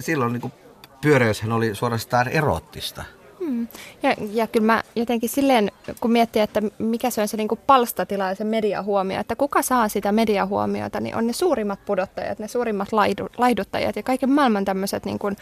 silloin 0.00 0.32
niin 0.32 0.52
pyöreyshän 1.00 1.52
oli 1.52 1.74
suorastaan 1.74 2.28
eroottista. 2.28 3.04
Hmm. 3.38 3.68
Ja, 4.02 4.14
ja 4.32 4.46
kyllä 4.46 4.66
mä 4.66 4.82
jotenkin 4.94 5.28
silleen, 5.28 5.70
kun 6.00 6.12
miettii, 6.12 6.42
että 6.42 6.62
mikä 6.78 7.10
se 7.10 7.20
on 7.20 7.28
se 7.28 7.36
niin 7.36 7.48
kuin 7.48 7.60
palstatila 7.66 8.28
ja 8.28 8.34
se 8.34 8.44
mediahuomio, 8.44 9.20
että 9.20 9.36
kuka 9.36 9.62
saa 9.62 9.88
sitä 9.88 10.12
mediahuomiota, 10.12 11.00
niin 11.00 11.16
on 11.16 11.26
ne 11.26 11.32
suurimmat 11.32 11.84
pudottajat, 11.86 12.38
ne 12.38 12.48
suurimmat 12.48 12.92
laidu, 12.92 13.28
laiduttajat 13.38 13.96
ja 13.96 14.02
kaiken 14.02 14.30
maailman 14.30 14.64
tämmöiset 14.64 15.04
niin 15.04 15.18
kuin 15.18 15.36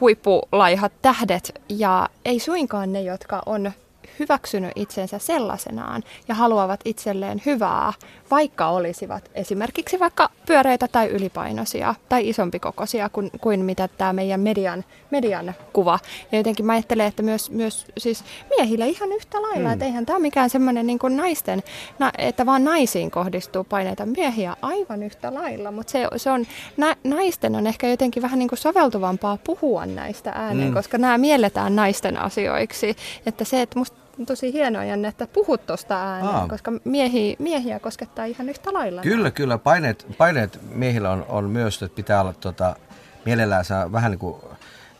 huippulaihat 0.00 0.92
tähdet 1.02 1.60
ja 1.68 2.08
ei 2.24 2.38
suinkaan 2.38 2.92
ne, 2.92 3.02
jotka 3.02 3.42
on 3.46 3.72
hyväksynyt 4.18 4.72
itsensä 4.76 5.18
sellaisenaan 5.18 6.02
ja 6.28 6.34
haluavat 6.34 6.80
itselleen 6.84 7.42
hyvää, 7.46 7.92
vaikka 8.30 8.68
olisivat 8.68 9.30
esimerkiksi 9.34 10.00
vaikka 10.00 10.30
pyöreitä 10.46 10.88
tai 10.88 11.08
ylipainoisia 11.08 11.94
tai 12.08 12.28
isompikokoisia 12.28 13.08
kuin, 13.08 13.30
kuin 13.40 13.64
mitä 13.64 13.88
tämä 13.88 14.12
meidän 14.12 14.40
median, 14.40 14.84
median 15.10 15.54
kuva. 15.72 15.98
Ja 16.32 16.38
jotenkin 16.38 16.66
mä 16.66 16.72
ajattelen, 16.72 17.06
että 17.06 17.22
myös, 17.22 17.50
myös 17.50 17.86
siis 17.98 18.24
miehillä 18.56 18.84
ihan 18.84 19.12
yhtä 19.12 19.42
lailla, 19.42 19.68
mm. 19.68 19.72
että 19.72 19.84
eihän 19.84 20.06
tämä 20.06 20.16
ole 20.16 20.22
mikään 20.22 20.50
semmoinen 20.50 20.86
niin 20.86 20.98
kuin 20.98 21.16
naisten, 21.16 21.62
na, 21.98 22.12
että 22.18 22.46
vaan 22.46 22.64
naisiin 22.64 23.10
kohdistuu 23.10 23.64
paineita. 23.64 24.06
Miehiä 24.06 24.56
aivan 24.62 25.02
yhtä 25.02 25.34
lailla, 25.34 25.70
mutta 25.70 25.90
se, 25.90 26.08
se 26.16 26.30
on, 26.30 26.46
na, 26.76 26.94
naisten 27.04 27.56
on 27.56 27.66
ehkä 27.66 27.88
jotenkin 27.88 28.22
vähän 28.22 28.38
niin 28.38 28.48
kuin 28.48 28.58
soveltuvampaa 28.58 29.38
puhua 29.44 29.86
näistä 29.86 30.32
ääneen, 30.34 30.68
mm. 30.68 30.74
koska 30.74 30.98
nämä 30.98 31.18
mielletään 31.18 31.76
naisten 31.76 32.16
asioiksi. 32.16 32.96
Että 33.26 33.44
se, 33.44 33.62
että 33.62 33.78
musta 33.78 33.95
tosi 34.26 34.52
hienoa, 34.52 34.84
Janne, 34.84 35.08
että 35.08 35.26
puhut 35.26 35.66
tuosta 35.66 36.02
ääneen, 36.02 36.34
Aa. 36.34 36.48
koska 36.48 36.72
miehiä, 36.84 37.36
miehiä 37.38 37.80
koskettaa 37.80 38.24
ihan 38.24 38.48
yhtä 38.48 38.72
lailla. 38.72 39.02
Kyllä, 39.02 39.30
kyllä. 39.30 39.58
Paineet, 39.58 40.06
paineet 40.18 40.60
miehillä 40.74 41.10
on, 41.10 41.24
on 41.28 41.44
myös, 41.44 41.82
että 41.82 41.96
pitää 41.96 42.20
olla 42.20 42.32
tota, 42.32 42.76
mielellään 43.24 43.64
saa 43.64 43.92
vähän 43.92 44.10
niin 44.10 44.18
kuin 44.18 44.36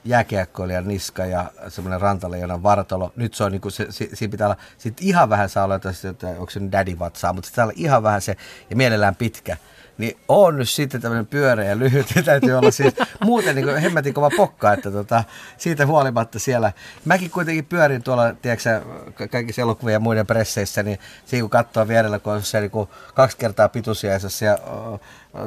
jääkiekkoilija 0.04 0.80
niska 0.80 1.24
ja 1.24 1.44
semmoinen 1.68 2.00
rantaleijonan 2.00 2.62
vartalo. 2.62 3.12
Nyt 3.16 3.34
se 3.34 3.44
on 3.44 3.52
niin 3.52 3.60
kuin 3.60 3.72
se, 3.72 3.86
se, 3.90 4.08
siinä 4.14 4.30
pitää 4.30 4.46
olla, 4.46 4.56
sit 4.78 5.00
ihan 5.00 5.28
vähän 5.28 5.48
saa 5.48 5.64
olla, 5.64 5.74
että 5.74 6.28
onko 6.28 6.50
se 6.50 6.60
daddy 6.72 6.98
vatsaa, 6.98 7.32
mutta 7.32 7.50
pitää 7.50 7.64
olla 7.64 7.74
ihan 7.76 8.02
vähän 8.02 8.20
se 8.20 8.36
ja 8.70 8.76
mielellään 8.76 9.16
pitkä 9.16 9.56
niin 9.98 10.18
on 10.28 10.56
nyt 10.56 10.68
sitten 10.68 11.00
tämmöinen 11.00 11.26
pyöreä 11.26 11.68
ja 11.68 11.78
lyhyt, 11.78 12.06
ja 12.16 12.22
täytyy 12.22 12.52
olla 12.52 12.70
siis 12.70 12.94
muuten 13.24 13.54
niin 13.54 13.66
kuin 13.66 13.78
hemmetin 13.78 14.14
kova 14.14 14.30
pokka, 14.36 14.72
että 14.72 14.90
tota, 14.90 15.24
siitä 15.58 15.86
huolimatta 15.86 16.38
siellä, 16.38 16.72
mäkin 17.04 17.30
kuitenkin 17.30 17.64
pyörin 17.64 18.02
tuolla, 18.02 18.32
tiedätkö 18.32 18.82
kaikissa 19.30 19.62
elokuvien 19.62 19.92
ja 19.92 20.00
muiden 20.00 20.26
presseissä, 20.26 20.82
niin 20.82 20.98
siinä 21.24 21.42
kun 21.42 21.50
katsoo 21.50 21.88
vierellä, 21.88 22.18
kun 22.18 22.32
on 22.32 22.42
se 22.42 22.60
niin 22.60 22.70
kaksi 23.14 23.36
kertaa 23.36 23.68
pituisia 23.68 24.12
ja 24.12 24.58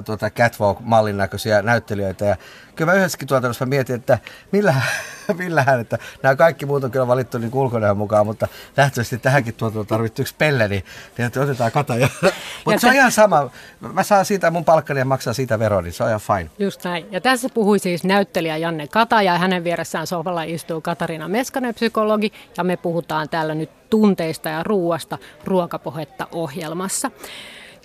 tuota 0.05 0.29
catwalk-mallin 0.29 1.17
näköisiä 1.17 1.61
näyttelijöitä. 1.61 2.25
Ja 2.25 2.35
kyllä 2.75 2.91
mä 2.91 2.97
yhdessäkin 2.97 3.27
tuotannossa 3.27 3.65
mietin, 3.65 3.95
että 3.95 4.19
millähän, 4.51 4.83
millähän, 5.37 5.79
että 5.79 5.97
nämä 6.23 6.35
kaikki 6.35 6.65
muut 6.65 6.83
on 6.83 6.91
kyllä 6.91 7.07
valittu 7.07 7.37
niin 7.37 7.53
ulkonäön 7.53 7.97
mukaan, 7.97 8.25
mutta 8.25 8.47
nähtävästi 8.75 9.17
tähänkin 9.17 9.53
tuotantoon 9.53 9.87
tarvittu 9.87 10.21
yksi 10.21 10.35
pelle, 10.37 10.67
niin, 10.67 10.85
niin 11.17 11.31
otetaan 11.43 11.71
kataja. 11.71 12.09
mutta 12.65 12.79
se 12.79 12.87
on 12.87 12.93
ihan 12.93 13.11
sama. 13.11 13.49
Mä 13.93 14.03
saan 14.03 14.25
siitä 14.25 14.51
mun 14.51 14.65
palkkani 14.65 14.99
ja 14.99 15.05
maksaa 15.05 15.33
siitä 15.33 15.59
vero, 15.59 15.81
niin 15.81 15.93
se 15.93 16.03
on 16.03 16.09
ihan 16.09 16.21
fine. 16.21 16.49
Just 16.59 16.83
näin. 16.83 17.05
Ja 17.11 17.21
tässä 17.21 17.49
puhui 17.53 17.79
siis 17.79 18.03
näyttelijä 18.03 18.57
Janne 18.57 18.87
Kata 18.87 19.21
ja 19.21 19.37
hänen 19.37 19.63
vieressään 19.63 20.07
sohvalla 20.07 20.43
istuu 20.43 20.81
Katariina 20.81 21.27
Meskanen, 21.27 21.75
psykologi, 21.75 22.33
ja 22.57 22.63
me 22.63 22.77
puhutaan 22.77 23.29
täällä 23.29 23.55
nyt 23.55 23.69
tunteista 23.89 24.49
ja 24.49 24.63
ruuasta 24.63 25.17
ruokapohetta 25.45 26.27
ohjelmassa. 26.31 27.11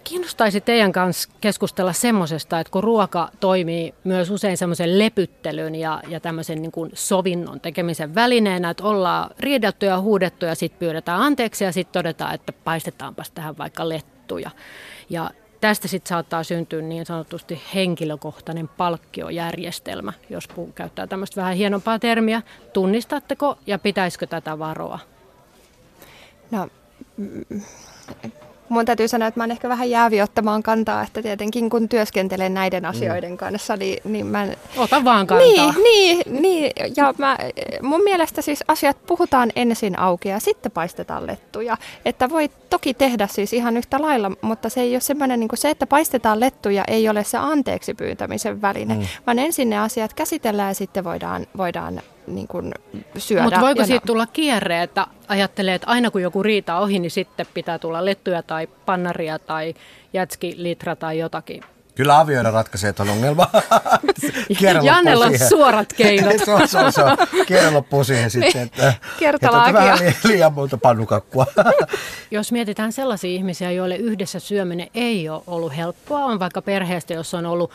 Kiinnostaisi 0.04 0.60
teidän 0.60 0.92
kanssa 0.92 1.28
keskustella 1.40 1.92
semmoisesta, 1.92 2.60
että 2.60 2.70
kun 2.70 2.84
ruoka 2.84 3.28
toimii 3.40 3.94
myös 4.04 4.30
usein 4.30 4.56
semmoisen 4.56 4.98
lepyttelyn 4.98 5.74
ja, 5.74 6.02
ja 6.08 6.20
tämmöisen 6.20 6.62
niin 6.62 6.72
kuin 6.72 6.90
sovinnon 6.94 7.60
tekemisen 7.60 8.14
välineenä, 8.14 8.70
että 8.70 8.84
ollaan 8.84 9.30
riidelty 9.38 9.86
ja 9.86 10.00
huudettu 10.00 10.46
ja 10.46 10.54
sitten 10.54 10.78
pyydetään 10.78 11.20
anteeksi 11.20 11.64
ja 11.64 11.72
sitten 11.72 11.92
todetaan, 11.92 12.34
että 12.34 12.52
paistetaanpas 12.52 13.30
tähän 13.30 13.58
vaikka 13.58 13.88
lettuja. 13.88 14.50
Ja 15.10 15.30
tästä 15.60 15.88
sitten 15.88 16.08
saattaa 16.08 16.42
syntyä 16.42 16.82
niin 16.82 17.06
sanotusti 17.06 17.62
henkilökohtainen 17.74 18.68
palkkiojärjestelmä, 18.68 20.12
jos 20.30 20.48
puu 20.48 20.72
käyttää 20.74 21.06
tämmöistä 21.06 21.40
vähän 21.40 21.56
hienompaa 21.56 21.98
termiä. 21.98 22.42
Tunnistatteko 22.72 23.58
ja 23.66 23.78
pitäisikö 23.78 24.26
tätä 24.26 24.58
varoa? 24.58 24.98
No, 26.50 26.68
mun 28.68 28.84
täytyy 28.84 29.08
sanoa, 29.08 29.28
että 29.28 29.40
mä 29.40 29.44
oon 29.44 29.50
ehkä 29.50 29.68
vähän 29.68 29.90
jäävi 29.90 30.22
ottamaan 30.22 30.62
kantaa, 30.62 31.02
että 31.02 31.22
tietenkin 31.22 31.70
kun 31.70 31.88
työskentelen 31.88 32.54
näiden 32.54 32.82
mm. 32.82 32.88
asioiden 32.88 33.30
mm. 33.30 33.36
kanssa, 33.36 33.76
niin, 33.76 33.98
niin 34.04 34.26
mä... 34.26 34.46
Ota 34.76 35.04
vaan 35.04 35.26
kantaa. 35.26 35.48
Niin, 35.48 35.74
niin, 35.84 36.42
niin 36.42 36.72
ja 36.96 37.14
mä, 37.18 37.38
mun 37.82 38.02
mielestä 38.02 38.42
siis 38.42 38.64
asiat 38.68 38.96
puhutaan 39.06 39.52
ensin 39.56 39.98
auki 39.98 40.28
ja 40.28 40.40
sitten 40.40 40.72
paistetaan 40.72 41.26
lettuja. 41.26 41.76
Että 42.04 42.30
voi 42.30 42.50
toki 42.70 42.94
tehdä 42.94 43.26
siis 43.26 43.52
ihan 43.52 43.76
yhtä 43.76 44.02
lailla, 44.02 44.32
mutta 44.40 44.68
se 44.68 44.80
ei 44.80 44.94
ole 44.94 45.00
semmoinen, 45.00 45.40
niin 45.40 45.48
se, 45.54 45.70
että 45.70 45.86
paistetaan 45.86 46.40
lettuja 46.40 46.84
ei 46.88 47.08
ole 47.08 47.24
se 47.24 47.38
anteeksi 47.38 47.94
pyytämisen 47.94 48.62
väline, 48.62 48.94
mm. 48.94 49.06
vaan 49.26 49.38
ensin 49.38 49.70
ne 49.70 49.78
asiat 49.78 50.14
käsitellään 50.14 50.70
ja 50.70 50.74
sitten 50.74 51.04
voidaan, 51.04 51.46
voidaan 51.56 52.02
niin 52.26 52.48
kuin 52.48 52.74
syödä. 53.18 53.42
Mutta 53.42 53.60
voiko 53.60 53.84
siitä 53.84 54.06
tulla 54.06 54.26
kierre, 54.26 54.82
että 54.82 55.06
ajattelee, 55.28 55.74
että 55.74 55.86
aina 55.86 56.10
kun 56.10 56.22
joku 56.22 56.42
riita 56.42 56.78
ohi, 56.78 56.98
niin 56.98 57.10
sitten 57.10 57.46
pitää 57.54 57.78
tulla 57.78 58.04
lettuja 58.04 58.42
tai 58.42 58.66
pannaria 58.86 59.38
tai 59.38 59.74
jätskilitra 60.12 60.96
tai 60.96 61.18
jotakin? 61.18 61.62
Kyllä 61.94 62.18
avioida 62.18 62.50
ratkaisee 62.50 62.92
tuon 62.92 63.08
ongelma. 63.08 63.50
Jannella 64.82 65.24
on 65.24 65.38
suorat 65.48 65.92
keinot. 65.92 66.32
se 66.44 66.52
on, 66.52 66.68
se 66.68 66.78
on, 66.78 66.92
se 66.92 67.02
on. 67.02 67.16
Kierre 67.46 67.70
loppuu 67.70 68.04
siihen 68.04 68.30
sitten, 68.40 68.62
että, 68.62 68.94
että 69.34 69.52
vähän 69.72 69.98
liian 70.24 70.52
monta 70.52 70.78
pannukakkua. 70.78 71.46
Jos 72.30 72.52
mietitään 72.52 72.92
sellaisia 72.92 73.30
ihmisiä, 73.30 73.70
joille 73.70 73.96
yhdessä 73.96 74.38
syöminen 74.38 74.88
ei 74.94 75.28
ole 75.28 75.42
ollut 75.46 75.76
helppoa, 75.76 76.24
on 76.24 76.38
vaikka 76.38 76.62
perheestä, 76.62 77.14
jossa 77.14 77.38
on 77.38 77.46
ollut 77.46 77.70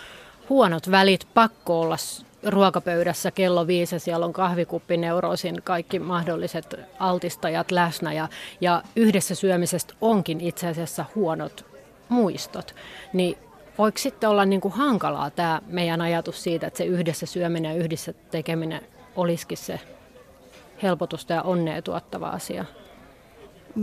huonot 0.49 0.91
välit, 0.91 1.27
pakko 1.33 1.81
olla 1.81 1.97
ruokapöydässä 2.43 3.31
kello 3.31 3.67
viisi 3.67 3.95
ja 3.95 3.99
siellä 3.99 4.25
on 4.25 4.33
kahvikuppineurosin 4.33 5.61
kaikki 5.63 5.99
mahdolliset 5.99 6.75
altistajat 6.99 7.71
läsnä 7.71 8.13
ja, 8.13 8.27
ja 8.61 8.83
yhdessä 8.95 9.35
syömisestä 9.35 9.93
onkin 10.01 10.41
itse 10.41 10.67
asiassa 10.67 11.05
huonot 11.15 11.65
muistot, 12.09 12.75
niin 13.13 13.37
voiko 13.77 13.97
sitten 13.97 14.29
olla 14.29 14.45
niin 14.45 14.61
kuin 14.61 14.73
hankalaa 14.73 15.29
tämä 15.29 15.61
meidän 15.67 16.01
ajatus 16.01 16.43
siitä, 16.43 16.67
että 16.67 16.77
se 16.77 16.85
yhdessä 16.85 17.25
syöminen 17.25 17.71
ja 17.71 17.83
yhdessä 17.83 18.13
tekeminen 18.13 18.81
olisikin 19.15 19.57
se 19.57 19.79
helpotusta 20.83 21.33
ja 21.33 21.41
onnea 21.41 21.81
tuottava 21.81 22.27
asia? 22.27 22.65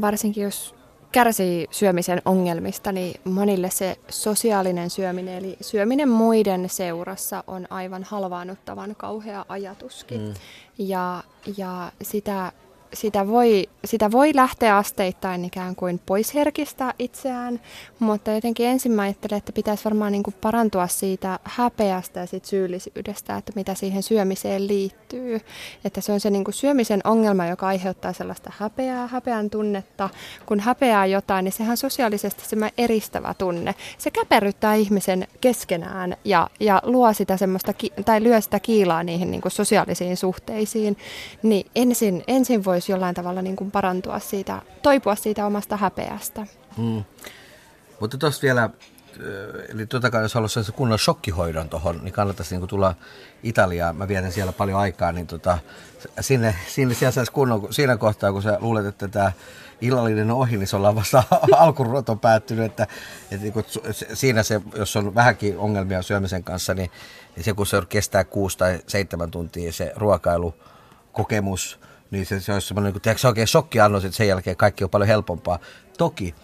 Varsinkin 0.00 0.44
jos 0.44 0.74
kärsii 1.12 1.66
syömisen 1.70 2.22
ongelmista, 2.24 2.92
niin 2.92 3.20
monille 3.24 3.70
se 3.70 3.96
sosiaalinen 4.08 4.90
syöminen, 4.90 5.38
eli 5.38 5.56
syöminen 5.60 6.08
muiden 6.08 6.68
seurassa 6.68 7.44
on 7.46 7.66
aivan 7.70 8.04
halvaannuttavan 8.04 8.94
kauhea 8.96 9.44
ajatuskin. 9.48 10.20
Mm. 10.20 10.34
Ja, 10.78 11.22
ja 11.56 11.92
sitä 12.02 12.52
sitä 12.96 13.28
voi, 13.28 13.68
sitä 13.84 14.10
voi 14.10 14.30
lähteä 14.34 14.76
asteittain 14.76 15.44
ikään 15.44 15.76
kuin 15.76 16.00
pois 16.06 16.34
herkistää 16.34 16.94
itseään, 16.98 17.60
mutta 17.98 18.30
jotenkin 18.30 18.66
ensin 18.66 18.92
mä 18.92 19.02
ajattelen, 19.02 19.38
että 19.38 19.52
pitäisi 19.52 19.84
varmaan 19.84 20.12
niin 20.12 20.22
kuin 20.22 20.34
parantua 20.40 20.86
siitä 20.86 21.38
häpeästä 21.44 22.20
ja 22.20 22.26
siitä 22.26 22.48
syyllisyydestä, 22.48 23.36
että 23.36 23.52
mitä 23.56 23.74
siihen 23.74 24.02
syömiseen 24.02 24.68
liittyy. 24.68 25.40
Että 25.84 26.00
se 26.00 26.12
on 26.12 26.20
se 26.20 26.30
niin 26.30 26.44
kuin 26.44 26.54
syömisen 26.54 27.00
ongelma, 27.04 27.46
joka 27.46 27.66
aiheuttaa 27.66 28.12
sellaista 28.12 28.52
häpeää, 28.58 29.06
häpeän 29.06 29.50
tunnetta. 29.50 30.08
Kun 30.46 30.60
häpeää 30.60 31.06
jotain, 31.06 31.44
niin 31.44 31.52
sehän 31.52 31.70
on 31.70 31.76
sosiaalisesti 31.76 32.42
semmoinen 32.46 32.74
eristävä 32.78 33.34
tunne. 33.34 33.74
Se 33.98 34.10
käperryttää 34.10 34.74
ihmisen 34.74 35.26
keskenään 35.40 36.16
ja, 36.24 36.50
ja 36.60 36.82
luo 36.84 37.12
sitä 37.12 37.36
semmoista, 37.36 37.74
tai 38.04 38.22
lyö 38.22 38.40
sitä 38.40 38.60
kiilaa 38.60 39.02
niihin 39.02 39.30
niin 39.30 39.40
kuin 39.40 39.52
sosiaalisiin 39.52 40.16
suhteisiin. 40.16 40.96
Niin 41.42 41.66
ensin, 41.74 42.24
ensin 42.28 42.64
voisi 42.64 42.85
voisi 42.86 42.92
jollain 42.92 43.14
tavalla 43.14 43.42
niin 43.42 43.56
kuin 43.56 43.70
parantua 43.70 44.18
siitä, 44.18 44.62
toipua 44.82 45.14
siitä 45.14 45.46
omasta 45.46 45.76
häpeästä. 45.76 46.46
Mm. 46.76 47.04
Mutta 48.00 48.18
tuossa 48.18 48.42
vielä, 48.42 48.70
eli 49.68 49.86
tuota, 49.86 50.18
jos 50.22 50.34
haluaisi 50.34 50.72
kunnon 50.72 50.98
shokkihoidon 50.98 51.68
tuohon, 51.68 52.00
niin 52.02 52.12
kannattaisi 52.12 52.56
niin 52.56 52.68
tulla 52.68 52.94
Italiaan. 53.42 53.96
Mä 53.96 54.08
vietän 54.08 54.32
siellä 54.32 54.52
paljon 54.52 54.80
aikaa, 54.80 55.12
niin 55.12 55.26
tota, 55.26 55.58
sinne, 56.20 56.54
sinne 56.68 56.94
siellä 56.94 57.12
saisi 57.12 57.32
kunnon, 57.32 57.72
siinä 57.72 57.96
kohtaa, 57.96 58.32
kun 58.32 58.42
sä 58.42 58.58
luulet, 58.60 58.86
että 58.86 59.08
tämä 59.08 59.32
illallinen 59.80 60.30
on 60.30 60.38
ohi, 60.38 60.56
niin 60.56 60.66
se 60.66 60.76
ollaan 60.76 60.94
vasta 60.94 61.22
alkuruoto 61.56 62.16
päättynyt, 62.16 62.64
että, 62.64 62.86
että 63.30 63.44
niin 63.44 63.64
siinä 64.14 64.42
se, 64.42 64.60
jos 64.76 64.96
on 64.96 65.14
vähänkin 65.14 65.58
ongelmia 65.58 66.02
syömisen 66.02 66.44
kanssa, 66.44 66.74
niin, 66.74 66.90
niin 67.36 67.44
se 67.44 67.52
kun 67.52 67.66
se 67.66 67.82
kestää 67.88 68.24
kuusi 68.24 68.58
tai 68.58 68.80
seitsemän 68.86 69.30
tuntia 69.30 69.72
se 69.72 69.92
ruokailu, 69.96 70.54
kokemus, 71.12 71.78
niin 72.10 72.26
se, 72.26 72.40
se 72.40 72.52
olisi 72.52 72.68
semmoinen, 72.68 72.94
niin 73.04 73.18
se 73.18 73.28
oikein 73.28 73.46
shokkiannos, 73.46 74.04
että 74.04 74.16
sen 74.16 74.28
jälkeen 74.28 74.56
kaikki 74.56 74.84
on 74.84 74.90
paljon 74.90 75.08
helpompaa. 75.08 75.58
Toki 75.98 76.34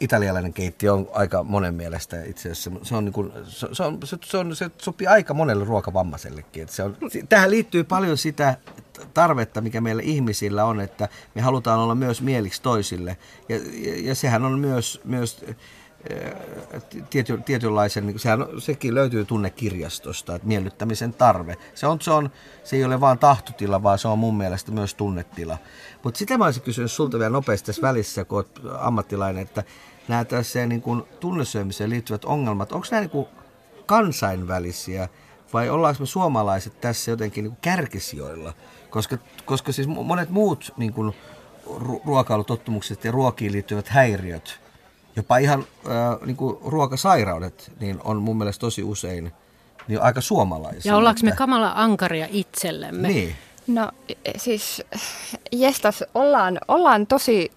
italialainen 0.00 0.52
keitti 0.52 0.88
on 0.88 1.08
aika 1.12 1.42
monen 1.42 1.74
mielestä 1.74 2.24
itse 2.24 2.50
asiassa. 2.50 2.70
Se, 2.82 2.96
on 2.96 3.04
niin 3.04 3.12
kuin, 3.12 3.32
se, 3.44 3.66
se, 3.72 3.82
on, 3.82 3.98
se, 4.04 4.16
se, 4.24 4.38
on, 4.38 4.56
se 4.56 4.70
sopii 4.78 5.06
aika 5.06 5.34
monelle 5.34 5.64
ruokavammaisellekin. 5.64 6.62
Että 6.62 6.74
se 6.74 6.82
on, 6.82 6.96
tähän 7.28 7.50
liittyy 7.50 7.84
paljon 7.84 8.18
sitä 8.18 8.56
tarvetta, 9.14 9.60
mikä 9.60 9.80
meillä 9.80 10.02
ihmisillä 10.02 10.64
on, 10.64 10.80
että 10.80 11.08
me 11.34 11.42
halutaan 11.42 11.80
olla 11.80 11.94
myös 11.94 12.22
mieliksi 12.22 12.62
toisille. 12.62 13.16
Ja, 13.48 13.56
ja, 13.56 14.08
ja 14.08 14.14
sehän 14.14 14.44
on 14.44 14.58
myös, 14.58 15.00
myös 15.04 15.44
tiety, 17.10 17.40
tietynlaisen, 17.44 18.06
niin 18.06 18.18
sehän, 18.18 18.46
sekin 18.58 18.94
löytyy 18.94 19.24
tunnekirjastosta, 19.24 20.34
että 20.34 20.48
miellyttämisen 20.48 21.14
tarve. 21.14 21.56
Se, 21.74 21.86
on, 21.86 22.00
se, 22.00 22.10
on, 22.10 22.30
se 22.64 22.76
ei 22.76 22.84
ole 22.84 23.00
vain 23.00 23.18
tahtotila, 23.18 23.82
vaan 23.82 23.98
se 23.98 24.08
on 24.08 24.18
mun 24.18 24.36
mielestä 24.36 24.72
myös 24.72 24.94
tunnetila. 24.94 25.58
Mutta 26.02 26.18
sitä 26.18 26.38
mä 26.38 26.44
olisin 26.44 26.62
kysynyt 26.62 26.92
sulta 26.92 27.18
vielä 27.18 27.30
nopeasti 27.30 27.66
tässä 27.66 27.82
välissä, 27.82 28.24
kun 28.24 28.36
olet 28.36 28.60
ammattilainen, 28.78 29.42
että 29.42 29.64
nämä 30.08 30.24
tässä 30.24 30.66
niin 30.66 30.82
kuin 30.82 31.02
tunnesyömiseen 31.20 31.90
liittyvät 31.90 32.24
ongelmat, 32.24 32.72
onko 32.72 32.86
nämä 32.90 33.00
niin 33.00 33.10
kuin 33.10 33.26
kansainvälisiä 33.86 35.08
vai 35.52 35.68
ollaanko 35.68 36.00
me 36.00 36.06
suomalaiset 36.06 36.80
tässä 36.80 37.10
jotenkin 37.10 37.44
niin 37.44 37.52
kuin 37.52 37.60
kärkisijoilla? 37.62 38.52
Koska, 38.90 39.18
koska 39.44 39.72
siis 39.72 39.88
monet 39.88 40.30
muut 40.30 40.74
niin 40.76 40.92
kuin 40.92 41.14
ruokailutottumukset 42.04 43.04
ja 43.04 43.12
ruokiin 43.12 43.52
liittyvät 43.52 43.88
häiriöt– 43.88 44.60
jopa 45.16 45.38
ihan 45.38 45.64
äh, 45.86 46.26
niin 46.26 46.36
kuin 46.36 46.56
ruokasairaudet, 46.64 47.72
niin 47.80 48.00
on 48.04 48.22
mun 48.22 48.38
mielestä 48.38 48.60
tosi 48.60 48.82
usein 48.82 49.32
niin 49.88 50.02
aika 50.02 50.20
suomalaisia. 50.20 50.92
Ja 50.92 50.96
ollaanko 50.96 51.20
me 51.24 51.32
kamala 51.32 51.72
ankaria 51.74 52.26
itsellemme? 52.30 53.08
Niin. 53.08 53.36
No 53.66 53.90
siis, 54.36 54.82
jestas, 55.52 56.04
ollaan, 56.14 56.58
ollaan 56.68 57.06
tosi 57.06 57.52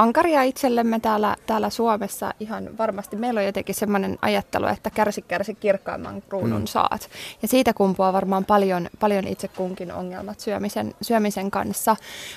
ankaria 0.00 0.42
itsellemme 0.42 1.00
täällä, 1.00 1.36
täällä 1.46 1.70
Suomessa 1.70 2.34
ihan 2.40 2.78
varmasti. 2.78 3.16
Meillä 3.16 3.40
on 3.40 3.46
jotenkin 3.46 3.74
sellainen 3.74 4.18
ajattelu, 4.22 4.66
että 4.66 4.90
kärsi 4.90 5.22
kärsi 5.22 5.54
kirkkaimman 5.54 6.22
kruunun 6.28 6.60
mm. 6.60 6.66
saat. 6.66 7.10
Ja 7.42 7.48
siitä 7.48 7.74
kumpuaa 7.74 8.12
varmaan 8.12 8.44
paljon, 8.44 8.88
paljon 9.00 9.26
itse 9.26 9.48
kunkin 9.48 9.92
ongelmat 9.92 10.40
syömisen, 10.40 10.94
syömisen 11.02 11.50
kanssa. 11.50 11.96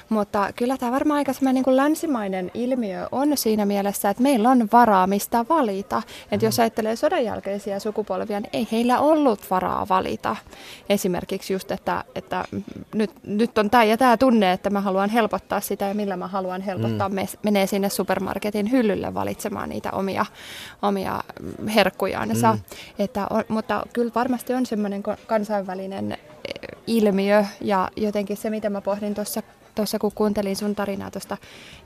Mutta 0.09 0.49
kyllä 0.55 0.77
tämä 0.77 0.91
varmaan 0.91 1.17
aika 1.17 1.33
sellainen 1.33 1.55
niin 1.55 1.63
kuin 1.63 1.77
länsimainen 1.77 2.51
ilmiö 2.53 3.07
on 3.11 3.37
siinä 3.37 3.65
mielessä, 3.65 4.09
että 4.09 4.23
meillä 4.23 4.49
on 4.49 4.69
varaa 4.71 5.07
mistä 5.07 5.45
valita. 5.49 6.01
Että 6.31 6.45
mm. 6.45 6.47
jos 6.47 6.59
ajattelee 6.59 6.95
sodan 6.95 7.25
jälkeisiä 7.25 7.79
sukupolvia, 7.79 8.39
niin 8.39 8.49
ei 8.53 8.67
heillä 8.71 8.99
ollut 8.99 9.39
varaa 9.51 9.87
valita. 9.89 10.35
Esimerkiksi 10.89 11.53
just, 11.53 11.71
että, 11.71 12.03
että 12.15 12.45
nyt, 12.93 13.11
nyt 13.23 13.57
on 13.57 13.69
tämä 13.69 13.83
ja 13.83 13.97
tämä 13.97 14.17
tunne, 14.17 14.51
että 14.51 14.69
mä 14.69 14.81
haluan 14.81 15.09
helpottaa 15.09 15.59
sitä 15.59 15.85
ja 15.85 15.93
millä 15.93 16.17
mä 16.17 16.27
haluan 16.27 16.61
helpottaa 16.61 17.09
mm. 17.09 17.15
Me, 17.53 17.63
menee 17.63 17.67
sinne 17.67 17.89
supermarketin 17.89 18.71
hyllylle 18.71 19.13
valitsemaan 19.13 19.69
niitä 19.69 19.91
omia, 19.91 20.25
omia 20.81 21.23
herkkujansa. 21.75 22.53
Mm. 22.53 22.59
Että 22.99 23.27
on, 23.29 23.43
mutta 23.47 23.83
kyllä 23.93 24.11
varmasti 24.15 24.53
on 24.53 24.65
semmoinen 24.65 25.03
kansainvälinen 25.27 26.11
eh, 26.11 26.19
ilmiö 26.87 27.45
ja 27.61 27.89
jotenkin 27.95 28.37
se, 28.37 28.49
mitä 28.49 28.69
mä 28.69 28.81
pohdin 28.81 29.15
tuossa 29.15 29.41
tuossa 29.75 29.99
kun 29.99 30.11
kuuntelin 30.15 30.55
sun 30.55 30.75
tarinaa 30.75 31.11
tuosta 31.11 31.37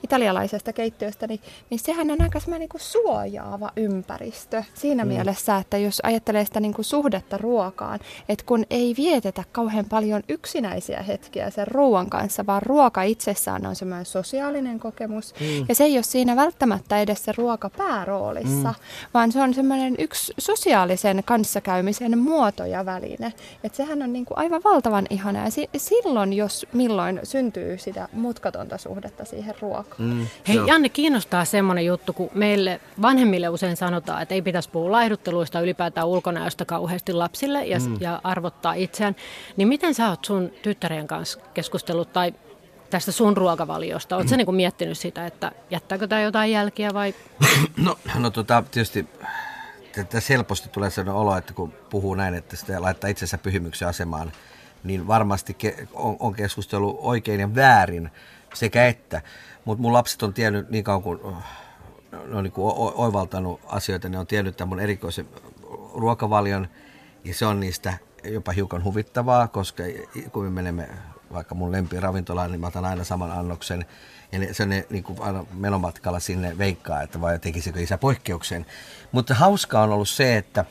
italialaisesta 0.04 0.72
keittiöstä, 0.72 1.26
niin, 1.26 1.40
niin 1.70 1.78
sehän 1.78 2.10
on 2.10 2.22
aika 2.22 2.40
semmoinen 2.40 2.68
niin 2.72 2.80
suojaava 2.80 3.70
ympäristö 3.76 4.64
siinä 4.74 5.04
mm. 5.04 5.08
mielessä, 5.08 5.56
että 5.56 5.78
jos 5.78 6.00
ajattelee 6.02 6.44
sitä 6.44 6.60
niin 6.60 6.74
kuin 6.74 6.84
suhdetta 6.84 7.38
ruokaan, 7.38 8.00
että 8.28 8.44
kun 8.46 8.64
ei 8.70 8.94
vietetä 8.96 9.44
kauhean 9.52 9.84
paljon 9.84 10.22
yksinäisiä 10.28 11.02
hetkiä 11.02 11.50
sen 11.50 11.66
ruoan 11.66 12.10
kanssa, 12.10 12.46
vaan 12.46 12.62
ruoka 12.62 13.02
itsessään 13.02 13.66
on 13.66 13.76
semmoinen 13.76 14.06
sosiaalinen 14.06 14.78
kokemus. 14.78 15.34
Mm. 15.40 15.66
Ja 15.68 15.74
se 15.74 15.84
ei 15.84 15.96
ole 15.96 16.02
siinä 16.02 16.36
välttämättä 16.36 17.00
edes 17.00 17.24
se 17.24 17.32
ruoka 17.36 17.70
pääroolissa, 17.70 18.68
mm. 18.68 18.74
vaan 19.14 19.32
se 19.32 19.42
on 19.42 19.54
semmoinen 19.54 19.94
yksi 19.98 20.34
sosiaalisen 20.38 21.22
kanssakäymisen 21.24 22.18
muoto 22.18 22.64
ja 22.64 22.86
väline. 22.86 23.32
Että 23.64 23.76
sehän 23.76 24.02
on 24.02 24.12
niin 24.12 24.24
kuin 24.24 24.38
aivan 24.38 24.60
valtavan 24.64 25.06
ihana. 25.10 25.44
Ja 25.44 25.50
si- 25.50 25.70
silloin, 25.76 26.32
jos 26.32 26.66
milloin 26.72 27.20
syntyy 27.22 27.77
sitä 27.78 28.08
mutkatonta 28.12 28.78
suhdetta 28.78 29.24
siihen 29.24 29.54
ruokaan. 29.60 30.08
Mm. 30.08 30.26
Hei 30.48 30.60
Janne, 30.66 30.88
kiinnostaa 30.88 31.44
semmoinen 31.44 31.86
juttu, 31.86 32.12
kun 32.12 32.30
meille 32.34 32.80
vanhemmille 33.02 33.48
usein 33.48 33.76
sanotaan, 33.76 34.22
että 34.22 34.34
ei 34.34 34.42
pitäisi 34.42 34.70
puhua 34.70 34.92
laihdutteluista 34.92 35.60
ylipäätään 35.60 36.06
ulkonäöstä 36.06 36.64
kauheasti 36.64 37.12
lapsille 37.12 37.66
ja, 37.66 37.78
mm. 37.78 37.96
ja 38.00 38.20
arvottaa 38.24 38.74
itseään. 38.74 39.16
Niin 39.56 39.68
miten 39.68 39.94
sä 39.94 40.08
oot 40.08 40.24
sun 40.24 40.52
tyttären 40.62 41.06
kanssa 41.06 41.40
keskustellut 41.54 42.12
tai 42.12 42.34
tästä 42.90 43.12
sun 43.12 43.36
ruokavaliosta? 43.36 44.16
Oletko 44.16 44.34
mm. 44.34 44.36
niin 44.36 44.54
miettinyt 44.54 44.98
sitä, 44.98 45.26
että 45.26 45.52
jättääkö 45.70 46.06
tämä 46.06 46.22
jotain 46.22 46.52
jälkiä 46.52 46.94
vai? 46.94 47.14
No, 47.76 47.98
no 48.18 48.30
tota, 48.30 48.64
tietysti 48.70 49.08
tässä 50.04 50.34
helposti 50.34 50.68
tulee 50.68 50.90
sellainen 50.90 51.20
olo, 51.20 51.36
että 51.36 51.52
kun 51.52 51.72
puhuu 51.90 52.14
näin, 52.14 52.34
että 52.34 52.56
sitä 52.56 52.82
laittaa 52.82 53.10
itsensä 53.10 53.38
pyhimyksen 53.38 53.88
asemaan, 53.88 54.32
niin 54.84 55.06
varmasti 55.06 55.56
on, 55.92 56.16
on 56.20 56.34
keskustelu 56.34 56.98
oikein 57.02 57.40
ja 57.40 57.54
väärin 57.54 58.10
sekä 58.54 58.86
että. 58.86 59.22
Mutta 59.64 59.82
mun 59.82 59.92
lapset 59.92 60.22
on 60.22 60.34
tiennyt 60.34 60.70
niin 60.70 60.84
kauan 60.84 61.02
kuin 61.02 61.20
ne 62.12 62.36
on 62.36 62.44
niin 62.44 62.52
kuin 62.52 62.74
oivaltanut 62.76 63.60
asioita, 63.66 64.08
ne 64.08 64.18
on 64.18 64.26
tiennyt 64.26 64.56
tämän 64.56 64.68
mun 64.68 64.80
erikoisen 64.80 65.28
ruokavalion 65.94 66.68
ja 67.24 67.34
se 67.34 67.46
on 67.46 67.60
niistä 67.60 67.94
jopa 68.24 68.52
hiukan 68.52 68.84
huvittavaa, 68.84 69.48
koska 69.48 69.82
kun 70.32 70.44
me 70.44 70.50
menemme 70.50 70.88
vaikka 71.32 71.54
mun 71.54 71.72
lempiravintolaan, 71.72 72.50
niin 72.50 72.60
mä 72.60 72.66
otan 72.66 72.84
aina 72.84 73.04
saman 73.04 73.30
annoksen. 73.30 73.86
Ja 74.32 74.38
ne, 74.38 74.54
se 74.54 74.66
ne 74.66 74.86
niin 74.90 75.04
kuin 75.04 75.22
aina 75.22 75.44
menomatkalla 75.52 76.20
sinne 76.20 76.58
veikkaa, 76.58 77.02
että 77.02 77.20
vai 77.20 77.38
tekisikö 77.38 77.80
isä 77.80 77.98
poikkeuksen. 77.98 78.66
Mutta 79.12 79.34
hauskaa 79.34 79.82
on 79.82 79.92
ollut 79.92 80.08
se, 80.08 80.36
että, 80.36 80.64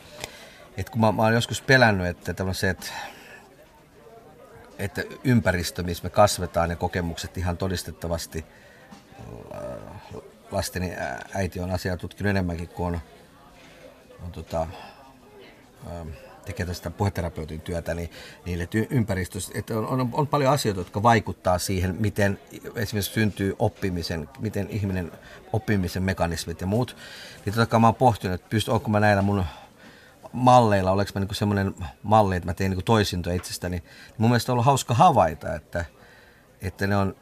että 0.76 0.92
kun 0.92 1.00
mä, 1.00 1.12
mä 1.12 1.22
oon 1.22 1.34
joskus 1.34 1.62
pelännyt, 1.62 2.06
että 2.06 2.34
tämmöiset 2.34 2.92
että 4.78 5.02
ympäristö, 5.24 5.82
missä 5.82 6.04
me 6.04 6.10
kasvetaan 6.10 6.70
ja 6.70 6.76
kokemukset 6.76 7.38
ihan 7.38 7.56
todistettavasti 7.56 8.44
äh, 9.54 10.22
lasteni 10.50 10.92
äiti 11.34 11.60
on 11.60 11.70
asiaa 11.70 11.96
tutkinut 11.96 12.30
enemmänkin 12.30 12.68
kuin 12.68 12.94
on, 12.94 13.00
on 14.24 14.32
tota, 14.32 14.66
ähm, 15.86 16.08
tekee 16.44 16.66
tästä 16.66 16.90
puheterapeutin 16.90 17.60
työtä, 17.60 17.94
niin, 17.94 18.10
niin 18.44 18.60
että 18.60 18.78
ympäristössä, 18.90 19.52
että 19.54 19.78
on, 19.78 19.86
on, 19.86 20.08
on, 20.12 20.26
paljon 20.26 20.52
asioita, 20.52 20.80
jotka 20.80 21.02
vaikuttaa 21.02 21.58
siihen, 21.58 21.96
miten 22.00 22.40
esimerkiksi 22.74 23.12
syntyy 23.12 23.56
oppimisen, 23.58 24.28
miten 24.38 24.70
ihminen 24.70 25.12
oppimisen 25.52 26.02
mekanismit 26.02 26.60
ja 26.60 26.66
muut. 26.66 26.96
Niin 27.44 27.54
totta 27.54 27.66
kai 27.66 27.80
mä 27.80 27.86
oon 27.86 27.94
pohtinut, 27.94 28.34
että 28.34 28.50
pysty, 28.50 28.70
onko 28.70 28.90
mä 28.90 29.00
näillä 29.00 29.22
mun 29.22 29.44
malleilla, 30.32 30.90
olenko 30.90 31.12
mä 31.14 31.20
niinku 31.20 31.34
semmoinen 31.34 31.74
malli, 32.02 32.36
että 32.36 32.46
mä 32.46 32.54
teen 32.54 32.70
niinku 32.70 32.82
toisintoja 32.82 33.36
itsestäni. 33.36 33.76
Niin 33.76 33.88
mun 34.18 34.30
mielestä 34.30 34.52
on 34.52 34.54
ollut 34.54 34.66
hauska 34.66 34.94
havaita, 34.94 35.54
että, 35.54 35.84
että 36.60 36.86
ne 36.86 36.96
on 36.96 37.16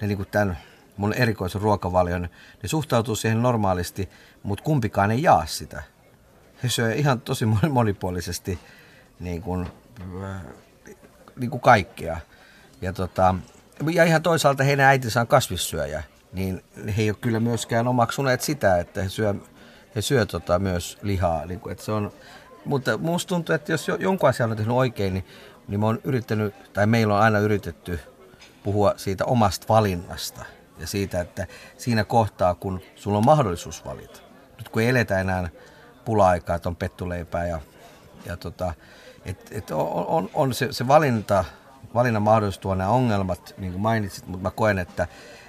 ne 0.00 0.06
niinku 0.06 0.24
tämän 0.24 0.58
mun 0.96 1.14
erikoisen 1.14 1.60
ruokavalion, 1.60 2.22
ne 2.62 2.68
suhtautuu 2.68 3.16
siihen 3.16 3.42
normaalisti, 3.42 4.08
mutta 4.42 4.64
kumpikaan 4.64 5.10
ei 5.10 5.22
jaa 5.22 5.46
sitä 5.46 5.82
he 6.62 6.68
syö 6.68 6.94
ihan 6.94 7.20
tosi 7.20 7.46
monipuolisesti 7.70 8.58
niin 9.20 9.42
kuin, 9.42 9.66
niin 11.36 11.50
kuin 11.50 11.60
kaikkea. 11.60 12.20
Ja, 12.80 12.92
tota, 12.92 13.34
ja 13.92 14.04
ihan 14.04 14.22
toisaalta 14.22 14.64
heidän 14.64 14.86
äitinsä 14.86 15.20
on 15.20 15.26
kasvissyöjä, 15.26 16.02
niin 16.32 16.64
he 16.96 17.02
ei 17.02 17.10
ole 17.10 17.18
kyllä 17.20 17.40
myöskään 17.40 17.88
omaksuneet 17.88 18.40
sitä, 18.40 18.78
että 18.78 19.02
he 19.02 19.08
syö, 19.08 19.34
he 19.94 20.02
syö 20.02 20.26
tota 20.26 20.58
myös 20.58 20.98
lihaa. 21.02 21.46
Niin 21.46 21.60
kuin, 21.60 21.72
että 21.72 21.84
se 21.84 21.92
on, 21.92 22.12
mutta 22.64 22.98
minusta 22.98 23.28
tuntuu, 23.28 23.54
että 23.54 23.72
jos 23.72 23.88
jonkun 23.98 24.28
asian 24.28 24.50
on 24.50 24.56
tehnyt 24.56 24.76
oikein, 24.76 25.14
niin, 25.14 25.24
niin 25.68 25.80
mä 25.80 25.86
oon 25.86 26.00
yrittänyt, 26.04 26.72
tai 26.72 26.86
meillä 26.86 27.14
on 27.14 27.20
aina 27.20 27.38
yritetty 27.38 28.00
puhua 28.62 28.94
siitä 28.96 29.24
omasta 29.24 29.66
valinnasta 29.68 30.44
ja 30.78 30.86
siitä, 30.86 31.20
että 31.20 31.46
siinä 31.76 32.04
kohtaa, 32.04 32.54
kun 32.54 32.80
sulla 32.94 33.18
on 33.18 33.24
mahdollisuus 33.24 33.84
valita. 33.84 34.20
Nyt 34.58 34.68
kun 34.68 34.82
ei 34.82 34.88
eletä 34.88 35.20
enää 35.20 35.48
pula-aikaa, 36.04 36.56
että 36.56 36.68
on 36.68 36.76
pettuleipää 36.76 37.46
ja, 37.46 37.60
ja 38.26 38.36
tota, 38.36 38.74
et, 39.24 39.48
et 39.50 39.70
on, 39.70 40.06
on, 40.06 40.30
on 40.34 40.54
se, 40.54 40.72
se 40.72 40.88
valinta, 40.88 41.44
valinnan 41.94 42.22
mahdollisuus 42.22 42.58
tuo 42.58 42.74
nämä 42.74 42.90
ongelmat, 42.90 43.54
niin 43.58 43.72
kuin 43.72 43.82
mainitsit, 43.82 44.26
mutta 44.26 44.42
mä 44.42 44.50
koen, 44.50 44.78
että, 44.78 45.08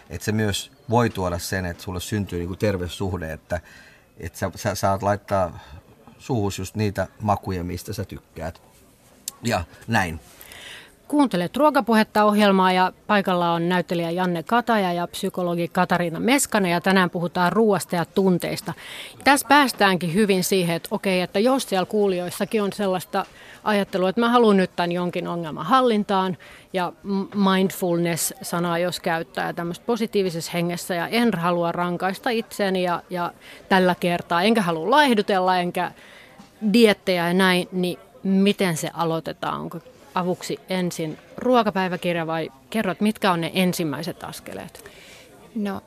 että 0.09 0.25
se 0.25 0.31
myös 0.31 0.71
voi 0.89 1.09
tuoda 1.09 1.39
sen, 1.39 1.65
että 1.65 1.83
sulle 1.83 1.99
syntyy 1.99 2.39
niin 2.39 2.47
kuin 2.47 2.59
terve 2.59 2.87
suhde, 2.87 3.33
että, 3.33 3.59
että 4.21 4.39
sä, 4.39 4.51
sä 4.55 4.75
saat 4.75 5.03
laittaa 5.03 5.59
suuhus 6.19 6.59
just 6.59 6.75
niitä 6.75 7.07
makuja, 7.21 7.63
mistä 7.63 7.93
sä 7.93 8.05
tykkäät. 8.05 8.61
Ja 9.43 9.63
näin. 9.87 10.19
Kuuntelet 11.11 11.57
ruokapuhetta 11.57 12.23
ohjelmaa 12.23 12.71
ja 12.71 12.93
paikalla 13.07 13.51
on 13.51 13.69
näyttelijä 13.69 14.11
Janne 14.11 14.43
Kataja 14.43 14.93
ja 14.93 15.07
psykologi 15.07 15.67
Katariina 15.67 16.19
Meskanen 16.19 16.71
ja 16.71 16.81
tänään 16.81 17.09
puhutaan 17.09 17.51
ruoasta 17.51 17.95
ja 17.95 18.05
tunteista. 18.05 18.73
Tässä 19.23 19.47
päästäänkin 19.47 20.13
hyvin 20.13 20.43
siihen, 20.43 20.75
että 20.75 20.89
okei, 20.91 21.21
että 21.21 21.39
jos 21.39 21.63
siellä 21.63 21.85
kuulijoissakin 21.85 22.63
on 22.63 22.73
sellaista 22.73 23.25
ajattelua, 23.63 24.09
että 24.09 24.21
mä 24.21 24.29
haluan 24.29 24.57
nyt 24.57 24.75
tämän 24.75 24.91
jonkin 24.91 25.27
ongelman 25.27 25.65
hallintaan 25.65 26.37
ja 26.73 26.93
mindfulness-sanaa 27.35 28.77
jos 28.77 28.99
käyttää 28.99 29.53
tämmöistä 29.53 29.85
positiivisessa 29.85 30.51
hengessä 30.51 30.95
ja 30.95 31.07
en 31.07 31.31
halua 31.37 31.71
rankaista 31.71 32.29
itseäni 32.29 32.83
ja, 32.83 33.01
ja 33.09 33.33
tällä 33.69 33.95
kertaa 33.99 34.43
enkä 34.43 34.61
halua 34.61 34.89
laihdutella 34.89 35.57
enkä 35.57 35.91
diettejä 36.73 37.27
ja 37.27 37.33
näin, 37.33 37.67
niin 37.71 37.99
miten 38.23 38.77
se 38.77 38.89
aloitetaan? 38.93 39.61
Onko 39.61 39.79
avuksi 40.15 40.59
ensin 40.69 41.17
ruokapäiväkirja 41.37 42.27
vai 42.27 42.51
kerrot, 42.69 43.01
mitkä 43.01 43.31
on 43.31 43.41
ne 43.41 43.51
ensimmäiset 43.53 44.23
askeleet? 44.23 44.91
No 45.55 45.81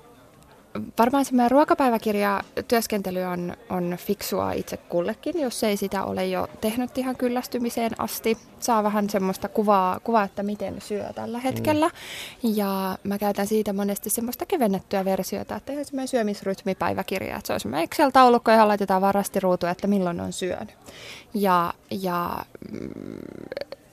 varmaan 0.98 1.24
semmoinen 1.24 1.50
ruokapäiväkirja 1.50 2.40
työskentely 2.68 3.22
on, 3.22 3.56
on 3.70 3.96
fiksua 3.98 4.52
itse 4.52 4.76
kullekin, 4.76 5.40
jos 5.40 5.64
ei 5.64 5.76
sitä 5.76 6.04
ole 6.04 6.26
jo 6.26 6.48
tehnyt 6.60 6.98
ihan 6.98 7.16
kyllästymiseen 7.16 7.92
asti. 7.98 8.38
Saa 8.60 8.82
vähän 8.82 9.10
semmoista 9.10 9.48
kuvaa, 9.48 10.00
kuvaa 10.00 10.24
että 10.24 10.42
miten 10.42 10.80
syö 10.80 11.12
tällä 11.14 11.38
hetkellä. 11.38 11.88
Mm. 11.88 12.50
Ja 12.54 12.98
mä 13.04 13.18
käytän 13.18 13.46
siitä 13.46 13.72
monesti 13.72 14.10
semmoista 14.10 14.46
kevennettyä 14.46 15.04
versiota, 15.04 15.56
että 15.56 15.66
tehdään 15.66 15.84
semmoinen 15.84 16.08
syömisrytmipäiväkirja. 16.08 17.36
Että 17.36 17.46
se 17.46 17.52
on 17.52 17.60
semmoinen 17.60 17.84
Excel-taulukko, 17.84 18.50
johon 18.50 18.68
laitetaan 18.68 19.02
varasti 19.02 19.40
ruutu, 19.40 19.66
että 19.66 19.86
milloin 19.86 20.20
on 20.20 20.32
syönyt. 20.32 20.76
Ja, 21.34 21.74
ja 21.90 22.44
mm, 22.72 22.88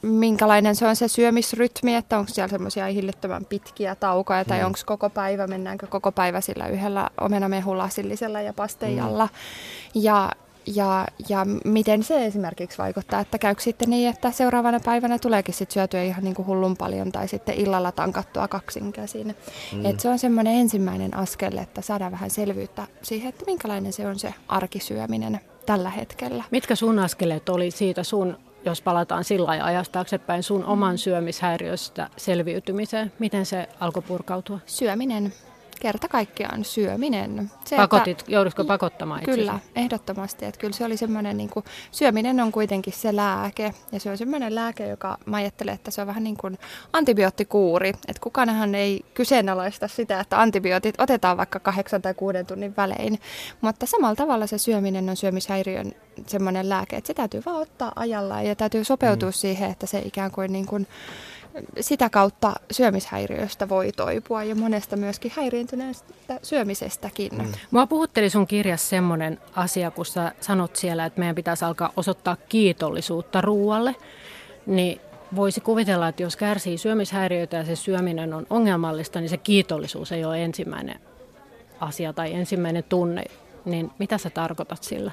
minkälainen 0.02 0.76
se 0.76 0.88
on 0.88 0.96
se 0.96 1.08
syömisrytmi, 1.08 1.96
että 1.96 2.20
onko 2.20 2.32
siellä 2.34 2.52
semmoisia 2.52 2.86
hillittömän 2.86 3.46
pitkiä 3.46 3.96
taukoja 3.96 4.46
tai 4.46 4.60
mm. 4.60 4.66
onko 4.66 4.80
koko 4.86 5.10
päivä, 5.10 5.48
mennäänkö 5.48 5.88
koko 5.88 6.12
päivä 6.12 6.42
sillä 6.42 6.68
yhdellä 6.68 7.10
omenamehulassillisella 7.22 8.42
ja 8.42 8.54
pasteijalla. 8.54 9.26
Mm. 9.26 10.02
Ja, 10.02 10.32
ja, 10.76 11.08
ja 11.30 11.46
miten 11.66 12.04
se 12.04 12.26
esimerkiksi 12.26 12.78
vaikuttaa, 12.78 13.20
että 13.20 13.38
käykö 13.38 13.62
sitten 13.62 13.90
niin, 13.90 14.10
että 14.10 14.32
seuraavana 14.32 14.80
päivänä 14.80 15.20
tuleekin 15.20 15.54
sitten 15.54 15.74
syötyä 15.74 16.04
ihan 16.04 16.24
niin 16.24 16.36
kuin 16.36 16.46
hullun 16.46 16.78
paljon 16.78 17.12
tai 17.12 17.28
sitten 17.28 17.56
illalla 17.56 17.92
tankattua 17.92 18.48
kaksinkäsin. 18.48 19.36
Mm. 19.74 19.86
Et 19.86 20.00
se 20.00 20.10
on 20.10 20.20
semmoinen 20.20 20.54
ensimmäinen 20.56 21.18
askel, 21.18 21.58
että 21.58 21.82
saadaan 21.82 22.12
vähän 22.12 22.30
selvyyttä 22.30 22.88
siihen, 23.02 23.30
että 23.30 23.46
minkälainen 23.46 23.94
se 23.94 24.08
on 24.08 24.20
se 24.20 24.34
arkisyöminen 24.48 25.40
tällä 25.66 25.90
hetkellä. 25.90 26.44
Mitkä 26.52 26.76
sun 26.76 27.00
askeleet 27.00 27.50
oli 27.50 27.72
siitä 27.72 28.04
sun 28.04 28.38
jos 28.66 28.82
palataan 28.82 29.24
sillä 29.24 29.50
ajasta 29.50 29.94
taaksepäin 29.94 30.44
sun 30.44 30.66
oman 30.66 30.98
syömishäiriöstä 30.98 32.08
selviytymiseen, 32.18 33.12
miten 33.20 33.46
se 33.46 33.70
alkoi 33.80 34.04
purkautua? 34.08 34.60
Syöminen 34.66 35.34
kerta 35.82 36.08
kaikkiaan 36.08 36.66
syöminen. 36.66 37.52
Se, 37.66 37.76
Pakotit, 37.76 38.20
että, 38.20 38.32
joudutko 38.32 38.64
pakottamaan 38.64 39.20
itsesi? 39.20 39.40
Kyllä, 39.40 39.60
ehdottomasti. 39.76 40.46
Että 40.46 40.60
kyllä 40.60 40.74
se 40.74 40.86
oli 40.86 40.98
semmoinen, 40.98 41.38
niin 41.38 41.50
kuin, 41.50 41.66
syöminen 41.92 42.40
on 42.40 42.52
kuitenkin 42.52 42.94
se 42.94 43.16
lääke. 43.16 43.74
Ja 43.92 44.00
se 44.00 44.10
on 44.10 44.18
semmoinen 44.18 44.56
lääke, 44.56 44.88
joka 44.88 45.18
mä 45.26 45.38
ajattelen, 45.38 45.76
että 45.76 45.92
se 45.92 46.02
on 46.02 46.08
vähän 46.08 46.24
niin 46.24 46.38
kuin 46.38 46.58
antibioottikuuri. 46.94 47.90
Että 47.90 48.22
kukaanhan 48.22 48.76
ei 48.76 49.06
kyseenalaista 49.14 49.88
sitä, 49.88 50.20
että 50.20 50.42
antibiootit 50.42 50.96
otetaan 51.02 51.38
vaikka 51.38 51.60
kahdeksan 51.60 52.02
tai 52.02 52.14
kuuden 52.14 52.46
tunnin 52.46 52.74
välein. 52.78 53.20
Mutta 53.62 53.86
samalla 53.86 54.16
tavalla 54.16 54.48
se 54.48 54.58
syöminen 54.58 55.10
on 55.10 55.18
syömishäiriön 55.18 55.92
semmoinen 56.28 56.70
lääke, 56.70 56.96
että 56.96 57.08
se 57.08 57.14
täytyy 57.14 57.42
vaan 57.46 57.62
ottaa 57.62 57.92
ajallaan 57.96 58.46
ja 58.46 58.56
täytyy 58.56 58.84
sopeutua 58.84 59.30
mm. 59.30 59.34
siihen, 59.34 59.72
että 59.72 59.86
se 59.86 60.00
ikään 60.06 60.32
kuin, 60.32 60.54
niin 60.54 60.66
kuin 60.66 60.88
sitä 61.80 62.10
kautta 62.10 62.54
syömishäiriöistä 62.72 63.70
voi 63.70 63.92
toipua 63.92 64.44
ja 64.44 64.56
monesta 64.56 64.98
myöskin 64.98 65.32
häiriintyneestä 65.36 66.40
syömisestäkin. 66.44 67.32
Mm. 67.38 67.52
Mua 67.72 67.88
puhutteli 67.88 68.30
sun 68.30 68.48
kirjassa 68.48 68.90
semmoinen 68.90 69.40
asia, 69.56 69.92
kun 69.92 70.06
sä 70.06 70.32
sanot 70.42 70.76
siellä, 70.76 71.06
että 71.06 71.20
meidän 71.20 71.36
pitäisi 71.36 71.66
alkaa 71.66 71.94
osoittaa 71.98 72.38
kiitollisuutta 72.50 73.42
ruualle, 73.42 73.96
niin 74.66 75.02
voisi 75.36 75.62
kuvitella, 75.62 76.08
että 76.08 76.24
jos 76.24 76.36
kärsii 76.36 76.78
syömishäiriöitä 76.78 77.58
ja 77.58 77.66
se 77.66 77.76
syöminen 77.76 78.34
on 78.34 78.48
ongelmallista, 78.50 79.20
niin 79.20 79.30
se 79.30 79.38
kiitollisuus 79.38 80.12
ei 80.12 80.26
ole 80.26 80.44
ensimmäinen 80.44 81.00
asia 81.80 82.14
tai 82.14 82.34
ensimmäinen 82.34 82.84
tunne. 82.84 83.24
Niin 83.66 83.92
mitä 84.00 84.18
sä 84.18 84.30
tarkoitat 84.30 84.84
sillä? 84.84 85.12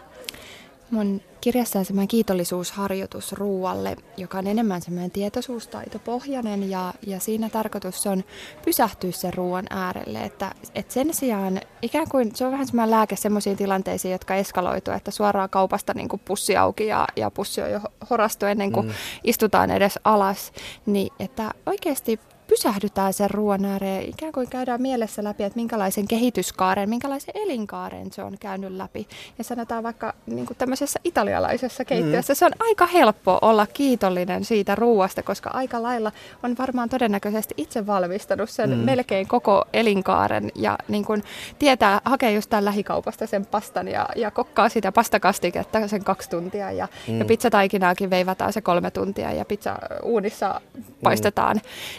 Mun 0.91 1.20
kirjassa 1.41 1.78
on 1.78 1.84
semmoinen 1.84 2.09
kiitollisuusharjoitus 2.09 3.32
ruualle, 3.32 3.97
joka 4.16 4.39
on 4.39 4.47
enemmän 4.47 4.82
semmoinen 4.82 5.11
tietoisuustaitopohjainen 5.11 6.70
ja, 6.70 6.95
ja 7.07 7.20
siinä 7.20 7.49
tarkoitus 7.49 8.07
on 8.07 8.24
pysähtyä 8.64 9.12
sen 9.12 9.34
ruoan 9.34 9.66
äärelle. 9.70 10.18
Että, 10.18 10.55
että 10.74 10.95
sen 10.95 11.14
sijaan 11.14 11.61
ikään 11.82 12.09
kuin 12.09 12.36
se 12.36 12.45
on 12.45 12.53
vähän 12.53 12.66
semmoinen 12.66 12.91
lääke 12.91 13.16
semmoisiin 13.16 13.57
tilanteisiin, 13.57 14.12
jotka 14.12 14.34
eskaloituu, 14.34 14.95
että 14.95 15.11
suoraan 15.11 15.51
kaupasta 15.51 15.95
niin 15.95 16.09
kuin 16.09 16.22
pussi 16.24 16.57
auki 16.57 16.86
ja, 16.86 17.07
ja 17.16 17.30
pussi 17.30 17.62
on 17.62 17.70
jo 17.70 17.80
horastu 18.11 18.47
ennen 18.47 18.72
kuin 18.72 18.86
mm. 18.86 18.93
istutaan 19.24 19.70
edes 19.70 19.99
alas. 20.05 20.53
Niin 20.86 21.12
että 21.18 21.51
oikeasti 21.66 22.20
pysähdytään 22.49 23.12
sen 23.12 23.30
ruoan 23.30 23.64
ääreen 23.64 24.03
ja 24.03 24.09
ikään 24.09 24.32
kuin 24.32 24.49
käydään 24.49 24.82
mielessä 24.82 25.24
läpi, 25.24 25.44
että 25.44 25.57
minkälaisen 25.57 26.09
kehityskaaren, 26.09 26.88
minkälaisen 26.88 27.34
elinkaaren 27.34 28.12
se 28.12 28.22
on 28.22 28.36
käynyt 28.40 28.72
läpi. 28.72 29.09
Ja 29.38 29.44
sanotaan 29.44 29.82
vaikka 29.82 30.14
niin 30.26 30.46
kuin 30.46 30.57
tämmöisessä 30.57 31.01
italialaisessa 31.05 31.84
keittiössä, 31.84 32.32
mm. 32.32 32.36
se 32.36 32.44
on 32.44 32.53
aika 32.61 32.86
helppo 32.86 33.38
olla 33.42 33.66
kiitollinen 33.66 34.44
siitä 34.44 34.74
ruoasta, 34.74 35.22
koska 35.22 35.51
aika 35.53 35.82
lailla 35.82 36.12
on 36.42 36.57
varmaan 36.59 36.88
todennäköisesti 36.88 37.55
itse 37.57 37.86
valmistanut 37.86 38.51
sen 38.51 38.70
mm. 38.70 38.76
melkein 38.76 39.28
koko 39.28 39.64
elinkaaren 39.72 40.51
ja 40.55 40.78
niin 40.88 41.05
kuin 41.05 41.24
tietää, 41.59 42.01
hakee 42.05 42.32
just 42.32 42.51
tämän 42.51 42.64
lähikaupasta 42.64 43.26
sen 43.26 43.46
pastan 43.46 43.88
ja, 43.88 44.09
ja 44.16 44.30
kokkaa 44.30 44.68
sitä 44.68 44.92
pastakastiketta 44.92 45.88
sen 45.88 46.05
kaksi 46.05 46.30
tuntia 46.30 46.72
ja, 46.72 46.88
mm. 47.09 47.18
ja 47.18 47.24
pizzataikinaakin 47.24 48.11
veivataan 48.11 48.53
se 48.53 48.61
kolme 48.61 48.90
tuntia 48.90 49.32
ja 49.32 49.44
pizza 49.44 49.78
uunissa 50.03 50.61
paistetaan. 51.03 51.57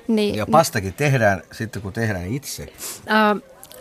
Mm. 0.08 0.16
Niin 0.16 0.39
ja 0.40 0.46
pastakin 0.52 0.94
tehdään 0.94 1.42
sitten, 1.52 1.82
kun 1.82 1.94
tehdään 1.94 2.28
itse. 2.28 2.74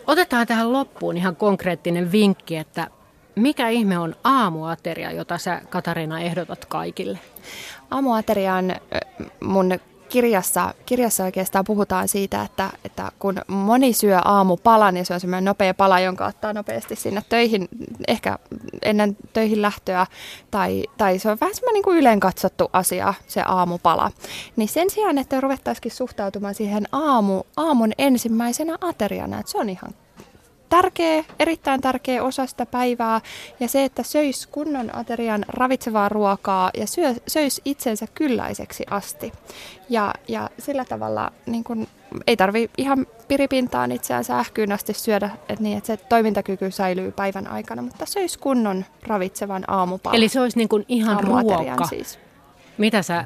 Otetaan 0.06 0.46
tähän 0.46 0.72
loppuun 0.72 1.16
ihan 1.16 1.36
konkreettinen 1.36 2.12
vinkki, 2.12 2.56
että 2.56 2.86
mikä 3.34 3.68
ihme 3.68 3.98
on 3.98 4.16
aamuateria, 4.24 5.12
jota 5.12 5.38
sä 5.38 5.60
Katariina 5.70 6.20
ehdotat 6.20 6.64
kaikille? 6.64 7.18
Aamuateria 7.90 8.54
on 8.54 8.74
mun 9.40 9.78
kirjassa, 10.08 10.74
kirjassa 10.86 11.24
oikeastaan 11.24 11.64
puhutaan 11.64 12.08
siitä, 12.08 12.42
että, 12.42 12.70
että 12.84 13.12
kun 13.18 13.42
moni 13.46 13.92
syö 13.92 14.18
aamupalan, 14.24 14.94
niin 14.94 15.06
se 15.06 15.14
on 15.14 15.20
semmoinen 15.20 15.44
nopea 15.44 15.74
pala, 15.74 16.00
jonka 16.00 16.26
ottaa 16.26 16.52
nopeasti 16.52 16.96
sinne 16.96 17.22
töihin, 17.28 17.68
ehkä 18.08 18.38
ennen 18.82 19.16
töihin 19.32 19.62
lähtöä, 19.62 20.06
tai, 20.50 20.84
tai 20.96 21.18
se 21.18 21.30
on 21.30 21.38
vähän 21.40 21.54
semmoinen 21.54 21.74
niin 21.74 21.84
kuin 21.84 21.98
yleen 21.98 22.20
katsottu 22.20 22.70
asia, 22.72 23.14
se 23.26 23.42
aamupala. 23.42 24.10
Niin 24.56 24.68
sen 24.68 24.90
sijaan, 24.90 25.18
että 25.18 25.40
ruvettaisikin 25.40 25.92
suhtautumaan 25.92 26.54
siihen 26.54 26.86
aamu, 26.92 27.42
aamun 27.56 27.92
ensimmäisenä 27.98 28.78
ateriana, 28.80 29.40
että 29.40 29.52
se 29.52 29.58
on 29.58 29.68
ihan 29.68 29.94
tärkeä, 30.68 31.24
erittäin 31.38 31.80
tärkeä 31.80 32.22
osa 32.22 32.46
sitä 32.46 32.66
päivää. 32.66 33.20
Ja 33.60 33.68
se, 33.68 33.84
että 33.84 34.02
söis 34.02 34.46
kunnon 34.46 34.96
aterian 34.96 35.44
ravitsevaa 35.48 36.08
ruokaa 36.08 36.70
ja 36.74 36.86
syö, 36.86 37.14
söis 37.26 37.60
itsensä 37.64 38.06
kylläiseksi 38.14 38.84
asti. 38.90 39.32
Ja, 39.88 40.14
ja 40.28 40.50
sillä 40.58 40.84
tavalla 40.84 41.32
niin 41.46 41.64
kun, 41.64 41.86
ei 42.26 42.36
tarvi 42.36 42.70
ihan 42.78 43.06
piripintaan 43.28 43.92
itseään 43.92 44.24
sähkyyn 44.24 44.72
asti 44.72 44.94
syödä, 44.94 45.30
että, 45.48 45.62
niin, 45.62 45.78
että 45.78 45.86
se 45.86 45.96
toimintakyky 45.96 46.70
säilyy 46.70 47.12
päivän 47.12 47.46
aikana, 47.46 47.82
mutta 47.82 48.06
söis 48.06 48.36
kunnon 48.36 48.84
ravitsevan 49.02 49.64
aamupalan. 49.66 50.16
Eli 50.16 50.28
se 50.28 50.40
olisi 50.40 50.58
niin 50.58 50.68
kuin 50.68 50.84
ihan 50.88 51.24
ruoka. 51.24 51.86
Siis. 51.86 52.18
Mitä 52.78 53.02
sä 53.02 53.24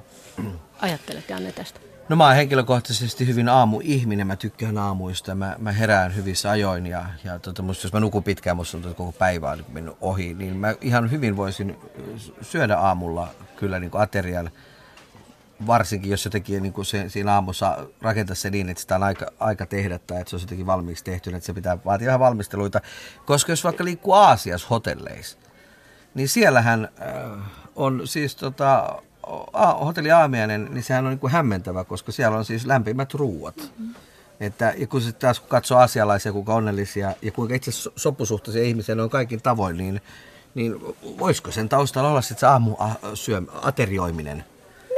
ajattelet, 0.80 1.30
Janne, 1.30 1.53
tästä? 1.53 1.80
No 2.12 2.16
mä 2.16 2.26
oon 2.26 2.36
henkilökohtaisesti 2.36 3.26
hyvin 3.26 3.48
aamuihminen, 3.48 4.26
mä 4.26 4.36
tykkään 4.36 4.78
aamuista, 4.78 5.34
mä, 5.34 5.56
mä 5.58 5.72
herään 5.72 6.16
hyvissä 6.16 6.50
ajoin 6.50 6.86
ja, 6.86 7.04
ja 7.24 7.38
tota, 7.38 7.62
musta, 7.62 7.86
jos 7.86 7.92
mä 7.92 8.00
nukun 8.00 8.24
pitkään, 8.24 8.56
musta 8.56 8.76
on 8.76 8.82
koko 8.82 9.12
päivä 9.12 9.50
on 9.50 9.64
mennyt 9.72 9.96
ohi, 10.00 10.34
niin 10.34 10.56
mä 10.56 10.74
ihan 10.80 11.10
hyvin 11.10 11.36
voisin 11.36 11.78
syödä 12.42 12.76
aamulla 12.76 13.28
kyllä 13.56 13.80
niin 13.80 13.90
aterian, 13.94 14.50
varsinkin 15.66 16.10
jos 16.10 16.24
jotenkin 16.24 16.62
niin 16.62 16.72
kuin 16.72 16.84
se, 16.84 17.08
siinä 17.08 17.34
aamussa 17.34 17.86
rakentaa 18.02 18.36
se 18.36 18.50
niin, 18.50 18.68
että 18.68 18.80
sitä 18.80 18.96
on 18.96 19.02
aika, 19.02 19.26
aika 19.40 19.66
tehdä 19.66 19.98
tai 19.98 20.20
että 20.20 20.30
se 20.30 20.36
on 20.36 20.42
jotenkin 20.42 20.66
valmiiksi 20.66 21.04
tehty, 21.04 21.30
että 21.30 21.46
se 21.46 21.52
pitää 21.52 21.78
vaatia 21.84 22.06
vähän 22.06 22.20
valmisteluita, 22.20 22.80
koska 23.26 23.52
jos 23.52 23.64
vaikka 23.64 23.84
liikkuu 23.84 24.12
Aasiassa 24.12 24.68
hotelleissa, 24.70 25.38
niin 26.14 26.28
siellähän 26.28 26.88
äh, 27.00 27.46
on 27.76 28.02
siis 28.04 28.36
tota, 28.36 29.02
hotelli 29.85 30.11
Aamiainen, 30.11 30.68
niin 30.70 30.85
sehän 30.85 31.05
on 31.05 31.11
niin 31.11 31.18
kuin 31.18 31.33
hämmentävä, 31.33 31.85
koska 31.85 32.12
siellä 32.12 32.39
on 32.39 32.45
siis 32.45 32.66
lämpimät 32.66 33.14
ruuat. 33.14 33.57
Mm-hmm. 33.57 33.95
Että, 34.41 34.75
ja 34.79 34.87
kun 34.87 35.01
sitten 35.01 35.20
taas 35.20 35.41
kun 35.41 35.49
katsoo 35.49 35.79
asialaisia, 35.79 36.33
kuinka 36.33 36.55
onnellisia 36.55 37.14
ja 37.23 37.33
kuinka 37.33 37.55
itse 37.55 37.70
sopusuhtaisia 37.97 38.62
ihmisiä 38.62 38.95
ne 38.95 39.03
on 39.03 39.11
kaikin 39.11 39.43
tavoin, 39.43 39.77
niin, 39.77 40.01
niin 40.55 40.81
voisiko 41.18 41.51
sen 41.51 41.68
taustalla 41.68 42.11
olla 42.11 42.23
sitten 42.23 42.41
se 42.41 42.47
aamu 42.47 42.77
syö, 43.14 43.43
aterioiminen? 43.62 44.45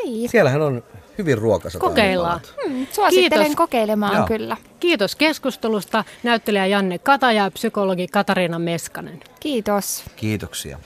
Niin. 0.05 0.29
Siellähän 0.31 0.63
on 0.63 0.83
hyvin 1.19 1.39
ruokasat 1.39 1.81
Kokeillaan. 1.81 2.41
Hmm, 2.65 2.87
suosittelen 2.93 3.47
Kiitos. 3.47 3.57
kokeilemaan 3.57 4.17
Joo. 4.17 4.27
kyllä. 4.27 4.57
Kiitos 4.81 5.17
keskustelusta 5.17 6.05
näyttelijä 6.23 6.67
Janne 6.67 6.99
Kataja 6.99 7.45
ja 7.45 7.51
psykologi 7.51 8.09
Katariina 8.09 8.59
Meskanen. 8.59 9.21
Kiitos. 9.41 10.05
Kiitoksia. 10.17 10.79